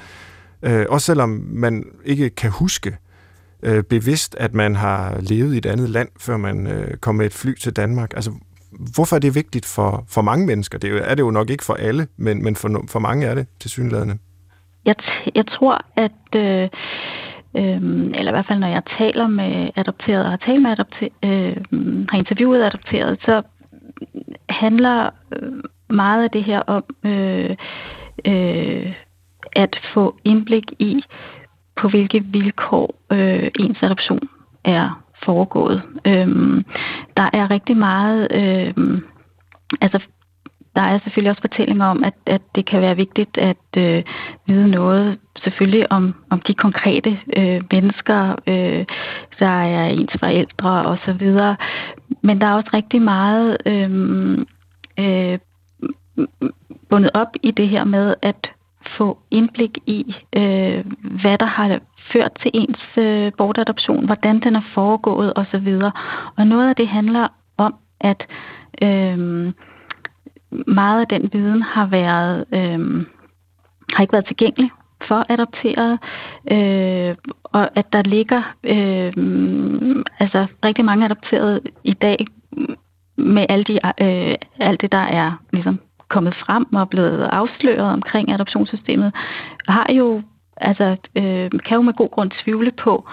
øh, 0.63 0.85
også 0.89 1.05
selvom 1.05 1.29
man 1.47 1.85
ikke 2.05 2.29
kan 2.29 2.51
huske 2.51 2.97
øh, 3.63 3.83
bevidst, 3.83 4.35
at 4.35 4.53
man 4.53 4.75
har 4.75 5.17
levet 5.19 5.53
i 5.53 5.57
et 5.57 5.65
andet 5.65 5.89
land, 5.89 6.09
før 6.19 6.37
man 6.37 6.67
øh, 6.67 6.97
kom 6.97 7.15
med 7.15 7.25
et 7.25 7.33
fly 7.33 7.53
til 7.53 7.75
Danmark? 7.75 8.13
Altså, 8.15 8.31
hvorfor 8.95 9.15
er 9.15 9.19
det 9.19 9.35
vigtigt 9.35 9.65
for, 9.65 10.05
for 10.09 10.21
mange 10.21 10.45
mennesker? 10.45 10.77
Det 10.79 10.89
er, 10.89 11.01
er 11.01 11.15
det 11.15 11.23
jo 11.23 11.31
nok 11.31 11.49
ikke 11.49 11.63
for 11.63 11.73
alle, 11.73 12.07
men, 12.17 12.43
men 12.43 12.55
for, 12.55 12.85
for 12.89 12.99
mange 12.99 13.25
er 13.25 13.35
det 13.35 13.47
til 13.59 13.69
synlædende. 13.71 14.17
Jeg, 14.85 14.95
jeg 15.35 15.45
tror, 15.47 15.85
at... 15.95 16.35
Øh, 16.35 16.69
Øhm, 17.57 18.13
eller 18.13 18.31
i 18.31 18.35
hvert 18.35 18.47
fald 18.47 18.59
når 18.59 18.67
jeg 18.67 18.83
taler 18.97 19.27
med 19.27 19.69
adopterede, 19.75 20.29
har 20.29 20.37
talt 20.37 20.61
med 20.61 20.71
adopter, 20.71 21.07
øh, 21.23 21.55
har 22.09 22.17
interviewet 22.17 22.63
adopterede, 22.63 23.17
så 23.21 23.41
handler 24.49 25.09
øh, 25.35 25.51
meget 25.89 26.23
af 26.23 26.31
det 26.31 26.43
her 26.43 26.59
om 26.59 26.83
øh, 27.03 27.55
øh, 28.25 28.93
at 29.55 29.79
få 29.93 30.15
indblik 30.23 30.63
i, 30.79 31.03
på 31.75 31.87
hvilke 31.89 32.23
vilkår 32.23 32.95
øh, 33.11 33.51
ens 33.59 33.83
adoption 33.83 34.29
er 34.63 35.03
foregået. 35.25 35.81
Øhm, 36.05 36.65
der 37.17 37.29
er 37.33 37.51
rigtig 37.51 37.77
meget, 37.77 38.27
øh, 38.31 39.01
altså 39.81 39.99
der 40.75 40.81
er 40.81 40.99
selvfølgelig 40.99 41.31
også 41.31 41.41
fortællinger 41.41 41.85
om, 41.85 42.03
at, 42.03 42.13
at 42.25 42.41
det 42.55 42.65
kan 42.65 42.81
være 42.81 42.95
vigtigt 42.95 43.37
at 43.37 43.77
øh, 43.77 44.03
vide 44.47 44.67
noget 44.67 45.19
selvfølgelig 45.43 45.91
om, 45.91 46.15
om 46.29 46.41
de 46.41 46.53
konkrete 46.53 47.19
øh, 47.37 47.61
mennesker, 47.71 48.35
øh, 48.47 48.85
der 49.39 49.63
er 49.63 49.85
ens 49.85 50.13
forældre 50.19 50.85
osv. 50.85 51.31
Men 52.21 52.41
der 52.41 52.47
er 52.47 52.53
også 52.53 52.69
rigtig 52.73 53.01
meget 53.01 53.57
øh, 53.65 54.37
øh, 54.99 55.39
bundet 56.89 57.11
op 57.13 57.27
i 57.43 57.51
det 57.51 57.69
her 57.69 57.83
med 57.83 58.15
at 58.21 58.49
få 58.97 59.17
indblik 59.31 59.77
i, 59.85 60.15
øh, 60.35 60.85
hvad 61.21 61.37
der 61.37 61.45
har 61.45 61.79
ført 62.13 62.31
til 62.41 62.51
ens 62.53 62.97
øh, 62.97 63.31
bortadoption, 63.37 64.05
hvordan 64.05 64.39
den 64.39 64.55
er 64.55 64.61
foregået 64.73 65.33
osv. 65.35 65.81
Og 66.37 66.47
noget 66.47 66.69
af 66.69 66.75
det 66.75 66.87
handler 66.87 67.27
om, 67.57 67.75
at 68.01 68.27
øh, 68.81 69.17
meget 70.67 71.01
af 71.01 71.07
den 71.07 71.29
viden 71.33 71.61
har 71.61 71.85
været 71.85 72.45
øh, 72.53 73.05
har 73.93 74.01
ikke 74.01 74.13
været 74.13 74.27
tilgængelig 74.27 74.71
for 75.07 75.25
adopterede, 75.29 75.97
øh, 76.51 77.15
og 77.43 77.77
at 77.77 77.93
der 77.93 78.01
ligger 78.01 78.41
øh, 78.63 79.13
altså 80.19 80.47
rigtig 80.65 80.85
mange 80.85 81.05
adopterede 81.05 81.61
i 81.83 81.93
dag 81.93 82.27
med 83.17 83.45
alle 83.49 83.63
de, 83.63 83.79
øh, 84.01 84.35
alt 84.59 84.81
det, 84.81 84.91
der 84.91 84.97
er 84.97 85.31
ligesom 85.53 85.79
kommet 86.15 86.35
frem 86.35 86.65
og 86.73 86.89
blevet 86.89 87.23
afsløret 87.31 87.93
omkring 87.97 88.31
adoptionssystemet, 88.31 89.11
har 89.67 89.87
jo 89.93 90.21
altså 90.57 90.95
øh, 91.15 91.49
kan 91.65 91.75
jo 91.75 91.81
med 91.81 91.93
god 91.93 92.09
grund 92.09 92.31
tvivle 92.43 92.71
på 92.71 93.07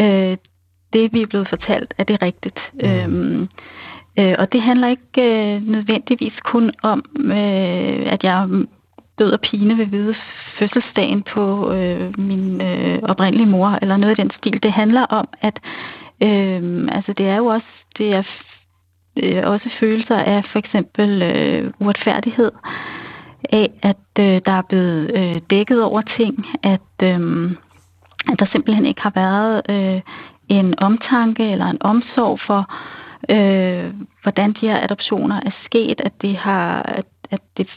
øh, 0.00 0.36
det, 0.92 1.12
vi 1.12 1.22
er 1.22 1.26
blevet 1.26 1.48
fortalt, 1.48 1.94
er 1.98 2.04
det 2.04 2.22
rigtigt. 2.22 2.58
Mm. 2.72 2.88
Øhm, 2.88 3.48
øh, 4.18 4.34
og 4.38 4.52
det 4.52 4.62
handler 4.62 4.88
ikke 4.88 5.12
øh, 5.16 5.68
nødvendigvis 5.68 6.34
kun 6.44 6.70
om, 6.82 7.04
øh, 7.24 8.12
at 8.14 8.24
jeg 8.24 8.48
død 9.18 9.30
og 9.32 9.40
pine 9.40 9.78
ved 9.78 9.86
vide 9.86 10.14
fødselsdagen 10.58 11.22
på 11.22 11.72
øh, 11.72 12.18
min 12.18 12.60
øh, 12.62 12.98
oprindelige 13.02 13.46
mor, 13.46 13.78
eller 13.82 13.96
noget 13.96 14.10
af 14.10 14.16
den 14.16 14.30
stil. 14.38 14.62
Det 14.62 14.72
handler 14.72 15.02
om, 15.02 15.28
at 15.40 15.60
øh, 16.22 16.88
altså 16.96 17.12
det 17.12 17.26
er 17.26 17.36
jo 17.36 17.46
også, 17.46 17.66
det 17.98 18.12
er 18.12 18.22
øh, 19.22 19.42
også 19.44 19.70
følelser 19.80 20.16
af 20.16 20.44
for 20.52 20.58
eksempel 20.58 21.22
øh, 21.22 21.72
uretfærdighed, 21.80 22.50
af 23.50 23.70
at 23.82 23.96
øh, 24.18 24.40
der 24.46 24.52
er 24.52 24.62
blevet 24.62 25.10
øh, 25.14 25.34
dækket 25.50 25.82
over 25.82 26.02
ting, 26.16 26.46
at, 26.62 26.80
øh, 27.02 27.50
at 28.32 28.38
der 28.38 28.46
simpelthen 28.52 28.86
ikke 28.86 29.02
har 29.02 29.12
været 29.14 29.62
øh, 29.68 30.00
en 30.48 30.74
omtanke 30.78 31.50
eller 31.50 31.66
en 31.66 31.82
omsorg 31.82 32.40
for, 32.46 32.74
øh, 33.28 33.94
hvordan 34.22 34.52
de 34.52 34.66
her 34.66 34.84
adoptioner 34.84 35.40
er 35.46 35.50
sket, 35.64 36.00
at 36.00 36.12
det 36.22 36.36
har 36.36 36.82
at, 36.82 37.04
at 37.30 37.40
det, 37.56 37.68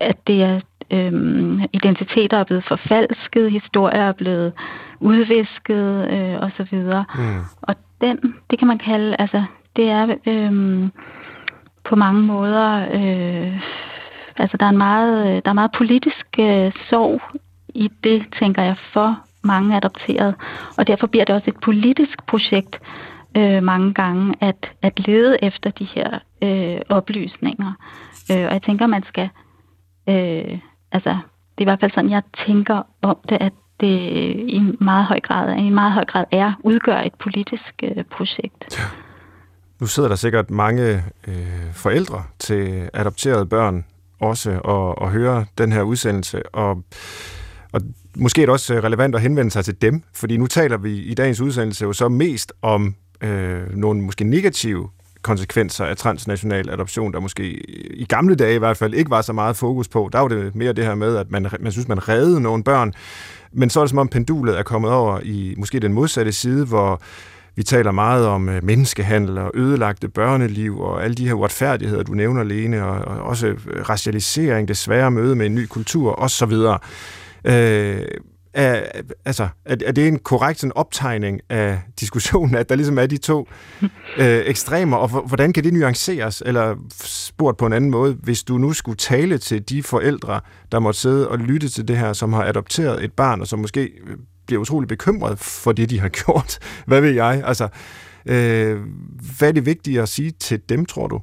at 0.00 0.16
det 0.26 0.42
er 0.42 0.60
øh, 0.90 1.62
identiteter 1.72 2.36
er 2.36 2.44
blevet 2.44 2.64
forfalsket, 2.68 3.52
historier 3.52 4.02
er 4.02 4.12
blevet 4.12 4.52
udvisket 5.00 6.10
øh, 6.10 6.42
osv. 6.42 6.76
Mm. 6.78 7.40
Og 7.62 7.74
den, 8.00 8.34
det 8.50 8.58
kan 8.58 8.68
man 8.68 8.78
kalde, 8.78 9.16
altså 9.18 9.44
det 9.76 9.90
er 9.90 10.16
øh, 10.26 10.88
på 11.84 11.96
mange 11.96 12.22
måder, 12.22 12.86
øh, 12.92 13.60
altså 14.36 14.56
der 14.56 14.66
er 14.66 14.70
en 14.70 14.78
meget, 14.78 15.26
øh, 15.26 15.42
der 15.44 15.50
er 15.50 15.52
meget 15.52 15.72
politisk 15.72 16.26
øh, 16.38 16.72
sorg 16.90 17.20
i 17.74 17.90
det, 18.04 18.26
tænker 18.38 18.62
jeg, 18.62 18.76
for 18.92 19.18
mange 19.44 19.76
adopterede. 19.76 20.34
Og 20.78 20.86
derfor 20.86 21.06
bliver 21.06 21.24
det 21.24 21.34
også 21.34 21.50
et 21.50 21.60
politisk 21.60 22.26
projekt 22.26 22.80
øh, 23.36 23.62
mange 23.62 23.94
gange 23.94 24.34
at, 24.40 24.70
at 24.82 25.06
lede 25.06 25.44
efter 25.44 25.70
de 25.70 25.84
her 25.84 26.18
øh, 26.42 26.80
oplysninger. 26.88 27.72
Øh, 28.30 28.46
og 28.46 28.52
jeg 28.52 28.62
tænker, 28.62 28.86
man 28.86 29.02
skal, 29.02 29.28
øh, 30.08 30.58
altså 30.92 31.10
det 31.58 31.58
er 31.58 31.62
i 31.62 31.64
hvert 31.64 31.80
fald 31.80 31.92
sådan, 31.94 32.10
jeg 32.10 32.22
tænker 32.46 32.82
om 33.02 33.16
det, 33.28 33.38
at 33.40 33.52
det 33.80 33.98
i 34.48 34.62
meget 34.80 35.04
høj 35.04 35.20
grad, 35.20 35.56
i 35.56 35.70
meget 35.70 35.92
høj 35.92 36.04
grad 36.04 36.24
er, 36.30 36.52
udgør 36.60 36.98
et 36.98 37.14
politisk 37.14 37.74
øh, 37.82 38.04
projekt. 38.04 38.78
Ja. 38.78 39.01
Nu 39.82 39.86
sidder 39.86 40.08
der 40.08 40.16
sikkert 40.16 40.50
mange 40.50 41.04
øh, 41.28 41.72
forældre 41.72 42.24
til 42.38 42.90
adopterede 42.92 43.46
børn 43.46 43.84
også 44.20 44.60
og, 44.64 44.98
og 44.98 45.10
høre 45.10 45.44
den 45.58 45.72
her 45.72 45.82
udsendelse, 45.82 46.46
og, 46.54 46.82
og 47.72 47.80
måske 48.16 48.42
er 48.42 48.46
det 48.46 48.52
også 48.52 48.74
øh, 48.74 48.84
relevant 48.84 49.14
at 49.14 49.20
henvende 49.20 49.50
sig 49.50 49.64
til 49.64 49.82
dem, 49.82 50.02
fordi 50.14 50.36
nu 50.36 50.46
taler 50.46 50.76
vi 50.76 50.98
i 50.98 51.14
dagens 51.14 51.40
udsendelse 51.40 51.84
jo 51.84 51.92
så 51.92 52.08
mest 52.08 52.52
om 52.62 52.94
øh, 53.20 53.76
nogle 53.76 54.02
måske 54.02 54.24
negative 54.24 54.88
konsekvenser 55.22 55.84
af 55.84 55.96
transnational 55.96 56.70
adoption, 56.70 57.12
der 57.12 57.20
måske 57.20 57.44
i 57.94 58.04
gamle 58.04 58.34
dage 58.34 58.54
i 58.54 58.58
hvert 58.58 58.76
fald 58.76 58.94
ikke 58.94 59.10
var 59.10 59.22
så 59.22 59.32
meget 59.32 59.56
fokus 59.56 59.88
på. 59.88 60.08
Der 60.12 60.18
var 60.18 60.28
det 60.28 60.54
mere 60.54 60.72
det 60.72 60.84
her 60.84 60.94
med, 60.94 61.16
at 61.16 61.30
man, 61.30 61.46
man 61.60 61.72
synes, 61.72 61.88
man 61.88 62.08
reddede 62.08 62.40
nogle 62.40 62.64
børn, 62.64 62.92
men 63.52 63.70
så 63.70 63.80
er 63.80 63.84
det 63.84 63.90
som 63.90 63.98
om 63.98 64.08
pendulet 64.08 64.58
er 64.58 64.62
kommet 64.62 64.90
over 64.90 65.20
i 65.22 65.54
måske 65.58 65.80
den 65.80 65.92
modsatte 65.92 66.32
side, 66.32 66.66
hvor 66.66 67.02
vi 67.56 67.62
taler 67.62 67.90
meget 67.90 68.26
om 68.26 68.48
øh, 68.48 68.64
menneskehandel 68.64 69.38
og 69.38 69.50
ødelagte 69.54 70.08
børneliv 70.08 70.80
og 70.80 71.04
alle 71.04 71.14
de 71.14 71.26
her 71.26 71.34
uretfærdigheder, 71.34 72.02
du 72.02 72.12
nævner, 72.12 72.42
Lene, 72.42 72.84
og, 72.84 73.16
og 73.16 73.22
også 73.22 73.46
øh, 73.46 73.56
racialisering, 73.88 74.68
det 74.68 74.76
svære 74.76 75.10
møde 75.10 75.36
med 75.36 75.46
en 75.46 75.54
ny 75.54 75.66
kultur 75.66 76.20
osv. 76.20 76.52
Øh, 77.44 78.02
er, 78.54 78.82
altså, 79.24 79.48
er, 79.64 79.76
er 79.86 79.92
det 79.92 80.08
en 80.08 80.18
korrekt 80.18 80.60
sådan, 80.60 80.72
optegning 80.76 81.40
af 81.48 81.80
diskussionen, 82.00 82.54
at 82.54 82.68
der 82.68 82.74
ligesom 82.74 82.98
er 82.98 83.06
de 83.06 83.16
to 83.16 83.48
øh, 84.18 84.42
ekstremer, 84.46 84.96
og 84.96 85.08
hvordan 85.08 85.52
kan 85.52 85.64
det 85.64 85.72
nuanceres, 85.72 86.42
eller 86.46 86.76
spurgt 87.04 87.58
på 87.58 87.66
en 87.66 87.72
anden 87.72 87.90
måde, 87.90 88.16
hvis 88.22 88.42
du 88.42 88.58
nu 88.58 88.72
skulle 88.72 88.96
tale 88.96 89.38
til 89.38 89.68
de 89.68 89.82
forældre, 89.82 90.40
der 90.72 90.78
måtte 90.78 91.00
sidde 91.00 91.28
og 91.28 91.38
lytte 91.38 91.68
til 91.68 91.88
det 91.88 91.98
her, 91.98 92.12
som 92.12 92.32
har 92.32 92.44
adopteret 92.44 93.04
et 93.04 93.12
barn, 93.12 93.40
og 93.40 93.46
som 93.46 93.58
måske 93.58 93.90
bliver 94.46 94.60
utrolig 94.60 94.88
bekymret 94.88 95.38
for 95.38 95.72
det, 95.72 95.90
de 95.90 96.00
har 96.00 96.08
gjort. 96.24 96.58
Hvad 96.86 97.00
ved 97.00 97.10
jeg? 97.10 97.42
Altså, 97.44 97.68
øh, 98.26 98.80
hvad 99.38 99.48
er 99.48 99.52
det 99.52 99.66
vigtige 99.66 100.02
at 100.02 100.08
sige 100.08 100.30
til 100.30 100.68
dem, 100.68 100.86
tror 100.86 101.06
du? 101.06 101.20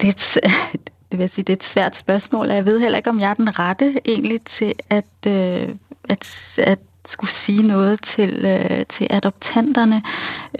Det, 0.00 0.16
det 1.10 1.18
vil 1.18 1.30
sige, 1.34 1.44
det 1.44 1.52
er 1.52 1.56
et 1.56 1.72
svært 1.72 1.96
spørgsmål, 2.00 2.50
og 2.50 2.56
jeg 2.56 2.64
ved 2.64 2.80
heller 2.80 2.98
ikke, 2.98 3.10
om 3.10 3.20
jeg 3.20 3.30
er 3.30 3.34
den 3.34 3.58
rette 3.58 4.00
egentlig 4.04 4.40
til 4.58 4.74
at, 4.90 5.26
øh, 5.26 5.68
at, 6.08 6.36
at 6.56 6.78
skulle 7.12 7.34
sige 7.46 7.62
noget 7.62 8.00
til, 8.16 8.30
øh, 8.30 8.84
til 8.98 9.06
adoptanterne. 9.10 10.02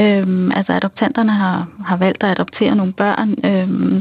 Øhm, 0.00 0.53
altså 0.53 0.72
adoptanterne 0.72 1.32
har, 1.32 1.68
har 1.84 1.96
valgt 1.96 2.22
at 2.22 2.30
adoptere 2.30 2.74
nogle 2.76 2.92
børn, 2.92 3.30
øhm, 3.44 3.96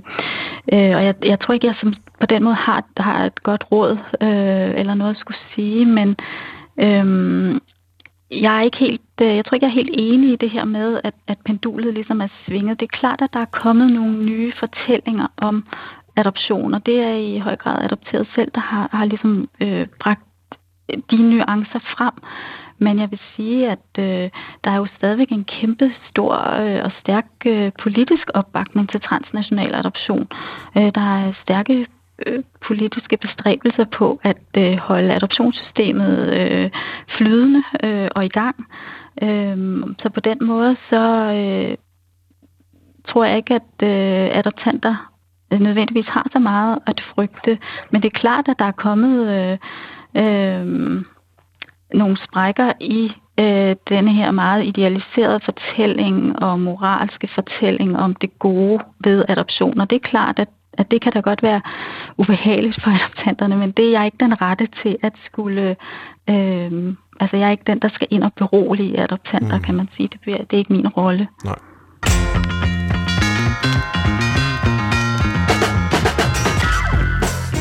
øh, 0.73 0.95
og 0.97 1.05
jeg, 1.05 1.15
jeg 1.25 1.39
tror 1.39 1.53
ikke, 1.53 1.67
jeg 1.67 1.75
som, 1.79 1.93
på 2.19 2.25
den 2.25 2.43
måde 2.43 2.55
har, 2.55 2.83
har 2.97 3.25
et 3.25 3.43
godt 3.43 3.63
råd 3.71 3.97
øh, 4.21 4.79
eller 4.79 4.93
noget 4.93 5.11
at 5.11 5.17
skulle 5.17 5.37
sige, 5.55 5.85
men 5.85 6.15
øhm, 6.79 7.59
jeg 8.31 8.57
er 8.57 8.61
ikke 8.61 8.77
helt, 8.77 9.01
øh, 9.21 9.35
jeg 9.35 9.45
tror 9.45 9.55
ikke, 9.55 9.65
jeg 9.65 9.71
er 9.71 9.81
helt 9.81 9.93
enig 9.93 10.31
i 10.31 10.35
det 10.35 10.49
her 10.49 10.65
med, 10.65 11.01
at, 11.03 11.13
at 11.27 11.37
pendulet 11.45 11.93
ligesom 11.93 12.21
er 12.21 12.27
svinget. 12.45 12.79
Det 12.79 12.85
er 12.85 12.97
klart, 12.97 13.21
at 13.21 13.33
der 13.33 13.39
er 13.39 13.45
kommet 13.63 13.91
nogle 13.91 14.25
nye 14.25 14.53
fortællinger 14.59 15.27
om 15.37 15.65
adoption, 16.15 16.73
og 16.73 16.85
det 16.85 16.99
er 16.99 17.13
i 17.13 17.37
høj 17.37 17.55
grad 17.55 17.83
adopteret 17.83 18.27
selv, 18.35 18.51
der 18.55 18.61
har, 18.61 18.89
har 18.91 19.05
ligesom 19.05 19.49
øh, 19.61 19.87
bragt 19.99 20.23
de 21.11 21.17
nuancer 21.17 21.79
frem. 21.79 22.13
Men 22.77 22.99
jeg 22.99 23.11
vil 23.11 23.19
sige, 23.35 23.71
at 23.71 23.87
øh, 23.99 24.29
der 24.63 24.71
er 24.71 24.75
jo 24.75 24.87
stadigvæk 24.97 25.29
en 25.31 25.43
kæmpe 25.43 25.91
stor 26.09 26.33
øh, 26.61 26.83
og 26.83 26.91
stærk 26.99 27.25
øh, 27.45 27.71
politisk 27.83 28.29
opbakning 28.33 28.89
til 28.89 29.01
transnational 29.01 29.75
adoption. 29.75 30.27
Øh, 30.77 30.91
der 30.95 31.25
er 31.25 31.33
stærke 31.43 31.87
øh, 32.25 32.43
politiske 32.67 33.17
bestræbelser 33.17 33.85
på 33.85 34.19
at 34.23 34.43
øh, 34.57 34.77
holde 34.77 35.13
adoptionssystemet 35.13 36.33
øh, 36.33 36.69
flydende 37.17 37.63
øh, 37.83 38.07
og 38.15 38.25
i 38.25 38.29
gang. 38.29 38.55
Øh, 39.21 39.57
så 40.01 40.09
på 40.09 40.19
den 40.19 40.37
måde, 40.41 40.75
så 40.89 41.03
øh, 41.39 41.77
tror 43.07 43.25
jeg 43.25 43.37
ikke, 43.37 43.55
at 43.55 43.87
øh, 43.89 44.37
adoptanter 44.37 45.11
nødvendigvis 45.51 46.07
har 46.07 46.27
så 46.31 46.39
meget 46.39 46.79
at 46.87 47.03
frygte. 47.15 47.57
Men 47.91 48.01
det 48.01 48.07
er 48.13 48.19
klart, 48.19 48.47
at 48.47 48.59
der 48.59 48.65
er 48.65 48.71
kommet... 48.71 49.51
Øh, 49.51 49.57
øh, 50.15 51.03
nogle 51.93 52.17
sprækker 52.27 52.71
i 52.79 53.11
øh, 53.39 53.75
denne 53.89 54.13
her 54.13 54.31
meget 54.31 54.65
idealiserede 54.65 55.39
fortælling 55.45 56.43
og 56.43 56.59
moralske 56.59 57.29
fortælling 57.35 57.97
om 57.97 58.15
det 58.15 58.39
gode 58.39 58.79
ved 59.03 59.25
adoption. 59.27 59.79
Og 59.79 59.89
det 59.89 59.95
er 59.95 60.09
klart, 60.09 60.39
at, 60.39 60.47
at 60.73 60.91
det 60.91 61.01
kan 61.01 61.13
da 61.13 61.19
godt 61.19 61.43
være 61.43 61.61
ubehageligt 62.17 62.83
for 62.83 62.91
adoptanterne, 62.99 63.57
men 63.57 63.71
det 63.71 63.85
er 63.85 63.91
jeg 63.91 64.05
ikke 64.05 64.17
den 64.19 64.41
rette 64.41 64.67
til 64.83 64.97
at 65.03 65.13
skulle... 65.25 65.75
Øh, 66.29 66.93
altså, 67.19 67.37
jeg 67.37 67.47
er 67.47 67.51
ikke 67.51 67.63
den, 67.67 67.79
der 67.79 67.89
skal 67.89 68.07
ind 68.11 68.23
og 68.23 68.33
berolige 68.33 68.99
adoptanter, 68.99 69.57
mm. 69.57 69.63
kan 69.63 69.75
man 69.75 69.89
sige. 69.95 70.07
Det, 70.07 70.19
bliver, 70.21 70.37
det 70.37 70.53
er 70.53 70.57
ikke 70.57 70.73
min 70.73 70.87
rolle. 70.87 71.27
Nej. 71.45 71.59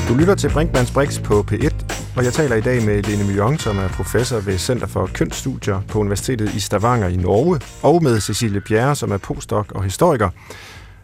Du 0.08 0.14
lytter 0.14 0.34
til 0.34 0.50
Brinkmanns 0.54 0.92
Brix 0.94 1.22
på 1.22 1.34
P1, 1.50 1.99
og 2.16 2.24
jeg 2.24 2.32
taler 2.32 2.56
i 2.56 2.60
dag 2.60 2.82
med 2.84 3.02
Lene 3.02 3.32
Mjong, 3.32 3.60
som 3.60 3.78
er 3.78 3.88
professor 3.88 4.40
ved 4.40 4.58
Center 4.58 4.86
for 4.86 5.10
Kønsstudier 5.14 5.80
på 5.88 5.98
Universitetet 5.98 6.54
i 6.54 6.60
Stavanger 6.60 7.08
i 7.08 7.16
Norge, 7.16 7.60
og 7.82 8.02
med 8.02 8.20
Cecilie 8.20 8.60
Bjerre, 8.60 8.96
som 8.96 9.12
er 9.12 9.16
postdoc 9.16 9.66
og 9.70 9.84
historiker, 9.84 10.28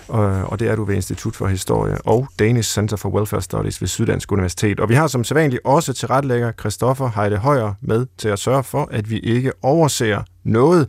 og 0.08 0.58
det 0.58 0.68
er 0.68 0.76
du 0.76 0.84
ved 0.84 0.94
Institut 0.94 1.36
for 1.36 1.46
Historie 1.46 1.98
og 2.04 2.28
Danish 2.38 2.72
Center 2.72 2.96
for 2.96 3.08
Welfare 3.08 3.42
Studies 3.42 3.80
ved 3.80 3.88
Syddansk 3.88 4.32
Universitet. 4.32 4.80
Og 4.80 4.88
vi 4.88 4.94
har 4.94 5.06
som 5.06 5.24
sædvanligt 5.24 5.60
også 5.64 5.92
tilrettelægger 5.92 6.52
Christoffer 6.60 7.10
Heide 7.16 7.36
Højer 7.36 7.74
med 7.80 8.06
til 8.18 8.28
at 8.28 8.38
sørge 8.38 8.62
for, 8.64 8.88
at 8.92 9.10
vi 9.10 9.18
ikke 9.18 9.52
overser 9.62 10.22
noget. 10.44 10.88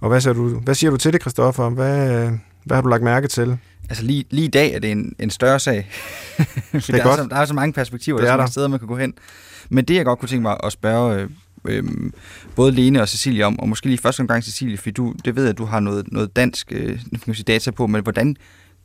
Og 0.00 0.08
hvad 0.08 0.20
siger 0.20 0.34
du, 0.34 0.48
hvad 0.48 0.74
siger 0.74 0.90
du 0.90 0.96
til 0.96 1.12
det, 1.12 1.20
Christoffer? 1.20 1.68
Hvad, 1.68 2.28
hvad 2.64 2.76
har 2.76 2.82
du 2.82 2.88
lagt 2.88 3.02
mærke 3.02 3.28
til? 3.28 3.58
Altså 3.88 4.04
lige, 4.04 4.24
lige 4.30 4.44
i 4.44 4.50
dag 4.50 4.74
er 4.74 4.78
det 4.78 4.90
en, 4.90 5.14
en 5.18 5.30
større 5.30 5.60
sag. 5.60 5.76
det 6.38 6.88
er 6.88 6.92
der, 6.92 7.02
godt. 7.02 7.20
Er 7.20 7.22
så, 7.22 7.28
der 7.30 7.36
er 7.36 7.44
så 7.44 7.54
mange 7.54 7.72
perspektiver, 7.72 8.18
det 8.18 8.26
der 8.26 8.32
er 8.32 8.36
så 8.36 8.38
mange 8.38 8.52
steder, 8.52 8.68
man 8.68 8.78
kan 8.78 8.88
gå 8.88 8.96
hen. 8.96 9.14
Men 9.68 9.84
det, 9.84 9.94
jeg 9.94 10.04
godt 10.04 10.18
kunne 10.18 10.28
tænke 10.28 10.42
mig 10.42 10.56
at 10.64 10.72
spørge 10.72 11.20
øh, 11.20 11.30
øh, 11.64 11.84
både 12.56 12.72
Lene 12.72 13.02
og 13.02 13.08
Cecilie 13.08 13.46
om, 13.46 13.60
og 13.60 13.68
måske 13.68 13.86
lige 13.86 13.98
første 13.98 14.26
gang 14.26 14.44
Cecilie, 14.44 14.76
fordi 14.76 14.90
du, 14.90 15.14
det 15.24 15.36
ved 15.36 15.42
jeg, 15.42 15.50
at 15.50 15.58
du 15.58 15.64
har 15.64 15.80
noget, 15.80 16.12
noget 16.12 16.36
dansk 16.36 16.72
øh, 16.72 17.00
sige, 17.24 17.42
data 17.42 17.70
på, 17.70 17.86
men 17.86 18.02
hvordan 18.02 18.36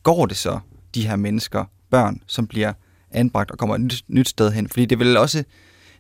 går 0.03 0.25
det 0.25 0.37
så, 0.37 0.59
de 0.95 1.07
her 1.07 1.15
mennesker, 1.15 1.65
børn, 1.91 2.21
som 2.27 2.47
bliver 2.47 2.73
anbragt 3.11 3.51
og 3.51 3.57
kommer 3.57 3.75
et 3.75 3.81
nyt, 3.81 4.03
nyt 4.07 4.29
sted 4.29 4.51
hen? 4.51 4.69
Fordi 4.69 4.85
det 4.85 4.95
er 4.95 4.99
vel 4.99 5.17
også, 5.17 5.43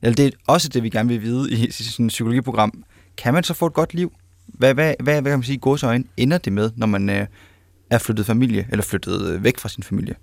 eller 0.01 0.15
det 0.15 0.25
er 0.25 0.31
også 0.47 0.69
det, 0.69 0.83
vi 0.83 0.89
gerne 0.89 1.09
vil 1.09 1.21
vide 1.21 1.51
i 1.51 1.71
sådan 1.71 2.05
et 2.05 2.09
psykologiprogram. 2.09 2.83
Kan 3.17 3.33
man 3.33 3.43
så 3.43 3.53
få 3.53 3.65
et 3.65 3.73
godt 3.73 3.93
liv? 3.93 4.13
Hvad, 4.47 4.73
hvad, 4.73 4.93
hvad, 4.99 5.21
hvad 5.21 5.31
kan 5.31 5.39
man 5.39 5.43
sige, 5.43 5.57
godsøjne 5.57 6.03
ender 6.17 6.37
det 6.37 6.53
med, 6.53 6.71
når 6.75 6.87
man 6.87 7.09
øh, 7.09 7.27
er 7.91 7.97
flyttet 7.97 8.25
familie, 8.25 8.67
eller 8.71 8.83
flyttet 8.83 9.31
øh, 9.31 9.43
væk 9.43 9.57
fra 9.57 9.69
sin 9.69 9.83
familie? 9.83 10.15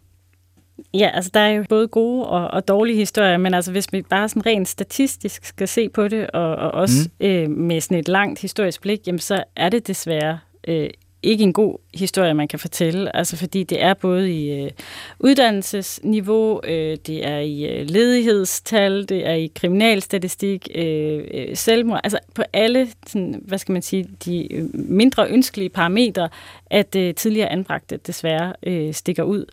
Ja, 0.94 1.10
altså 1.14 1.30
der 1.34 1.40
er 1.40 1.48
jo 1.48 1.64
både 1.68 1.88
gode 1.88 2.26
og, 2.26 2.48
og 2.48 2.68
dårlige 2.68 2.96
historier, 2.96 3.36
men 3.36 3.54
altså 3.54 3.70
hvis 3.70 3.92
vi 3.92 4.02
bare 4.02 4.28
sådan 4.28 4.46
rent 4.46 4.68
statistisk 4.68 5.44
skal 5.44 5.68
se 5.68 5.88
på 5.88 6.08
det, 6.08 6.30
og, 6.30 6.56
og 6.56 6.70
også 6.70 7.10
mm. 7.20 7.26
øh, 7.26 7.50
med 7.50 7.80
sådan 7.80 7.98
et 7.98 8.08
langt 8.08 8.40
historisk 8.40 8.80
blik, 8.80 9.06
jamen 9.06 9.18
så 9.18 9.44
er 9.56 9.68
det 9.68 9.86
desværre 9.86 10.38
øh, 10.68 10.90
ikke 11.26 11.44
en 11.44 11.52
god 11.52 11.78
historie, 11.94 12.34
man 12.34 12.48
kan 12.48 12.58
fortælle, 12.58 13.16
altså 13.16 13.36
fordi 13.36 13.62
det 13.62 13.82
er 13.82 13.94
både 13.94 14.32
i 14.32 14.62
øh, 14.62 14.70
uddannelsesniveau, 15.18 16.60
øh, 16.64 16.96
det 17.06 17.26
er 17.26 17.38
i 17.38 17.64
øh, 17.64 17.90
ledighedstal, 17.90 19.08
det 19.08 19.26
er 19.26 19.32
i 19.32 19.52
kriminalstatistik, 19.54 20.68
øh, 20.74 21.24
øh, 21.34 21.56
selvmord, 21.56 22.00
altså 22.04 22.18
på 22.34 22.42
alle, 22.52 22.88
sådan, 23.06 23.42
hvad 23.44 23.58
skal 23.58 23.72
man 23.72 23.82
sige, 23.82 24.08
de 24.24 24.52
øh, 24.54 24.68
mindre 24.72 25.28
ønskelige 25.28 25.68
parametre, 25.68 26.28
at 26.70 26.96
øh, 26.96 27.14
tidligere 27.14 27.52
anbragte 27.52 27.96
desværre 27.96 28.52
øh, 28.66 28.94
stikker 28.94 29.22
ud. 29.22 29.44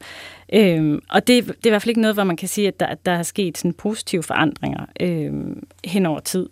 Øhm, 0.53 1.01
og 1.09 1.27
det, 1.27 1.45
det 1.45 1.51
er 1.51 1.67
i 1.67 1.69
hvert 1.69 1.81
fald 1.81 1.89
ikke 1.89 2.01
noget, 2.01 2.15
hvor 2.15 2.23
man 2.23 2.37
kan 2.37 2.47
sige, 2.47 2.67
at 2.67 2.79
der, 2.79 2.95
der 3.05 3.11
er 3.11 3.23
sket 3.23 3.57
sådan 3.57 3.73
positive 3.73 4.23
forandringer 4.23 4.85
øh, 4.99 5.33
hen 5.85 6.05
over 6.05 6.19
tid. 6.19 6.49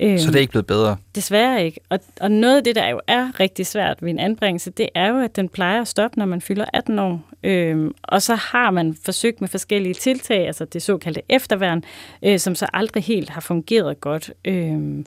Øhm, 0.00 0.18
så 0.18 0.26
det 0.26 0.36
er 0.36 0.40
ikke 0.40 0.50
blevet 0.50 0.66
bedre? 0.66 0.96
Desværre 1.14 1.64
ikke. 1.64 1.80
Og, 1.88 2.00
og 2.20 2.30
noget 2.30 2.56
af 2.56 2.64
det, 2.64 2.76
der 2.76 2.88
jo 2.88 3.00
er 3.06 3.40
rigtig 3.40 3.66
svært 3.66 4.02
ved 4.02 4.10
en 4.10 4.18
anbringelse, 4.18 4.70
det 4.70 4.88
er 4.94 5.08
jo, 5.08 5.18
at 5.18 5.36
den 5.36 5.48
plejer 5.48 5.80
at 5.80 5.88
stoppe, 5.88 6.18
når 6.18 6.26
man 6.26 6.40
fylder 6.40 6.64
18 6.72 6.98
år. 6.98 7.22
Øhm, 7.42 7.94
og 8.02 8.22
så 8.22 8.34
har 8.34 8.70
man 8.70 8.96
forsøgt 9.04 9.40
med 9.40 9.48
forskellige 9.48 9.94
tiltag, 9.94 10.46
altså 10.46 10.64
det 10.64 10.82
såkaldte 10.82 11.22
efterværn, 11.28 11.84
øh, 12.22 12.38
som 12.38 12.54
så 12.54 12.66
aldrig 12.72 13.02
helt 13.04 13.30
har 13.30 13.40
fungeret 13.40 14.00
godt. 14.00 14.30
Øhm, 14.44 15.06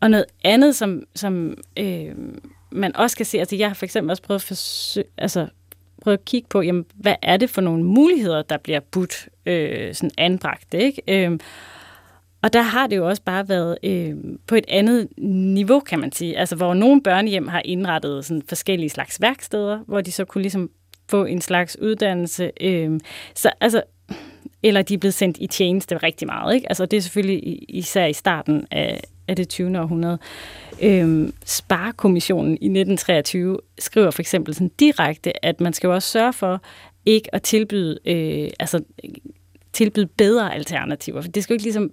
og 0.00 0.10
noget 0.10 0.26
andet, 0.44 0.76
som, 0.76 1.02
som 1.14 1.54
øh, 1.76 2.14
man 2.70 2.96
også 2.96 3.16
kan 3.16 3.26
se, 3.26 3.38
altså 3.38 3.56
jeg 3.56 3.68
har 3.68 3.74
for 3.74 3.84
eksempel 3.84 4.10
også 4.10 4.22
prøvet, 4.22 4.42
forsøg, 4.42 5.04
altså, 5.18 5.46
prøvet 6.02 6.18
at 6.18 6.24
kigge 6.24 6.48
på, 6.48 6.60
jamen, 6.62 6.84
hvad 6.94 7.14
er 7.22 7.36
det 7.36 7.50
for 7.50 7.60
nogle 7.60 7.84
muligheder, 7.84 8.42
der 8.42 8.56
bliver 8.56 8.80
budt 8.80 9.28
øh, 9.46 9.94
sådan 9.94 10.10
anbragt, 10.18 10.74
ikke? 10.74 11.02
Øhm, 11.08 11.40
og 12.42 12.52
der 12.52 12.62
har 12.62 12.86
det 12.86 12.96
jo 12.96 13.08
også 13.08 13.22
bare 13.22 13.48
været 13.48 13.78
øh, 13.82 14.14
på 14.46 14.54
et 14.54 14.64
andet 14.68 15.08
niveau, 15.28 15.80
kan 15.80 15.98
man 15.98 16.12
sige. 16.12 16.38
Altså, 16.38 16.56
hvor 16.56 16.74
nogle 16.74 17.02
børnehjem 17.02 17.48
har 17.48 17.62
indrettet 17.64 18.24
sådan 18.24 18.42
forskellige 18.48 18.90
slags 18.90 19.20
værksteder, 19.20 19.78
hvor 19.86 20.00
de 20.00 20.12
så 20.12 20.24
kunne 20.24 20.42
ligesom 20.42 20.70
få 21.08 21.24
en 21.24 21.40
slags 21.40 21.78
uddannelse. 21.78 22.50
Øh, 22.60 23.00
så 23.34 23.50
altså, 23.60 23.82
eller 24.62 24.82
de 24.82 24.94
er 24.94 24.98
blevet 24.98 25.14
sendt 25.14 25.36
i 25.40 25.46
tjeneste 25.46 25.96
rigtig 25.96 26.26
meget. 26.26 26.54
Ikke? 26.54 26.68
Altså, 26.68 26.86
det 26.86 26.96
er 26.96 27.00
selvfølgelig 27.00 27.64
især 27.68 28.06
i 28.06 28.12
starten 28.12 28.66
af, 28.70 29.00
af 29.28 29.36
det 29.36 29.48
20. 29.48 29.80
århundrede. 29.80 30.18
Øhm, 30.82 31.34
Sparekommissionen 31.44 32.52
i 32.52 32.54
1923 32.54 33.58
skriver 33.78 34.10
for 34.10 34.22
eksempel 34.22 34.54
sådan 34.54 34.70
direkte, 34.80 35.44
at 35.44 35.60
man 35.60 35.72
skal 35.72 35.88
jo 35.88 35.94
også 35.94 36.08
sørge 36.08 36.32
for 36.32 36.62
ikke 37.06 37.34
at 37.34 37.42
tilbyde 37.42 37.98
øh, 38.06 38.50
altså, 38.60 38.80
tilbyde 39.72 40.06
bedre 40.06 40.54
alternativer. 40.54 41.20
For 41.20 41.28
det 41.28 41.42
skal 41.42 41.54
jo 41.54 41.56
ikke 41.56 41.64
ligesom, 41.64 41.90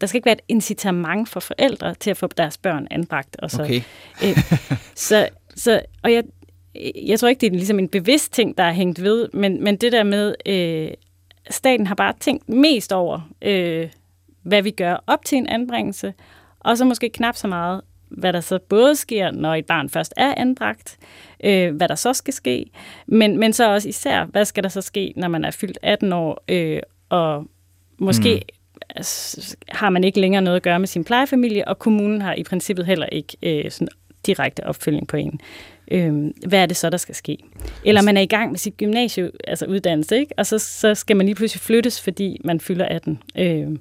der 0.00 0.06
skal 0.06 0.18
ikke 0.18 0.26
være 0.26 0.36
et 0.36 0.42
incitament 0.48 1.28
for 1.28 1.40
forældre 1.40 1.94
til 1.94 2.10
at 2.10 2.16
få 2.16 2.26
deres 2.36 2.58
børn 2.58 2.86
anbragt. 2.90 3.36
Og 3.38 3.50
så, 3.50 3.62
okay. 3.62 3.80
øh, 4.24 4.38
så, 4.94 5.28
så, 5.54 5.80
og 6.02 6.12
jeg, 6.12 6.24
jeg 7.06 7.20
tror 7.20 7.28
ikke, 7.28 7.40
det 7.40 7.46
er 7.46 7.56
ligesom 7.56 7.78
en 7.78 7.88
bevidst 7.88 8.32
ting, 8.32 8.58
der 8.58 8.64
er 8.64 8.72
hængt 8.72 9.02
ved, 9.02 9.28
men, 9.32 9.64
men 9.64 9.76
det 9.76 9.92
der 9.92 10.02
med, 10.02 10.34
øh, 10.46 10.90
staten 11.50 11.86
har 11.86 11.94
bare 11.94 12.14
tænkt 12.20 12.48
mest 12.48 12.92
over, 12.92 13.30
øh, 13.42 13.88
hvad 14.42 14.62
vi 14.62 14.70
gør 14.70 15.04
op 15.06 15.24
til 15.24 15.38
en 15.38 15.46
anbringelse, 15.46 16.14
og 16.60 16.78
så 16.78 16.84
måske 16.84 17.10
knap 17.10 17.36
så 17.36 17.48
meget, 17.48 17.80
hvad 18.08 18.32
der 18.32 18.40
så 18.40 18.58
både 18.68 18.96
sker, 18.96 19.30
når 19.30 19.54
et 19.54 19.66
barn 19.66 19.88
først 19.88 20.14
er 20.16 20.34
anbragt, 20.36 20.98
øh, 21.44 21.76
hvad 21.76 21.88
der 21.88 21.94
så 21.94 22.12
skal 22.12 22.34
ske, 22.34 22.66
men, 23.06 23.38
men 23.38 23.52
så 23.52 23.72
også 23.72 23.88
især, 23.88 24.24
hvad 24.24 24.44
skal 24.44 24.62
der 24.62 24.68
så 24.68 24.80
ske, 24.80 25.12
når 25.16 25.28
man 25.28 25.44
er 25.44 25.50
fyldt 25.50 25.78
18 25.82 26.12
år, 26.12 26.44
øh, 26.48 26.80
og 27.08 27.46
måske 27.98 28.42
mm. 28.96 29.02
har 29.68 29.90
man 29.90 30.04
ikke 30.04 30.20
længere 30.20 30.42
noget 30.42 30.56
at 30.56 30.62
gøre 30.62 30.78
med 30.78 30.88
sin 30.88 31.04
plejefamilie, 31.04 31.68
og 31.68 31.78
kommunen 31.78 32.22
har 32.22 32.34
i 32.34 32.42
princippet 32.42 32.86
heller 32.86 33.06
ikke 33.06 33.36
øh, 33.42 33.70
sådan 33.70 33.88
direkte 34.26 34.66
opfølging 34.66 35.08
på 35.08 35.16
en. 35.16 35.40
Øh, 35.90 36.14
hvad 36.46 36.58
er 36.58 36.66
det 36.66 36.76
så, 36.76 36.90
der 36.90 36.96
skal 36.96 37.14
ske? 37.14 37.38
Eller 37.84 38.02
man 38.02 38.16
er 38.16 38.20
i 38.20 38.26
gang 38.26 38.50
med 38.50 38.58
sit 38.58 38.76
gymnasie, 38.76 39.30
altså 39.44 39.66
uddannelse, 39.66 40.18
ikke? 40.18 40.34
og 40.38 40.46
så, 40.46 40.58
så 40.58 40.94
skal 40.94 41.16
man 41.16 41.26
lige 41.26 41.36
pludselig 41.36 41.60
flyttes, 41.60 42.00
fordi 42.00 42.40
man 42.44 42.60
fylder 42.60 42.84
18. 42.84 43.22
Øh, 43.38 43.76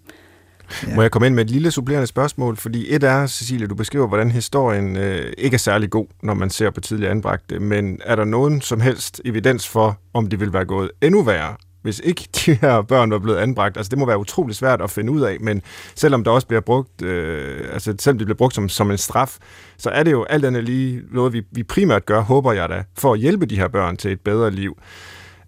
Ja. 0.88 0.96
Må 0.96 1.02
jeg 1.02 1.12
komme 1.12 1.28
ind 1.28 1.36
med 1.36 1.46
et 1.46 1.50
lille 1.50 1.72
supplerende 1.72 2.08
spørgsmål? 2.08 2.58
Fordi 2.58 2.96
et 2.96 3.04
er, 3.04 3.28
Cecilie, 3.28 3.68
du 3.68 3.76
beskriver, 3.76 4.08
hvordan 4.08 4.32
historien 4.32 4.98
øh, 4.98 5.34
ikke 5.38 5.56
er 5.56 5.60
særlig 5.60 5.90
god, 5.90 6.08
når 6.24 6.34
man 6.34 6.50
ser 6.50 6.70
på 6.70 6.82
tidligere 6.82 7.12
anbragte, 7.12 7.60
men 7.60 8.00
er 8.06 8.16
der 8.16 8.26
nogen 8.26 8.62
som 8.62 8.82
helst 8.82 9.22
evidens 9.26 9.68
for, 9.68 10.00
om 10.14 10.28
det 10.28 10.40
vil 10.40 10.54
være 10.54 10.66
gået 10.66 10.92
endnu 11.02 11.24
værre, 11.24 11.56
hvis 11.86 12.02
ikke 12.04 12.28
de 12.46 12.54
her 12.54 12.82
børn 12.82 13.12
var 13.12 13.20
blevet 13.20 13.38
anbragt. 13.38 13.78
Altså 13.78 13.90
det 13.90 14.00
må 14.00 14.06
være 14.06 14.18
utrolig 14.18 14.56
svært 14.56 14.82
at 14.82 14.92
finde 14.92 15.12
ud 15.12 15.22
af, 15.22 15.38
men 15.40 15.62
selvom 15.96 16.24
der 16.24 16.32
også 16.32 16.48
bliver 16.48 16.62
brugt, 16.62 17.02
øh, 17.02 17.74
altså 17.74 17.96
selvom 18.00 18.18
det 18.18 18.28
bliver 18.28 18.38
brugt 18.38 18.56
som, 18.56 18.70
som 18.70 18.92
en 18.92 18.98
straf, 18.98 19.38
så 19.78 19.90
er 19.90 20.04
det 20.04 20.12
jo 20.12 20.24
alt 20.24 20.46
andet 20.46 20.64
lige 20.64 21.02
noget, 21.12 21.34
vi, 21.34 21.42
vi 21.52 21.64
primært 21.64 22.06
gør, 22.06 22.22
håber 22.22 22.54
jeg 22.54 22.70
da, 22.70 22.84
for 22.98 23.14
at 23.14 23.20
hjælpe 23.20 23.46
de 23.46 23.56
her 23.56 23.68
børn 23.68 23.98
til 23.98 24.12
et 24.12 24.22
bedre 24.22 24.52
liv. 24.52 24.78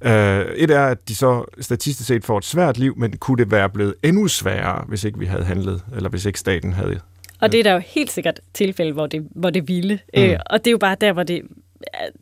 Uh, 0.05 0.11
et 0.11 0.71
er, 0.71 0.85
at 0.85 1.09
de 1.09 1.15
så 1.15 1.45
statistisk 1.59 2.07
set 2.07 2.25
får 2.25 2.38
et 2.38 2.45
svært 2.45 2.77
liv, 2.77 2.97
men 2.97 3.17
kunne 3.17 3.38
det 3.38 3.51
være 3.51 3.69
blevet 3.69 3.93
endnu 4.03 4.27
sværere, 4.27 4.85
hvis 4.88 5.03
ikke 5.03 5.19
vi 5.19 5.25
havde 5.25 5.43
handlet, 5.43 5.83
eller 5.95 6.09
hvis 6.09 6.25
ikke 6.25 6.39
staten 6.39 6.73
havde 6.73 6.99
og 7.39 7.51
det 7.51 7.59
er 7.59 7.63
der 7.63 7.73
jo 7.73 7.79
helt 7.79 8.11
sikkert 8.11 8.39
tilfælde, 8.53 8.91
hvor 8.91 9.07
det, 9.07 9.27
hvor 9.35 9.49
det 9.49 9.67
ville. 9.67 9.99
Mm. 10.13 10.21
Øh, 10.21 10.39
og 10.45 10.59
det 10.59 10.67
er 10.67 10.71
jo 10.71 10.77
bare 10.77 10.97
der, 11.01 11.13
hvor 11.13 11.23
det, 11.23 11.41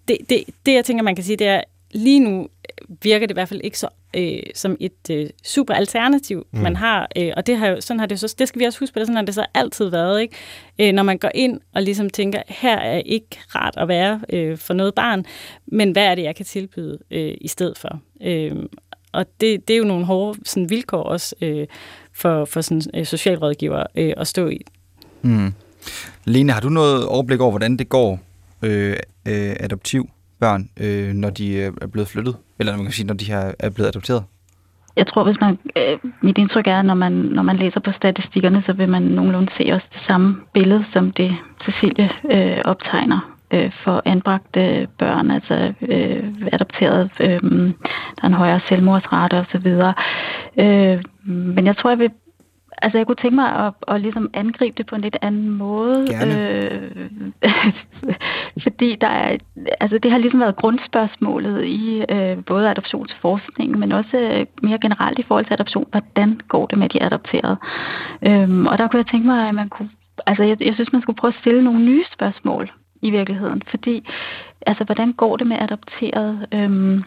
det, 0.07 0.17
det... 0.29 0.43
Det, 0.65 0.73
jeg 0.73 0.85
tænker, 0.85 1.03
man 1.03 1.15
kan 1.15 1.23
sige, 1.23 1.37
det 1.37 1.47
er, 1.47 1.61
lige 1.95 2.19
nu 2.19 2.47
virker 3.01 3.27
det 3.27 3.33
i 3.33 3.37
hvert 3.37 3.49
fald 3.49 3.61
ikke 3.63 3.79
så 3.79 3.87
øh, 4.15 4.39
som 4.55 4.77
et 4.79 5.09
øh, 5.11 5.29
super 5.43 5.73
alternativ, 5.73 6.47
mm. 6.51 6.59
man 6.59 6.75
har. 6.75 7.09
Øh, 7.17 7.33
og 7.37 7.47
det 7.47 7.57
har 7.57 7.79
sådan 7.79 7.99
har 7.99 8.07
det 8.07 8.19
så, 8.19 8.35
det 8.39 8.47
skal 8.47 8.59
vi 8.59 8.65
også 8.65 8.79
huske 8.79 8.93
på, 8.93 8.99
det, 8.99 9.07
sådan 9.07 9.15
har 9.15 9.25
det 9.25 9.35
så 9.35 9.45
altid 9.53 9.89
været. 9.89 10.21
Ikke? 10.21 10.35
Øh, 10.79 10.93
når 10.93 11.03
man 11.03 11.17
går 11.17 11.31
ind 11.35 11.59
og 11.75 11.81
ligesom 11.81 12.09
tænker, 12.09 12.41
her 12.47 12.77
er 12.77 12.97
ikke 12.97 13.39
rart 13.55 13.73
at 13.77 13.87
være 13.87 14.21
øh, 14.29 14.57
for 14.57 14.73
noget 14.73 14.95
barn, 14.95 15.25
men 15.65 15.91
hvad 15.91 16.03
er 16.03 16.15
det, 16.15 16.23
jeg 16.23 16.35
kan 16.35 16.45
tilbyde 16.45 16.97
øh, 17.11 17.33
i 17.41 17.47
stedet 17.47 17.77
for? 17.77 17.99
Øh, 18.21 18.55
og 19.11 19.25
det, 19.41 19.67
det 19.67 19.73
er 19.73 19.77
jo 19.77 19.83
nogle 19.83 20.05
hårde 20.05 20.39
sådan, 20.45 20.69
vilkår 20.69 21.03
også 21.03 21.35
øh, 21.41 21.67
for, 22.13 22.45
for 22.45 22.61
sådan, 22.61 22.81
øh, 22.93 23.05
socialrådgiver 23.05 23.83
øh, 23.95 24.13
at 24.17 24.27
stå 24.27 24.47
i. 24.47 24.61
Mm. 25.21 25.53
Lene, 26.25 26.51
har 26.51 26.61
du 26.61 26.69
noget 26.69 27.05
overblik 27.05 27.41
over, 27.41 27.51
hvordan 27.51 27.77
det 27.77 27.89
går 27.89 28.19
øh, 28.61 28.97
øh, 29.25 29.55
adoptiv 29.59 30.09
børn, 30.39 30.69
øh, 30.79 31.13
når 31.13 31.29
de 31.29 31.53
øh, 31.53 31.73
er 31.81 31.87
blevet 31.87 32.07
flyttet? 32.07 32.35
Eller 32.59 32.75
man 32.75 32.85
kan 32.85 32.93
sige, 32.93 33.07
når 33.07 33.13
de 33.13 33.25
her 33.25 33.51
er 33.59 33.69
blevet 33.69 33.87
adopteret? 33.87 34.23
jeg 34.95 35.07
tror, 35.07 35.23
hvis 35.23 35.39
man, 35.41 35.57
øh, 35.77 35.97
mit 36.21 36.37
indtryk 36.37 36.67
er, 36.67 36.81
når 36.81 36.93
man, 36.93 37.11
når 37.11 37.43
man 37.43 37.57
læser 37.57 37.79
på 37.79 37.91
statistikkerne, 37.91 38.63
så 38.65 38.73
vil 38.73 38.89
man 38.89 39.01
nogenlunde 39.01 39.51
se 39.57 39.73
også 39.73 39.87
det 39.93 40.01
samme 40.07 40.35
billede, 40.53 40.85
som 40.93 41.11
det 41.11 41.37
Cecilie 41.65 42.09
øh, 42.31 42.61
optegner 42.65 43.35
øh, 43.53 43.71
for 43.83 44.01
anbragte 44.05 44.87
børn, 44.99 45.31
altså 45.31 45.73
øh, 45.81 46.23
adopteret. 46.51 47.11
Øh, 47.19 47.41
der 48.15 48.23
er 48.23 48.27
en 48.27 48.33
højere 48.33 48.59
selvmordsrate 48.69 49.39
osv. 49.39 49.67
Øh, 50.57 51.03
men 51.25 51.65
jeg 51.65 51.77
tror, 51.77 51.89
jeg 51.89 51.99
vil 51.99 52.11
Altså, 52.81 52.97
jeg 52.97 53.07
kunne 53.07 53.15
tænke 53.15 53.35
mig 53.35 53.49
at, 53.65 53.73
at 53.87 54.01
ligesom 54.01 54.29
angribe 54.33 54.77
det 54.77 54.85
på 54.85 54.95
en 54.95 55.01
lidt 55.01 55.17
anden 55.21 55.49
måde. 55.49 56.07
Øh, 56.25 57.07
fordi 58.65 58.95
der 58.95 59.07
er, 59.07 59.37
altså, 59.79 59.97
det 59.97 60.11
har 60.11 60.17
ligesom 60.17 60.39
været 60.39 60.55
grundspørgsmålet 60.55 61.65
i 61.65 62.03
øh, 62.09 62.37
både 62.45 62.69
adoptionsforskning, 62.69 63.79
men 63.79 63.91
også 63.91 64.17
øh, 64.17 64.45
mere 64.63 64.79
generelt 64.79 65.19
i 65.19 65.23
forhold 65.23 65.45
til 65.45 65.53
adoption. 65.53 65.87
Hvordan 65.91 66.41
går 66.47 66.65
det 66.65 66.77
med 66.77 66.89
de 66.89 67.03
adopterede? 67.03 67.57
Øh, 68.21 68.65
og 68.65 68.77
der 68.77 68.87
kunne 68.87 68.97
jeg 69.03 69.11
tænke 69.11 69.27
mig, 69.27 69.47
at 69.47 69.55
man 69.55 69.69
kunne... 69.69 69.89
Altså, 70.25 70.43
jeg, 70.43 70.61
jeg 70.61 70.73
synes, 70.73 70.93
man 70.93 71.01
skulle 71.01 71.17
prøve 71.17 71.33
at 71.33 71.39
stille 71.41 71.63
nogle 71.63 71.85
nye 71.85 72.03
spørgsmål 72.13 72.71
i 73.01 73.09
virkeligheden. 73.09 73.61
Fordi, 73.67 74.07
altså, 74.67 74.83
hvordan 74.83 75.13
går 75.13 75.37
det 75.37 75.47
med 75.47 75.57
adopterede? 75.59 76.47
Øh, 76.51 77.01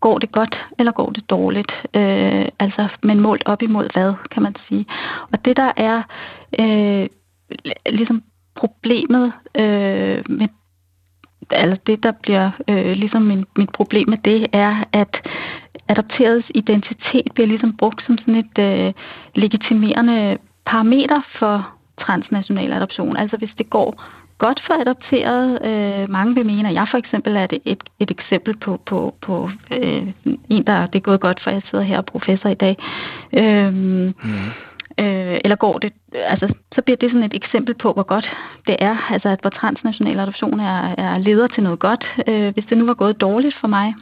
går 0.00 0.18
det 0.18 0.32
godt, 0.32 0.66
eller 0.78 0.92
går 0.92 1.10
det 1.10 1.30
dårligt? 1.30 1.72
Øh, 1.94 2.48
altså, 2.58 2.88
men 3.02 3.20
målt 3.20 3.42
op 3.46 3.62
imod 3.62 3.88
hvad, 3.92 4.14
kan 4.30 4.42
man 4.42 4.54
sige. 4.68 4.86
Og 5.32 5.44
det, 5.44 5.56
der 5.56 5.72
er 5.76 6.02
øh, 6.58 7.08
ligesom 7.86 8.22
problemet 8.54 9.32
øh, 9.54 10.24
med 10.28 10.48
altså 11.50 11.80
det, 11.86 12.02
der 12.02 12.12
bliver 12.22 12.50
øh, 12.68 12.92
ligesom 12.92 13.22
min, 13.22 13.44
mit 13.56 13.72
problem 13.72 14.08
med 14.08 14.18
det, 14.18 14.46
er, 14.52 14.84
at 14.92 15.28
adopterets 15.88 16.50
identitet 16.54 17.32
bliver 17.34 17.46
ligesom 17.46 17.76
brugt 17.76 18.06
som 18.06 18.18
sådan 18.18 18.34
et 18.34 18.58
øh, 18.58 18.92
legitimerende 19.34 20.38
parameter 20.66 21.20
for 21.38 21.68
transnational 22.00 22.72
adoption. 22.72 23.16
Altså 23.16 23.36
hvis 23.36 23.54
det 23.58 23.70
går 23.70 24.02
godt 24.46 24.60
for 24.66 24.74
adopteret. 24.74 25.46
Øh, 25.68 26.10
mange 26.10 26.34
vil 26.34 26.46
mene, 26.46 26.68
at 26.68 26.74
jeg 26.74 26.86
for 26.90 26.98
eksempel 26.98 27.36
er 27.36 27.46
det 27.46 27.60
et, 27.64 27.82
et 27.98 28.10
eksempel 28.10 28.56
på, 28.56 28.80
på, 28.86 29.14
på 29.20 29.50
øh, 29.70 30.06
en, 30.54 30.66
der 30.66 30.86
det 30.86 30.98
er 30.98 31.08
gået 31.10 31.20
godt 31.20 31.40
for. 31.42 31.50
Jeg 31.50 31.62
sidder 31.70 31.84
her 31.84 31.98
og 31.98 32.06
professor 32.06 32.48
i 32.48 32.60
dag. 32.64 32.76
Øh, 33.32 33.74
mm. 33.74 34.14
øh, 34.98 35.38
eller 35.44 35.56
går 35.56 35.78
det, 35.78 35.92
altså, 36.14 36.54
så 36.74 36.82
bliver 36.82 36.96
det 36.96 37.10
sådan 37.10 37.28
et 37.30 37.34
eksempel 37.34 37.74
på, 37.74 37.92
hvor 37.92 38.02
godt 38.02 38.26
det 38.66 38.76
er, 38.78 38.96
altså 39.12 39.28
at 39.28 39.40
hvor 39.40 39.50
transnational 39.50 40.20
adoption 40.20 40.60
er, 40.60 40.94
er 40.98 41.18
leder 41.18 41.46
til 41.46 41.62
noget 41.62 41.78
godt. 41.78 42.04
Øh, 42.26 42.52
hvis 42.54 42.64
det 42.68 42.78
nu 42.78 42.86
var 42.86 42.94
gået 42.94 43.20
dårligt 43.20 43.56
for 43.60 43.68
mig, 43.68 43.94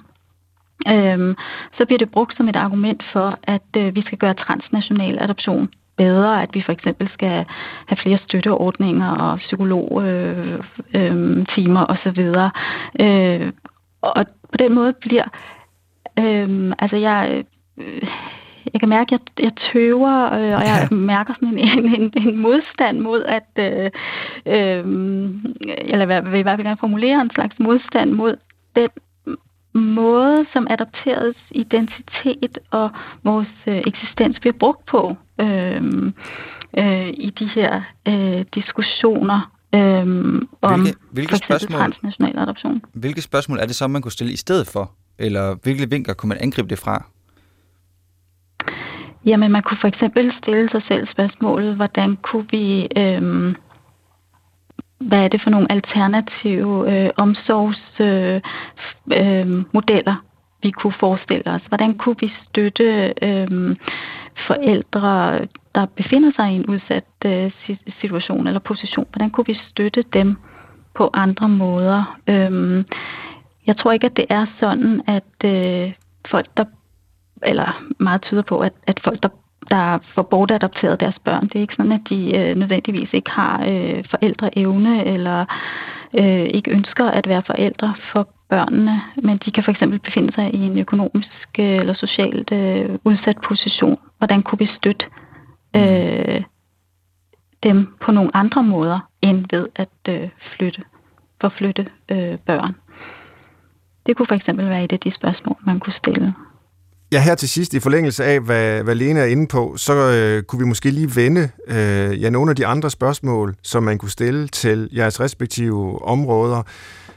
øh, 0.88 1.36
så 1.78 1.86
bliver 1.86 1.98
det 1.98 2.10
brugt 2.10 2.36
som 2.36 2.48
et 2.48 2.56
argument 2.56 3.02
for, 3.12 3.38
at 3.42 3.70
øh, 3.76 3.94
vi 3.94 4.02
skal 4.02 4.18
gøre 4.18 4.34
transnational 4.34 5.18
adoption 5.20 5.68
bedre, 5.98 6.42
at 6.42 6.54
vi 6.54 6.62
for 6.62 6.72
eksempel 6.72 7.08
skal 7.08 7.44
have 7.86 7.96
flere 8.02 8.18
støtteordninger 8.18 9.10
og 9.10 9.38
psykologtimer 9.38 11.80
øh, 11.80 11.88
øh, 11.88 11.88
osv. 11.88 12.34
Øh, 13.00 13.52
og 14.00 14.26
på 14.52 14.56
den 14.58 14.74
måde 14.74 14.92
bliver, 14.92 15.24
øh, 16.18 16.72
altså 16.78 16.96
jeg, 16.96 17.44
øh, 17.78 18.08
jeg 18.72 18.80
kan 18.80 18.88
mærke, 18.88 19.14
at 19.14 19.20
jeg, 19.20 19.44
jeg 19.44 19.52
tøver, 19.72 20.24
øh, 20.24 20.54
og 20.58 20.62
jeg 20.70 20.88
mærker 20.90 21.34
sådan 21.34 21.58
en, 21.68 21.94
en, 21.94 22.12
en 22.16 22.36
modstand 22.36 22.98
mod 22.98 23.24
at, 23.24 23.48
øh, 23.56 23.90
øh, 24.46 24.84
eller 25.78 26.20
vil 26.20 26.38
i 26.38 26.42
hvert 26.42 26.56
fald 26.56 26.66
gerne 26.66 26.80
formulere 26.80 27.20
en 27.20 27.30
slags 27.30 27.58
modstand 27.58 28.12
mod 28.12 28.36
den 28.76 28.88
måde, 29.74 30.46
som 30.52 30.66
adopterets 30.70 31.38
identitet 31.50 32.58
og 32.70 32.90
vores 33.24 33.48
øh, 33.66 33.82
eksistens 33.86 34.40
bliver 34.40 34.56
brugt 34.60 34.86
på 34.86 35.16
øh, 35.40 35.82
øh, 36.78 37.08
i 37.08 37.30
de 37.38 37.46
her 37.54 37.82
øh, 38.08 38.44
diskussioner 38.54 39.52
øh, 39.74 39.80
om 40.62 40.80
hvilke, 40.80 40.98
hvilke 41.10 41.30
for 41.30 41.36
spørgsmål, 41.36 41.80
transnational 41.80 42.38
adoption. 42.38 42.82
Hvilke 42.92 43.22
spørgsmål 43.22 43.58
er 43.58 43.66
det 43.66 43.74
så, 43.74 43.88
man 43.88 44.02
kunne 44.02 44.12
stille 44.12 44.32
i 44.32 44.36
stedet 44.36 44.66
for? 44.66 44.92
Eller 45.18 45.54
hvilke 45.62 45.90
vinkler 45.90 46.14
kunne 46.14 46.28
man 46.28 46.38
angribe 46.40 46.68
det 46.68 46.78
fra? 46.78 47.04
Jamen, 49.24 49.52
man 49.52 49.62
kunne 49.62 49.78
for 49.80 49.88
eksempel 49.88 50.32
stille 50.42 50.70
sig 50.70 50.82
selv 50.88 51.08
spørgsmålet, 51.12 51.76
hvordan 51.76 52.16
kunne 52.16 52.46
vi... 52.50 52.88
Øh, 52.96 53.54
hvad 55.00 55.18
er 55.18 55.28
det 55.28 55.42
for 55.42 55.50
nogle 55.50 55.72
alternative 55.72 56.92
øh, 56.92 57.10
omsorgsmodeller, 57.16 58.42
øh, 59.10 60.08
øh, 60.08 60.62
vi 60.62 60.70
kunne 60.70 60.94
forestille 61.00 61.46
os? 61.46 61.62
Hvordan 61.68 61.94
kunne 61.94 62.16
vi 62.20 62.32
støtte 62.48 63.14
øh, 63.22 63.76
forældre, 64.46 65.38
der 65.74 65.86
befinder 65.96 66.32
sig 66.36 66.52
i 66.52 66.54
en 66.54 66.66
udsat 66.66 67.04
øh, 67.24 67.52
situation 68.00 68.46
eller 68.46 68.60
position? 68.60 69.06
Hvordan 69.12 69.30
kunne 69.30 69.46
vi 69.46 69.60
støtte 69.70 70.04
dem 70.12 70.36
på 70.94 71.10
andre 71.12 71.48
måder? 71.48 72.18
Øh, 72.26 72.84
jeg 73.66 73.76
tror 73.76 73.92
ikke, 73.92 74.06
at 74.06 74.16
det 74.16 74.26
er 74.30 74.46
sådan, 74.60 75.02
at 75.06 75.44
øh, 75.44 75.92
folk, 76.30 76.46
der 76.56 76.64
eller 77.42 77.82
meget 77.98 78.22
tyder 78.22 78.42
på, 78.42 78.58
at, 78.58 78.72
at 78.86 79.00
folk, 79.04 79.22
der 79.22 79.28
der 79.70 79.98
får 80.14 80.22
bortadopteret 80.22 81.00
deres 81.00 81.18
børn. 81.24 81.48
Det 81.48 81.56
er 81.56 81.60
ikke 81.60 81.74
sådan, 81.74 81.92
at 81.92 82.00
de 82.08 82.36
øh, 82.36 82.56
nødvendigvis 82.56 83.08
ikke 83.12 83.30
har 83.30 83.64
øh, 83.68 84.04
forældreevne 84.10 85.04
eller 85.04 85.44
øh, 86.14 86.46
ikke 86.54 86.70
ønsker 86.70 87.10
at 87.10 87.28
være 87.28 87.42
forældre 87.46 87.94
for 88.12 88.28
børnene, 88.48 89.02
men 89.22 89.38
de 89.44 89.50
kan 89.50 89.64
for 89.64 89.70
eksempel 89.70 89.98
befinde 89.98 90.32
sig 90.32 90.54
i 90.54 90.58
en 90.58 90.78
økonomisk 90.78 91.48
øh, 91.58 91.76
eller 91.76 91.94
socialt 91.94 92.52
øh, 92.52 92.98
udsat 93.04 93.36
position. 93.48 93.98
Hvordan 94.18 94.42
kunne 94.42 94.58
vi 94.58 94.66
støtte 94.76 95.06
øh, 95.76 96.42
dem 97.62 97.94
på 98.00 98.12
nogle 98.12 98.36
andre 98.36 98.62
måder 98.62 99.00
end 99.22 99.44
ved 99.50 99.68
at 99.76 99.88
øh, 100.08 100.28
flytte, 100.56 100.82
forflytte 101.40 101.86
øh, 102.08 102.38
børn? 102.38 102.74
Det 104.06 104.16
kunne 104.16 104.26
for 104.26 104.34
eksempel 104.34 104.68
være 104.68 104.84
et 104.84 104.92
af 104.92 105.00
de 105.00 105.14
spørgsmål, 105.14 105.56
man 105.66 105.80
kunne 105.80 105.92
stille. 105.92 106.34
Ja, 107.12 107.20
her 107.20 107.34
til 107.34 107.48
sidst, 107.48 107.74
i 107.74 107.80
forlængelse 107.80 108.24
af, 108.24 108.40
hvad, 108.40 108.82
hvad 108.82 108.94
Lene 108.94 109.20
er 109.20 109.24
inde 109.24 109.46
på, 109.46 109.74
så 109.76 109.94
øh, 109.94 110.42
kunne 110.42 110.58
vi 110.58 110.64
måske 110.64 110.90
lige 110.90 111.16
vende 111.16 111.48
øh, 111.68 112.22
ja, 112.22 112.30
nogle 112.30 112.50
af 112.50 112.56
de 112.56 112.66
andre 112.66 112.90
spørgsmål, 112.90 113.54
som 113.62 113.82
man 113.82 113.98
kunne 113.98 114.10
stille 114.10 114.48
til 114.48 114.88
jeres 114.92 115.20
respektive 115.20 116.02
områder. 116.04 116.62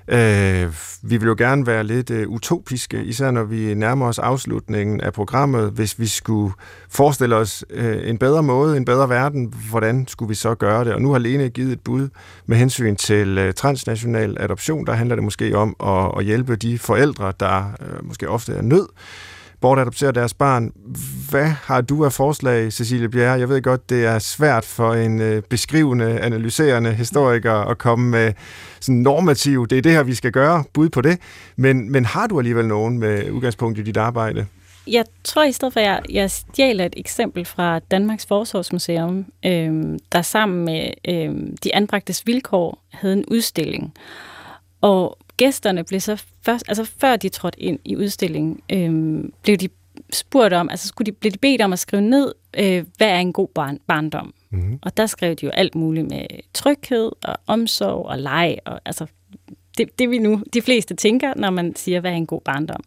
Øh, 0.07 0.73
vi 1.01 1.17
vil 1.17 1.27
jo 1.27 1.35
gerne 1.37 1.67
være 1.67 1.83
lidt 1.83 2.09
øh, 2.09 2.27
utopiske, 2.27 3.03
især 3.03 3.31
når 3.31 3.43
vi 3.43 3.73
nærmer 3.73 4.07
os 4.07 4.19
afslutningen 4.19 5.01
af 5.01 5.13
programmet. 5.13 5.71
Hvis 5.71 5.99
vi 5.99 6.07
skulle 6.07 6.53
forestille 6.89 7.35
os 7.35 7.65
øh, 7.69 8.09
en 8.09 8.17
bedre 8.17 8.43
måde, 8.43 8.77
en 8.77 8.85
bedre 8.85 9.09
verden, 9.09 9.53
hvordan 9.69 10.07
skulle 10.07 10.29
vi 10.29 10.35
så 10.35 10.55
gøre 10.55 10.85
det? 10.85 10.93
Og 10.93 11.01
nu 11.01 11.11
har 11.11 11.19
Lene 11.19 11.49
givet 11.49 11.71
et 11.71 11.81
bud 11.81 12.09
med 12.45 12.57
hensyn 12.57 12.95
til 12.95 13.37
øh, 13.37 13.53
transnational 13.53 14.37
adoption. 14.39 14.85
Der 14.85 14.93
handler 14.93 15.15
det 15.15 15.23
måske 15.23 15.57
om 15.57 15.75
at, 15.83 16.11
at 16.17 16.25
hjælpe 16.25 16.55
de 16.55 16.79
forældre, 16.79 17.33
der 17.39 17.71
øh, 17.81 18.07
måske 18.07 18.29
ofte 18.29 18.53
er 18.53 18.61
nød 18.61 18.87
bortadoptere 19.61 20.11
deres 20.11 20.33
barn. 20.33 20.71
Hvad 21.29 21.45
har 21.45 21.81
du 21.81 22.05
af 22.05 22.13
forslag, 22.13 22.73
Cecilie 22.73 23.09
Bjerre? 23.09 23.39
Jeg 23.39 23.49
ved 23.49 23.61
godt, 23.61 23.89
det 23.89 24.05
er 24.05 24.19
svært 24.19 24.65
for 24.65 24.93
en 24.93 25.21
øh, 25.21 25.43
beskrivende, 25.49 26.19
analyserende 26.19 26.93
historiker 26.93 27.53
at 27.53 27.77
komme 27.77 28.09
med 28.09 28.33
sådan 28.79 29.01
normativ, 29.01 29.67
det 29.67 29.77
er 29.77 29.81
det 29.81 29.91
her, 29.91 30.03
vi 30.03 30.15
skal 30.15 30.31
gøre, 30.31 30.63
bud 30.73 30.89
på 30.89 31.01
det. 31.01 31.19
Men, 31.55 31.91
men 31.91 32.05
har 32.05 32.27
du 32.27 32.39
alligevel 32.39 32.67
nogen 32.67 32.99
med 32.99 33.31
udgangspunkt 33.31 33.79
i 33.79 33.81
dit 33.81 33.97
arbejde? 33.97 34.45
Jeg 34.87 35.05
tror 35.23 35.43
i 35.43 35.51
stedet 35.51 35.73
for, 35.73 35.79
at 35.79 35.85
jeg, 35.85 36.01
jeg 36.09 36.31
stjæler 36.31 36.85
et 36.85 36.93
eksempel 36.97 37.45
fra 37.45 37.79
Danmarks 37.79 38.25
Forsvarsmuseum, 38.25 39.25
øh, 39.45 39.99
der 40.11 40.21
sammen 40.21 40.65
med 40.65 40.91
øh, 41.07 41.35
de 41.63 41.75
anbragtes 41.75 42.27
vilkår 42.27 42.83
havde 42.89 43.13
en 43.13 43.25
udstilling. 43.25 43.93
Og 44.81 45.17
gæsterne 45.37 45.83
blev 45.83 45.99
så 45.99 46.23
først, 46.41 46.65
altså 46.67 46.83
før 46.83 47.15
de 47.15 47.29
trådte 47.29 47.61
ind 47.61 47.79
i 47.85 47.95
udstillingen, 47.95 48.59
øh, 48.71 49.23
blev 49.43 49.57
de 49.57 49.69
spurgt 50.13 50.53
om, 50.53 50.69
altså 50.69 50.87
skulle 50.87 51.05
de, 51.05 51.11
blev 51.11 51.31
de 51.31 51.37
bedt 51.37 51.61
om 51.61 51.73
at 51.73 51.79
skrive 51.79 52.01
ned, 52.01 52.33
øh, 52.57 52.85
hvad 52.97 53.07
er 53.07 53.19
en 53.19 53.33
god 53.33 53.47
barn, 53.47 53.79
barndom? 53.87 54.33
Mm-hmm. 54.49 54.79
Og 54.81 54.97
der 54.97 55.05
skrev 55.05 55.35
de 55.35 55.45
jo 55.45 55.51
alt 55.51 55.75
muligt 55.75 56.09
med 56.09 56.25
tryghed 56.53 57.11
og 57.23 57.37
omsorg 57.47 58.05
og 58.05 58.17
leg, 58.17 58.57
og 58.65 58.81
altså 58.85 59.05
det, 59.77 59.99
det 59.99 60.09
vi 60.09 60.17
nu 60.17 60.43
de 60.53 60.61
fleste 60.61 60.95
tænker, 60.95 61.33
når 61.35 61.49
man 61.49 61.75
siger, 61.75 61.99
hvad 61.99 62.11
er 62.11 62.15
en 62.15 62.25
god 62.25 62.41
barndom. 62.41 62.83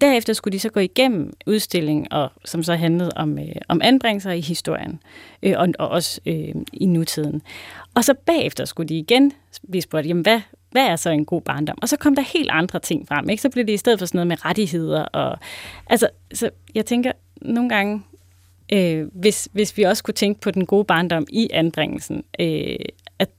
Derefter 0.00 0.32
skulle 0.32 0.52
de 0.52 0.58
så 0.58 0.68
gå 0.68 0.80
igennem 0.80 1.32
udstillingen, 1.46 2.12
og, 2.12 2.32
som 2.44 2.62
så 2.62 2.74
handlede 2.74 3.10
om, 3.16 3.38
øh, 3.38 3.54
om 3.68 3.80
anbringelser 3.84 4.30
i 4.30 4.40
historien, 4.40 5.00
øh, 5.42 5.54
og, 5.56 5.68
og 5.78 5.88
også 5.88 6.20
øh, 6.26 6.54
i 6.72 6.86
nutiden. 6.86 7.42
Og 7.94 8.04
så 8.04 8.14
bagefter 8.26 8.64
skulle 8.64 8.88
de 8.88 8.98
igen 8.98 9.32
blive 9.70 9.82
spurgt, 9.82 10.06
jamen 10.06 10.22
hvad, 10.22 10.40
hvad 10.76 10.86
er 10.86 10.96
så 10.96 11.10
en 11.10 11.24
god 11.24 11.42
barndom? 11.42 11.78
Og 11.82 11.88
så 11.88 11.96
kom 11.96 12.14
der 12.14 12.22
helt 12.22 12.50
andre 12.50 12.78
ting 12.78 13.08
frem, 13.08 13.28
ikke? 13.28 13.42
Så 13.42 13.50
blev 13.50 13.66
det 13.66 13.72
i 13.72 13.76
stedet 13.76 13.98
for 13.98 14.06
sådan 14.06 14.16
noget 14.16 14.26
med 14.26 14.44
rettigheder. 14.44 15.02
Og, 15.02 15.38
altså, 15.86 16.08
så 16.34 16.50
jeg 16.74 16.86
tænker 16.86 17.12
nogle 17.42 17.68
gange, 17.68 18.02
øh, 18.72 19.06
hvis, 19.12 19.48
hvis 19.52 19.76
vi 19.76 19.82
også 19.82 20.04
kunne 20.04 20.14
tænke 20.14 20.40
på 20.40 20.50
den 20.50 20.66
gode 20.66 20.84
barndom 20.84 21.26
i 21.28 21.48
anbringelsen, 21.52 22.24
øh, 22.40 22.76
at 23.18 23.30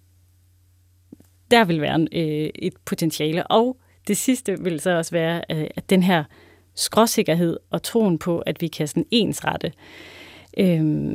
der 1.51 1.65
vil 1.65 1.81
være 1.81 2.07
øh, 2.11 2.49
et 2.55 2.73
potentiale. 2.85 3.47
Og 3.47 3.77
det 4.07 4.17
sidste 4.17 4.59
vil 4.59 4.79
så 4.79 4.97
også 4.97 5.11
være, 5.11 5.41
øh, 5.51 5.67
at 5.75 5.89
den 5.89 6.03
her 6.03 6.23
skråsikkerhed 6.75 7.57
og 7.69 7.83
troen 7.83 8.19
på, 8.19 8.39
at 8.39 8.61
vi 8.61 8.67
kan 8.67 8.87
sådan 8.87 9.05
ensrette 9.11 9.71
øh, 10.57 11.11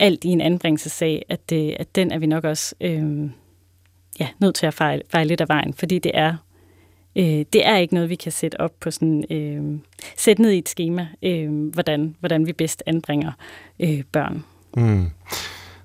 alt 0.00 0.24
i 0.24 0.28
en 0.28 0.40
anbringelsessag, 0.40 1.24
at, 1.28 1.52
øh, 1.52 1.72
at 1.78 1.94
den 1.94 2.12
er 2.12 2.18
vi 2.18 2.26
nok 2.26 2.44
også 2.44 2.74
øh, 2.80 3.30
ja, 4.20 4.28
nødt 4.40 4.54
til 4.54 4.66
at 4.66 4.74
fejle, 4.74 5.02
fejle 5.10 5.28
lidt 5.28 5.40
af 5.40 5.48
vejen, 5.48 5.74
fordi 5.74 5.98
det 5.98 6.12
er 6.14 6.36
øh, 7.16 7.44
det 7.52 7.66
er 7.66 7.76
ikke 7.76 7.94
noget, 7.94 8.10
vi 8.10 8.14
kan 8.14 8.32
sætte 8.32 8.60
op 8.60 8.72
på 8.80 8.90
sådan, 8.90 9.24
øh, 9.30 9.78
sætte 10.16 10.42
ned 10.42 10.50
i 10.50 10.58
et 10.58 10.68
schema, 10.68 11.06
øh, 11.22 11.72
hvordan, 11.72 12.16
hvordan 12.20 12.46
vi 12.46 12.52
bedst 12.52 12.82
anbringer 12.86 13.32
øh, 13.80 14.02
børn. 14.12 14.44
Mm. 14.76 15.10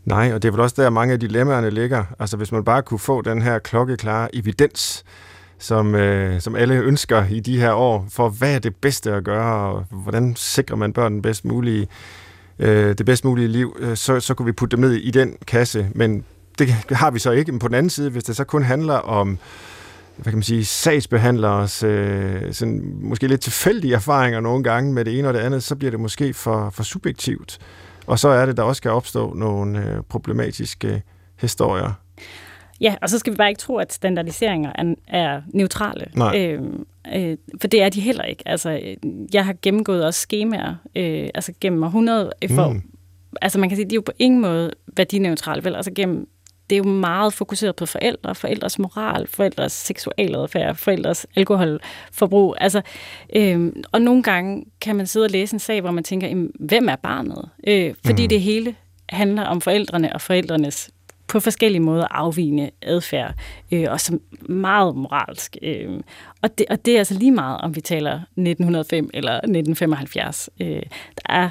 Nej, 0.06 0.34
og 0.34 0.42
det 0.42 0.48
er 0.48 0.52
vel 0.52 0.62
også 0.62 0.82
der, 0.82 0.90
mange 0.90 1.14
af 1.14 1.20
dilemmaerne 1.20 1.70
ligger. 1.70 2.06
Altså 2.20 2.38
hvis 2.38 2.52
man 2.52 2.64
bare 2.64 2.82
kunne 2.82 3.00
få 3.00 3.22
den 3.22 3.42
her 3.42 3.60
klokkeklare 3.60 4.36
evidens, 4.36 5.04
som, 5.58 5.96
øh, 5.96 6.42
som 6.42 6.56
alle 6.56 6.76
ønsker 6.76 7.26
i 7.26 7.40
de 7.40 7.60
her 7.60 7.74
år, 7.74 8.06
for 8.10 8.30
hvad 8.30 8.56
er 8.56 8.60
det 8.60 8.76
bedste 8.76 9.12
at 9.12 9.24
gøre, 9.24 9.74
og 9.74 9.86
hvordan 9.90 10.36
sikrer 10.36 10.76
man 10.76 10.94
børn 10.94 11.22
bedst 11.22 11.46
mulige, 11.46 11.88
øh, 12.60 12.98
det 12.98 13.06
bedst 13.06 13.26
mulige 13.26 13.48
liv, 13.48 13.78
øh, 13.80 13.98
så, 13.98 14.20
så 14.20 14.34
kunne 14.34 14.46
vi 14.46 14.52
putte 14.52 14.78
dem 14.78 14.86
ned 14.86 14.94
i 14.94 15.12
den 15.12 15.36
kasse. 15.48 15.90
Men 15.96 16.26
det 16.60 16.98
har 16.98 17.12
vi 17.12 17.20
så 17.20 17.32
ikke. 17.32 17.52
Men 17.52 17.60
på 17.60 17.68
den 17.68 17.76
anden 17.76 17.90
side, 17.90 18.10
hvis 18.10 18.24
det 18.24 18.36
så 18.36 18.44
kun 18.44 18.64
handler 18.64 18.96
om 18.96 19.40
hvad 20.16 20.32
kan 20.32 20.38
man 20.38 20.44
sige, 20.44 20.66
sagsbehandlers 20.66 21.84
øh, 21.84 22.54
sådan, 22.54 22.94
måske 23.02 23.28
lidt 23.28 23.42
tilfældige 23.42 23.96
erfaringer 23.96 24.40
nogle 24.40 24.64
gange 24.64 24.94
med 24.94 25.06
det 25.06 25.20
ene 25.20 25.28
og 25.28 25.34
det 25.34 25.40
andet, 25.40 25.64
så 25.64 25.76
bliver 25.76 25.92
det 25.92 26.00
måske 26.00 26.34
for, 26.34 26.70
for 26.70 26.84
subjektivt. 26.84 27.60
Og 28.08 28.20
så 28.20 28.30
er 28.30 28.46
det, 28.46 28.58
der 28.58 28.64
også 28.64 28.82
kan 28.82 28.92
opstå 28.92 29.34
nogle 29.34 29.86
øh, 29.86 30.04
problematiske 30.10 31.04
historier. 31.36 31.94
Ja, 32.82 32.96
og 33.02 33.10
så 33.10 33.20
skal 33.20 33.34
vi 33.34 33.38
bare 33.38 33.50
ikke 33.50 33.60
tro, 33.60 33.78
at 33.78 33.94
standardiseringer 33.94 34.72
er, 34.76 34.96
er 35.08 35.42
neutrale. 35.54 36.06
Nej. 36.14 36.38
Øh, 36.38 36.62
øh, 37.16 37.38
for 37.62 37.68
det 37.68 37.82
er 37.82 37.90
de 37.90 38.02
heller 38.02 38.24
ikke. 38.24 38.44
Altså, 38.46 38.80
jeg 39.34 39.46
har 39.46 39.56
gennemgået 39.62 40.06
også 40.06 40.20
skemaer, 40.20 40.76
øh, 40.96 41.30
altså 41.36 41.54
gennem 41.62 41.84
100 41.84 42.32
for, 42.50 42.70
mm. 42.70 42.82
altså 43.42 43.60
man 43.60 43.70
kan 43.70 43.76
sige, 43.76 43.90
de 43.90 43.94
er 43.94 43.98
jo 43.98 44.02
på 44.02 44.12
ingen 44.20 44.42
måde 44.42 44.72
værdineutrale, 44.98 45.64
vel? 45.64 45.76
Altså 45.76 45.92
gennem 45.96 46.28
det 46.70 46.76
er 46.76 46.78
jo 46.78 46.84
meget 46.84 47.34
fokuseret 47.34 47.76
på 47.76 47.86
forældre, 47.86 48.36
forældres 48.36 48.80
moral, 48.80 49.28
forældres 49.28 49.72
seksualadfærd, 49.72 50.76
forældres 50.76 51.28
alkoholforbrug. 51.36 52.56
Altså, 52.62 52.82
øh, 53.36 53.74
og 53.92 54.02
nogle 54.02 54.24
gange 54.24 54.66
kan 54.82 54.96
man 54.96 55.08
sidde 55.08 55.26
og 55.26 55.30
læse 55.30 55.54
en 55.54 55.60
sag, 55.60 55.82
hvor 55.82 55.92
man 55.92 56.04
tænker, 56.04 56.48
hvem 56.60 56.90
er 56.90 56.96
barnet? 56.96 57.50
Øh, 57.68 57.94
fordi 58.06 58.24
mm. 58.24 58.30
det 58.30 58.42
hele 58.42 58.76
handler 59.10 59.44
om 59.44 59.62
forældrene 59.62 60.14
og 60.14 60.22
forældrenes 60.22 60.92
på 61.28 61.40
forskellige 61.40 61.82
måder 61.82 62.08
afvigende 62.12 62.70
adfærd, 62.82 63.34
øh, 63.72 63.86
og 63.90 64.00
som 64.00 64.22
meget 64.50 64.96
moralsk. 64.96 65.58
Øh, 65.62 66.00
og, 66.42 66.58
det, 66.58 66.66
og 66.70 66.86
det 66.86 66.94
er 66.94 66.98
altså 66.98 67.14
lige 67.14 67.32
meget, 67.32 67.62
om 67.62 67.76
vi 67.76 67.82
taler 67.82 68.14
1905 68.14 69.10
eller 69.14 69.34
1975. 69.34 70.50
Øh, 70.62 70.68
der 71.16 71.34
er 71.34 71.50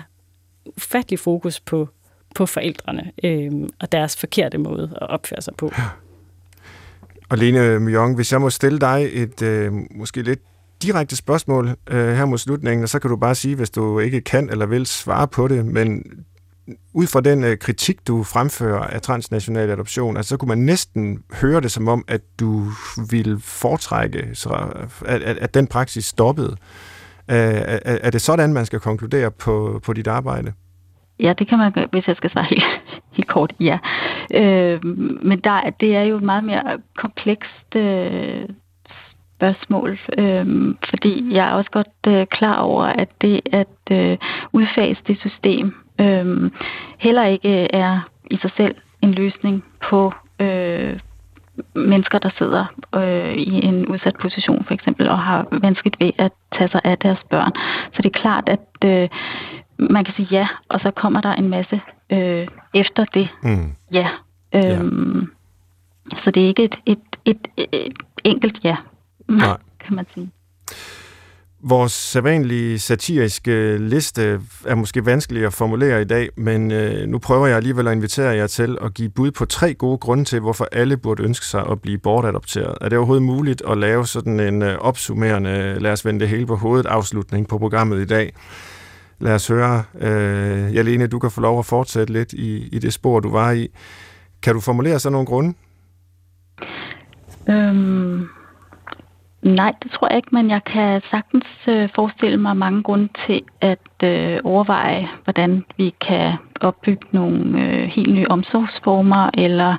ufattelig 0.76 1.18
fokus 1.18 1.60
på 1.60 1.88
på 2.34 2.46
forældrene 2.46 3.12
øh, 3.24 3.50
og 3.80 3.92
deres 3.92 4.16
forkerte 4.16 4.58
måde 4.58 4.90
at 5.00 5.10
opføre 5.10 5.42
sig 5.42 5.54
på. 5.58 5.72
Og 7.28 7.38
Lene 7.38 7.80
Myong, 7.80 8.14
hvis 8.14 8.32
jeg 8.32 8.40
må 8.40 8.50
stille 8.50 8.78
dig 8.78 9.08
et 9.12 9.42
øh, 9.42 9.72
måske 9.90 10.22
lidt 10.22 10.40
direkte 10.82 11.16
spørgsmål 11.16 11.76
øh, 11.90 12.16
her 12.16 12.24
mod 12.24 12.38
slutningen, 12.38 12.82
og 12.82 12.88
så 12.88 12.98
kan 12.98 13.10
du 13.10 13.16
bare 13.16 13.34
sige, 13.34 13.56
hvis 13.56 13.70
du 13.70 13.98
ikke 13.98 14.20
kan 14.20 14.50
eller 14.50 14.66
vil 14.66 14.86
svare 14.86 15.28
på 15.28 15.48
det, 15.48 15.66
men 15.66 16.02
ud 16.94 17.06
fra 17.06 17.20
den 17.20 17.44
øh, 17.44 17.58
kritik, 17.58 18.06
du 18.06 18.22
fremfører 18.22 18.80
af 18.80 19.02
transnational 19.02 19.70
adoption, 19.70 20.16
altså, 20.16 20.28
så 20.28 20.36
kunne 20.36 20.48
man 20.48 20.58
næsten 20.58 21.22
høre 21.32 21.60
det 21.60 21.72
som 21.72 21.88
om, 21.88 22.04
at 22.08 22.20
du 22.40 22.70
ville 23.10 23.40
foretrække, 23.40 24.30
så, 24.34 24.48
at, 25.06 25.22
at, 25.22 25.38
at 25.38 25.54
den 25.54 25.66
praksis 25.66 26.04
stoppede. 26.04 26.56
Øh, 27.30 27.36
er, 27.36 27.78
er 27.84 28.10
det 28.10 28.20
sådan, 28.20 28.52
man 28.52 28.66
skal 28.66 28.80
konkludere 28.80 29.30
på, 29.30 29.80
på 29.84 29.92
dit 29.92 30.06
arbejde? 30.06 30.52
Ja, 31.20 31.32
det 31.32 31.48
kan 31.48 31.58
man 31.58 31.88
hvis 31.90 32.08
jeg 32.08 32.16
skal 32.16 32.30
svare 32.30 32.44
helt, 32.44 32.64
helt 33.16 33.28
kort. 33.28 33.52
Ja. 33.60 33.78
Øh, 34.34 34.84
men 35.22 35.40
der, 35.40 35.70
det 35.80 35.96
er 35.96 36.02
jo 36.02 36.16
et 36.16 36.22
meget 36.22 36.44
mere 36.44 36.78
komplekst 36.96 37.76
øh, 37.76 38.48
spørgsmål, 39.36 39.98
øh, 40.18 40.74
fordi 40.88 41.34
jeg 41.34 41.48
er 41.48 41.52
også 41.52 41.70
godt 41.70 42.06
øh, 42.06 42.26
klar 42.26 42.60
over, 42.60 42.84
at 42.84 43.08
det 43.20 43.40
at 43.52 43.76
øh, 43.90 44.18
udfase 44.52 45.00
det 45.06 45.20
system 45.20 45.74
øh, 46.00 46.50
heller 46.98 47.24
ikke 47.24 47.74
er 47.74 48.08
i 48.30 48.36
sig 48.36 48.50
selv 48.56 48.74
en 49.02 49.12
løsning 49.12 49.64
på 49.90 50.12
øh, 50.40 50.98
mennesker, 51.74 52.18
der 52.18 52.30
sidder 52.38 52.64
øh, 52.94 53.34
i 53.34 53.64
en 53.64 53.86
udsat 53.86 54.16
position 54.16 54.64
for 54.64 54.74
eksempel, 54.74 55.08
og 55.08 55.18
har 55.18 55.46
vanskeligt 55.62 56.00
ved 56.00 56.12
at 56.18 56.32
tage 56.56 56.70
sig 56.70 56.80
af 56.84 56.98
deres 56.98 57.18
børn. 57.30 57.52
Så 57.92 58.02
det 58.02 58.06
er 58.06 58.20
klart, 58.20 58.48
at 58.48 58.84
øh, 58.84 59.08
man 59.78 60.04
kan 60.04 60.14
sige 60.14 60.28
ja, 60.30 60.48
og 60.68 60.80
så 60.80 60.90
kommer 60.90 61.20
der 61.20 61.32
en 61.32 61.48
masse 61.48 61.80
øh, 62.12 62.46
efter 62.74 63.04
det 63.04 63.28
mm. 63.42 63.72
ja. 63.92 64.08
Øhm, 64.54 65.20
ja. 65.20 66.16
Så 66.24 66.30
det 66.30 66.42
er 66.42 66.46
ikke 66.46 66.64
et, 66.64 66.74
et, 66.86 66.98
et, 67.24 67.48
et, 67.56 67.92
enkelt 68.24 68.58
ja, 68.64 68.76
Nej. 69.28 69.56
kan 69.86 69.96
man 69.96 70.06
sige. 70.14 70.30
Vores 71.62 71.92
sædvanlige 71.92 72.78
satiriske 72.78 73.78
liste 73.78 74.40
er 74.66 74.74
måske 74.74 75.06
vanskelig 75.06 75.46
at 75.46 75.52
formulere 75.52 76.02
i 76.02 76.04
dag, 76.04 76.28
men 76.36 76.70
øh, 76.70 77.06
nu 77.08 77.18
prøver 77.18 77.46
jeg 77.46 77.56
alligevel 77.56 77.88
at 77.88 77.92
invitere 77.92 78.28
jer 78.28 78.46
til 78.46 78.78
at 78.82 78.94
give 78.94 79.08
bud 79.08 79.30
på 79.30 79.44
tre 79.44 79.74
gode 79.74 79.98
grunde 79.98 80.24
til, 80.24 80.40
hvorfor 80.40 80.68
alle 80.72 80.96
burde 80.96 81.22
ønske 81.22 81.46
sig 81.46 81.64
at 81.70 81.80
blive 81.80 81.98
bortadopteret. 81.98 82.78
Er 82.80 82.88
det 82.88 82.98
overhovedet 82.98 83.22
muligt 83.22 83.62
at 83.70 83.78
lave 83.78 84.06
sådan 84.06 84.40
en 84.40 84.62
øh, 84.62 84.78
opsummerende, 84.78 85.78
lad 85.80 85.92
os 85.92 86.04
vende 86.04 86.20
det 86.20 86.28
hele 86.28 86.46
på 86.46 86.56
hovedet, 86.56 86.86
afslutning 86.86 87.48
på 87.48 87.58
programmet 87.58 88.00
i 88.00 88.06
dag? 88.06 88.32
Lad 89.20 89.34
os 89.34 89.48
høre, 89.48 89.84
øh, 90.00 90.74
Jalene, 90.74 91.06
du 91.06 91.18
kan 91.18 91.30
få 91.30 91.40
lov 91.40 91.58
at 91.58 91.66
fortsætte 91.66 92.12
lidt 92.12 92.32
i, 92.32 92.68
i 92.68 92.78
det 92.78 92.92
spor, 92.92 93.20
du 93.20 93.30
var 93.30 93.50
i. 93.52 93.68
Kan 94.42 94.54
du 94.54 94.60
formulere 94.60 94.98
sådan 94.98 95.12
nogle 95.12 95.26
grunde? 95.26 95.54
Øhm, 97.50 98.26
nej, 99.42 99.72
det 99.82 99.90
tror 99.90 100.08
jeg 100.08 100.16
ikke, 100.16 100.28
men 100.32 100.50
jeg 100.50 100.64
kan 100.64 101.02
sagtens 101.10 101.46
øh, 101.68 101.88
forestille 101.94 102.36
mig 102.36 102.56
mange 102.56 102.82
grunde 102.82 103.08
til 103.26 103.42
at 103.60 103.88
øh, 104.02 104.40
overveje, 104.44 105.08
hvordan 105.24 105.64
vi 105.76 105.94
kan 106.00 106.32
opbygge 106.60 107.06
nogle 107.10 107.60
øh, 107.62 107.88
helt 107.88 108.14
nye 108.14 108.26
omsorgsformer, 108.30 109.30
eller 109.34 109.76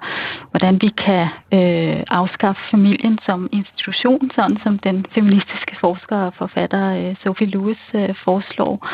hvordan 0.52 0.82
vi 0.82 0.90
kan 0.90 1.28
øh, 1.54 2.04
afskaffe 2.08 2.62
familien 2.72 3.20
som 3.26 3.50
institution, 3.52 4.32
sådan 4.36 4.58
som 4.64 4.80
den 4.80 5.06
feministiske 5.16 5.76
forsker 5.80 6.18
og 6.18 6.34
forfatter 6.34 7.10
øh, 7.10 7.16
Sophie 7.24 7.48
Lewis 7.48 7.80
øh, 7.94 8.16
foreslår. 8.24 8.88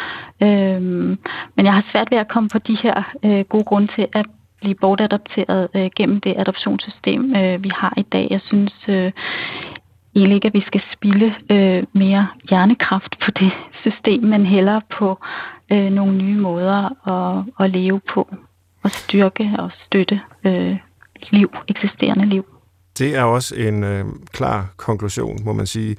Øh, 0.44 0.82
men 1.56 1.66
jeg 1.66 1.74
har 1.74 1.86
svært 1.92 2.12
ved 2.12 2.18
at 2.18 2.28
komme 2.28 2.50
på 2.50 2.60
de 2.60 2.78
her 2.84 3.14
øh, 3.26 3.46
gode 3.46 3.64
grunde 3.64 3.88
til 3.96 4.08
at 4.14 4.26
blive 4.62 4.76
bortadopteret 4.76 5.68
øh, 5.76 5.90
gennem 5.96 6.22
det 6.22 6.34
adoptionssystem, 6.38 7.36
øh, 7.36 7.64
vi 7.64 7.70
har 7.70 7.94
i 7.98 8.02
dag. 8.02 8.28
Jeg 8.30 8.42
synes 8.42 8.74
øh, 8.88 9.12
egentlig 10.16 10.36
ikke, 10.36 10.48
at 10.48 10.54
vi 10.54 10.64
skal 10.68 10.82
spille 10.94 11.36
øh, 11.52 11.84
mere 11.94 12.28
hjernekraft 12.50 13.16
på 13.26 13.32
det 13.32 13.52
system, 13.82 14.24
men 14.24 14.46
hellere 14.46 14.82
på 14.98 15.20
øh, 15.72 15.90
nogle 15.92 16.18
nye 16.18 16.40
måder 16.42 17.08
at, 17.08 17.44
at 17.60 17.72
leve 17.72 18.02
på 18.14 18.36
og 18.84 18.92
styrke 18.92 19.52
og 19.60 19.72
støtte 19.86 20.22
øh, 20.44 20.78
liv, 21.30 21.50
eksisterende 21.68 22.26
liv. 22.26 22.46
Det 22.98 23.16
er 23.16 23.24
også 23.24 23.56
en 23.56 23.84
øh, 23.84 24.06
klar 24.34 24.68
konklusion, 24.78 25.44
må 25.46 25.54
man 25.54 25.66
sige. 25.66 25.96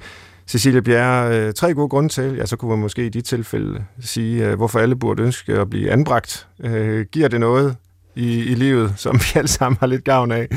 Cecilia 0.47 0.81
Bjerre, 0.81 1.47
øh, 1.47 1.53
tre 1.53 1.73
gode 1.73 1.89
grunde 1.89 2.09
til, 2.09 2.35
ja, 2.35 2.45
så 2.45 2.55
kunne 2.57 2.69
man 2.69 2.79
måske 2.79 3.05
i 3.05 3.09
de 3.09 3.21
tilfælde 3.21 3.85
sige, 3.99 4.47
øh, 4.47 4.55
hvorfor 4.55 4.79
alle 4.79 4.95
burde 4.95 5.23
ønske 5.23 5.53
at 5.53 5.69
blive 5.69 5.91
anbragt. 5.91 6.47
Øh, 6.63 7.05
giver 7.11 7.27
det 7.27 7.39
noget 7.39 7.75
i, 8.15 8.51
i 8.51 8.55
livet, 8.55 8.93
som 8.97 9.15
vi 9.15 9.39
alle 9.39 9.47
sammen 9.47 9.77
har 9.79 9.87
lidt 9.87 10.03
gavn 10.03 10.31
af? 10.31 10.47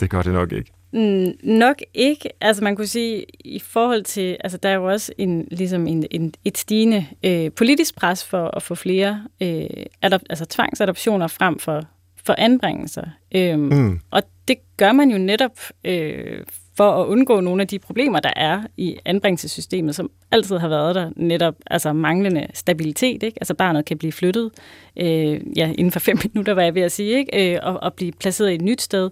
Det 0.00 0.10
gør 0.10 0.22
det 0.22 0.32
nok 0.32 0.52
ikke. 0.52 0.72
Mm, 0.92 1.32
nok 1.42 1.76
ikke. 1.94 2.28
Altså 2.40 2.64
man 2.64 2.76
kunne 2.76 2.86
sige, 2.86 3.24
i 3.44 3.58
forhold 3.58 4.02
til, 4.02 4.36
altså 4.40 4.58
der 4.58 4.68
er 4.68 4.74
jo 4.74 4.90
også 4.90 5.12
en, 5.18 5.48
ligesom 5.50 5.86
en, 5.86 6.06
en, 6.10 6.34
et 6.44 6.58
stigende 6.58 7.06
øh, 7.22 7.52
politisk 7.52 7.96
pres 7.96 8.24
for 8.24 8.56
at 8.56 8.62
få 8.62 8.74
flere 8.74 9.24
øh, 9.42 9.66
adop, 10.02 10.20
altså 10.30 10.44
tvangsadoptioner 10.44 11.26
frem 11.26 11.58
for, 11.58 11.82
for 12.24 12.34
anbringelser. 12.38 13.04
Øhm, 13.34 13.60
mm. 13.60 14.00
Og 14.10 14.22
det 14.48 14.56
gør 14.76 14.92
man 14.92 15.10
jo 15.10 15.18
netop 15.18 15.58
øh, 15.84 16.44
for 16.76 17.02
at 17.02 17.06
undgå 17.06 17.40
nogle 17.40 17.62
af 17.62 17.68
de 17.68 17.78
problemer, 17.78 18.20
der 18.20 18.32
er 18.36 18.62
i 18.76 18.96
anbringelsessystemet, 19.04 19.94
som 19.94 20.10
altid 20.30 20.58
har 20.58 20.68
været 20.68 20.94
der, 20.94 21.10
netop 21.16 21.54
altså 21.66 21.92
manglende 21.92 22.46
stabilitet. 22.54 23.22
Ikke? 23.22 23.38
Altså 23.40 23.54
barnet 23.54 23.84
kan 23.84 23.98
blive 23.98 24.12
flyttet 24.12 24.50
øh, 24.96 25.40
ja, 25.56 25.72
inden 25.78 25.90
for 25.90 26.00
fem 26.00 26.18
minutter, 26.26 26.54
var 26.54 26.62
jeg 26.62 26.74
ved 26.74 26.82
at 26.82 26.92
sige, 26.92 27.18
ikke? 27.18 27.54
Øh, 27.54 27.60
og, 27.62 27.82
og 27.82 27.94
blive 27.94 28.12
placeret 28.12 28.50
i 28.50 28.54
et 28.54 28.62
nyt 28.62 28.82
sted. 28.82 29.10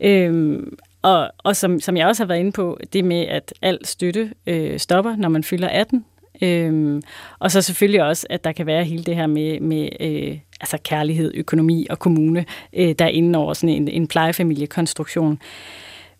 Øh, 0.00 0.62
og, 1.02 1.30
og 1.38 1.56
som, 1.56 1.80
som 1.80 1.96
jeg 1.96 2.06
også 2.06 2.22
har 2.22 2.28
været 2.28 2.40
inde 2.40 2.52
på, 2.52 2.78
det 2.92 3.04
med, 3.04 3.26
at 3.26 3.54
al 3.62 3.78
støtte 3.84 4.32
øh, 4.46 4.78
stopper, 4.78 5.16
når 5.16 5.28
man 5.28 5.44
fylder 5.44 5.68
18. 5.68 6.04
Øhm, 6.42 7.02
og 7.38 7.50
så 7.50 7.62
selvfølgelig 7.62 8.02
også, 8.02 8.26
at 8.30 8.44
der 8.44 8.52
kan 8.52 8.66
være 8.66 8.84
hele 8.84 9.04
det 9.04 9.16
her 9.16 9.26
med, 9.26 9.60
med 9.60 9.88
øh, 10.00 10.38
altså 10.60 10.78
kærlighed, 10.84 11.32
økonomi 11.34 11.86
og 11.90 11.98
kommune, 11.98 12.44
øh, 12.72 12.94
der 12.98 13.04
er 13.04 13.08
inde 13.08 13.38
over 13.38 13.54
sådan 13.54 13.76
en, 13.76 13.88
en 13.88 14.06
plejefamiliekonstruktion. 14.06 15.38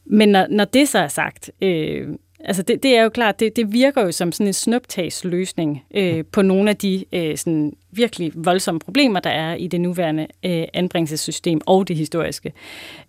Men 0.05 0.29
når, 0.29 0.47
når 0.51 0.65
det 0.65 0.89
så 0.89 0.99
er 0.99 1.09
sagt, 1.09 1.51
øh, 1.63 2.09
altså 2.45 2.63
det, 2.63 2.83
det 2.83 2.97
er 2.97 3.03
jo 3.03 3.09
klart, 3.09 3.41
det, 3.41 3.57
det 3.57 3.73
virker 3.73 4.03
jo 4.03 4.13
som 4.13 4.33
sådan 4.33 4.47
en 4.47 4.53
snuptagsløsning 4.53 5.85
øh, 5.95 6.25
på 6.33 6.43
nogle 6.43 6.71
af 6.71 6.77
de 6.77 7.05
øh, 7.13 7.37
sådan 7.37 7.73
virkelig 7.91 8.33
voldsomme 8.35 8.79
problemer, 8.79 9.21
der 9.21 9.31
er 9.31 9.55
i 9.55 9.67
det 9.67 9.81
nuværende 9.81 10.27
øh, 10.45 10.65
anbringelsessystem 10.75 11.61
og 11.67 11.89
det 11.89 11.97
historiske. 11.97 12.53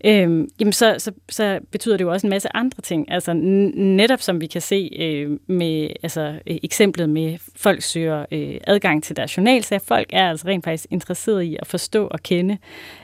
Øh, 0.06 0.48
jamen 0.60 0.74
så, 0.74 0.96
så, 0.98 1.12
så 1.30 1.60
betyder 1.72 1.98
det 1.98 2.04
jo 2.04 2.12
også 2.12 2.28
en 2.28 2.32
masse 2.32 2.56
andre 2.56 2.82
ting. 2.82 3.12
Altså 3.12 3.34
netop 3.34 4.22
som 4.22 4.42
vi 4.42 4.48
kan 4.48 4.62
se 4.62 4.90
øh, 5.00 5.40
med 5.48 5.90
altså, 6.04 6.40
øh, 6.48 6.58
eksemplet 6.64 7.10
med 7.10 7.38
folk 7.56 7.82
søger 7.82 8.26
øh, 8.32 8.56
adgang 8.68 9.04
til 9.04 9.16
deres 9.16 9.38
journalsager. 9.38 9.80
Folk 9.80 10.10
er 10.14 10.30
altså 10.30 10.48
rent 10.48 10.64
faktisk 10.64 10.86
interesseret 10.90 11.44
i 11.44 11.58
at 11.60 11.68
forstå 11.68 12.08
og 12.08 12.24
kende 12.24 12.58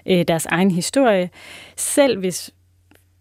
øh, 0.05 0.25
deres 0.27 0.45
egen 0.45 0.71
historie. 0.71 1.29
Selv 1.75 2.19
hvis 2.19 2.51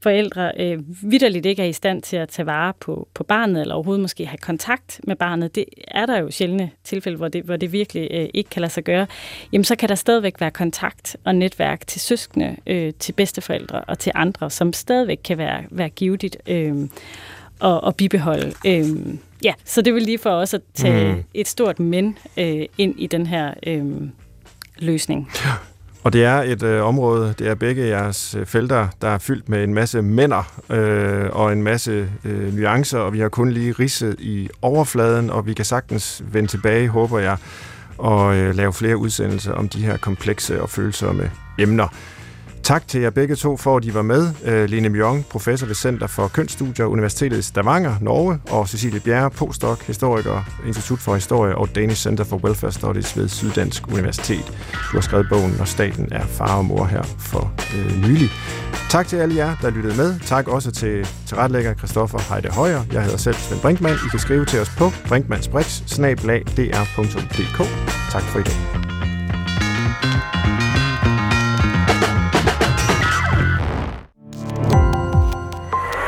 forældre 0.04 0.52
øh, 0.58 0.78
vidderligt 1.02 1.46
ikke 1.46 1.62
er 1.62 1.66
i 1.66 1.72
stand 1.72 2.02
til 2.02 2.16
at 2.16 2.28
tage 2.28 2.46
vare 2.46 2.72
på, 2.80 3.08
på 3.14 3.24
barnet, 3.24 3.60
eller 3.60 3.74
overhovedet 3.74 4.02
måske 4.02 4.26
have 4.26 4.38
kontakt 4.38 5.00
med 5.04 5.16
barnet, 5.16 5.54
det 5.54 5.64
er 5.88 6.06
der 6.06 6.18
jo 6.18 6.30
sjældne 6.30 6.70
tilfælde, 6.84 7.16
hvor 7.16 7.28
det, 7.28 7.42
hvor 7.42 7.56
det 7.56 7.72
virkelig 7.72 8.08
øh, 8.10 8.28
ikke 8.34 8.50
kan 8.50 8.60
lade 8.60 8.72
sig 8.72 8.84
gøre, 8.84 9.06
jamen 9.52 9.64
så 9.64 9.76
kan 9.76 9.88
der 9.88 9.94
stadigvæk 9.94 10.40
være 10.40 10.50
kontakt 10.50 11.16
og 11.24 11.34
netværk 11.34 11.86
til 11.86 12.00
søskende, 12.00 12.56
øh, 12.66 12.92
til 12.98 13.12
bedsteforældre 13.12 13.80
og 13.80 13.98
til 13.98 14.12
andre, 14.14 14.50
som 14.50 14.72
stadigvæk 14.72 15.20
kan 15.24 15.38
være, 15.38 15.64
være 15.70 15.88
givetigt 15.88 16.36
øh, 16.46 16.88
og, 17.60 17.84
og 17.84 17.96
bibeholde. 17.96 18.52
Øh, 18.66 18.84
ja, 19.44 19.52
så 19.64 19.82
det 19.82 19.94
vil 19.94 20.02
lige 20.02 20.18
for 20.18 20.30
os 20.30 20.54
at 20.54 20.60
tage 20.74 21.14
mm. 21.14 21.24
et 21.34 21.48
stort 21.48 21.80
men 21.80 22.18
øh, 22.36 22.66
ind 22.78 22.94
i 23.00 23.06
den 23.06 23.26
her 23.26 23.54
øh, 23.66 23.84
løsning. 24.78 25.30
Ja. 25.44 25.50
Og 26.04 26.12
det 26.12 26.24
er 26.24 26.42
et 26.42 26.62
øh, 26.62 26.84
område, 26.84 27.34
det 27.38 27.48
er 27.48 27.54
begge 27.54 27.86
jeres 27.86 28.34
øh, 28.34 28.46
felter, 28.46 28.88
der 29.02 29.08
er 29.08 29.18
fyldt 29.18 29.48
med 29.48 29.64
en 29.64 29.74
masse 29.74 30.02
mænder 30.02 30.60
øh, 30.70 31.28
og 31.32 31.52
en 31.52 31.62
masse 31.62 32.08
øh, 32.24 32.56
nuancer, 32.56 32.98
og 32.98 33.12
vi 33.12 33.20
har 33.20 33.28
kun 33.28 33.50
lige 33.50 33.72
ridset 33.72 34.16
i 34.20 34.48
overfladen, 34.62 35.30
og 35.30 35.46
vi 35.46 35.54
kan 35.54 35.64
sagtens 35.64 36.22
vende 36.32 36.48
tilbage, 36.48 36.88
håber 36.88 37.18
jeg, 37.18 37.36
og 37.98 38.36
øh, 38.36 38.54
lave 38.54 38.72
flere 38.72 38.96
udsendelser 38.96 39.52
om 39.52 39.68
de 39.68 39.78
her 39.86 39.96
komplekse 39.96 40.62
og 40.62 40.70
følsomme 40.70 41.30
emner. 41.58 41.88
Tak 42.64 42.88
til 42.88 43.00
jer 43.00 43.10
begge 43.10 43.36
to 43.36 43.56
for, 43.56 43.76
at 43.76 43.84
I 43.84 43.94
var 43.94 44.02
med. 44.02 44.32
Øh, 44.44 44.62
uh, 44.62 44.64
Line 44.64 44.88
Mjong, 44.88 45.26
professor 45.30 45.66
ved 45.66 45.74
Center 45.74 46.06
for 46.06 46.28
Kønsstudier, 46.28 46.86
Universitetet 46.86 47.38
i 47.38 47.42
Stavanger, 47.42 47.94
Norge, 48.00 48.40
og 48.50 48.68
Cecilie 48.68 49.00
Bjerre, 49.00 49.30
postdoc, 49.30 49.80
historiker, 49.86 50.42
Institut 50.66 50.98
for 50.98 51.14
Historie 51.14 51.56
og 51.56 51.74
Danish 51.74 52.02
Center 52.02 52.24
for 52.24 52.36
Welfare 52.36 52.72
Studies 52.72 53.16
ved 53.16 53.28
Syddansk 53.28 53.88
Universitet. 53.88 54.46
Du 54.92 54.96
har 54.96 55.00
skrevet 55.00 55.26
bogen, 55.28 55.54
når 55.58 55.64
staten 55.64 56.08
er 56.12 56.26
far 56.26 56.56
og 56.58 56.64
mor 56.64 56.84
her 56.84 57.02
for 57.02 57.52
øh, 57.76 58.08
nylig. 58.08 58.30
Tak 58.90 59.06
til 59.06 59.16
alle 59.16 59.36
jer, 59.36 59.56
der 59.62 59.70
lyttede 59.70 59.96
med. 59.96 60.20
Tak 60.20 60.48
også 60.48 60.70
til 60.70 61.08
tilrettelægger 61.26 61.74
Christoffer 61.74 62.34
Heide 62.34 62.48
Højer. 62.48 62.82
Jeg 62.92 63.02
hedder 63.02 63.18
selv 63.18 63.36
Svend 63.36 63.60
Brinkmann. 63.60 63.96
I 64.06 64.08
kan 64.10 64.18
skrive 64.18 64.44
til 64.44 64.60
os 64.60 64.70
på 64.78 64.90
brinkmannsbrix, 65.08 65.82
Tak 68.10 68.22
for 68.22 68.38
i 68.38 68.42
dag. 68.42 69.03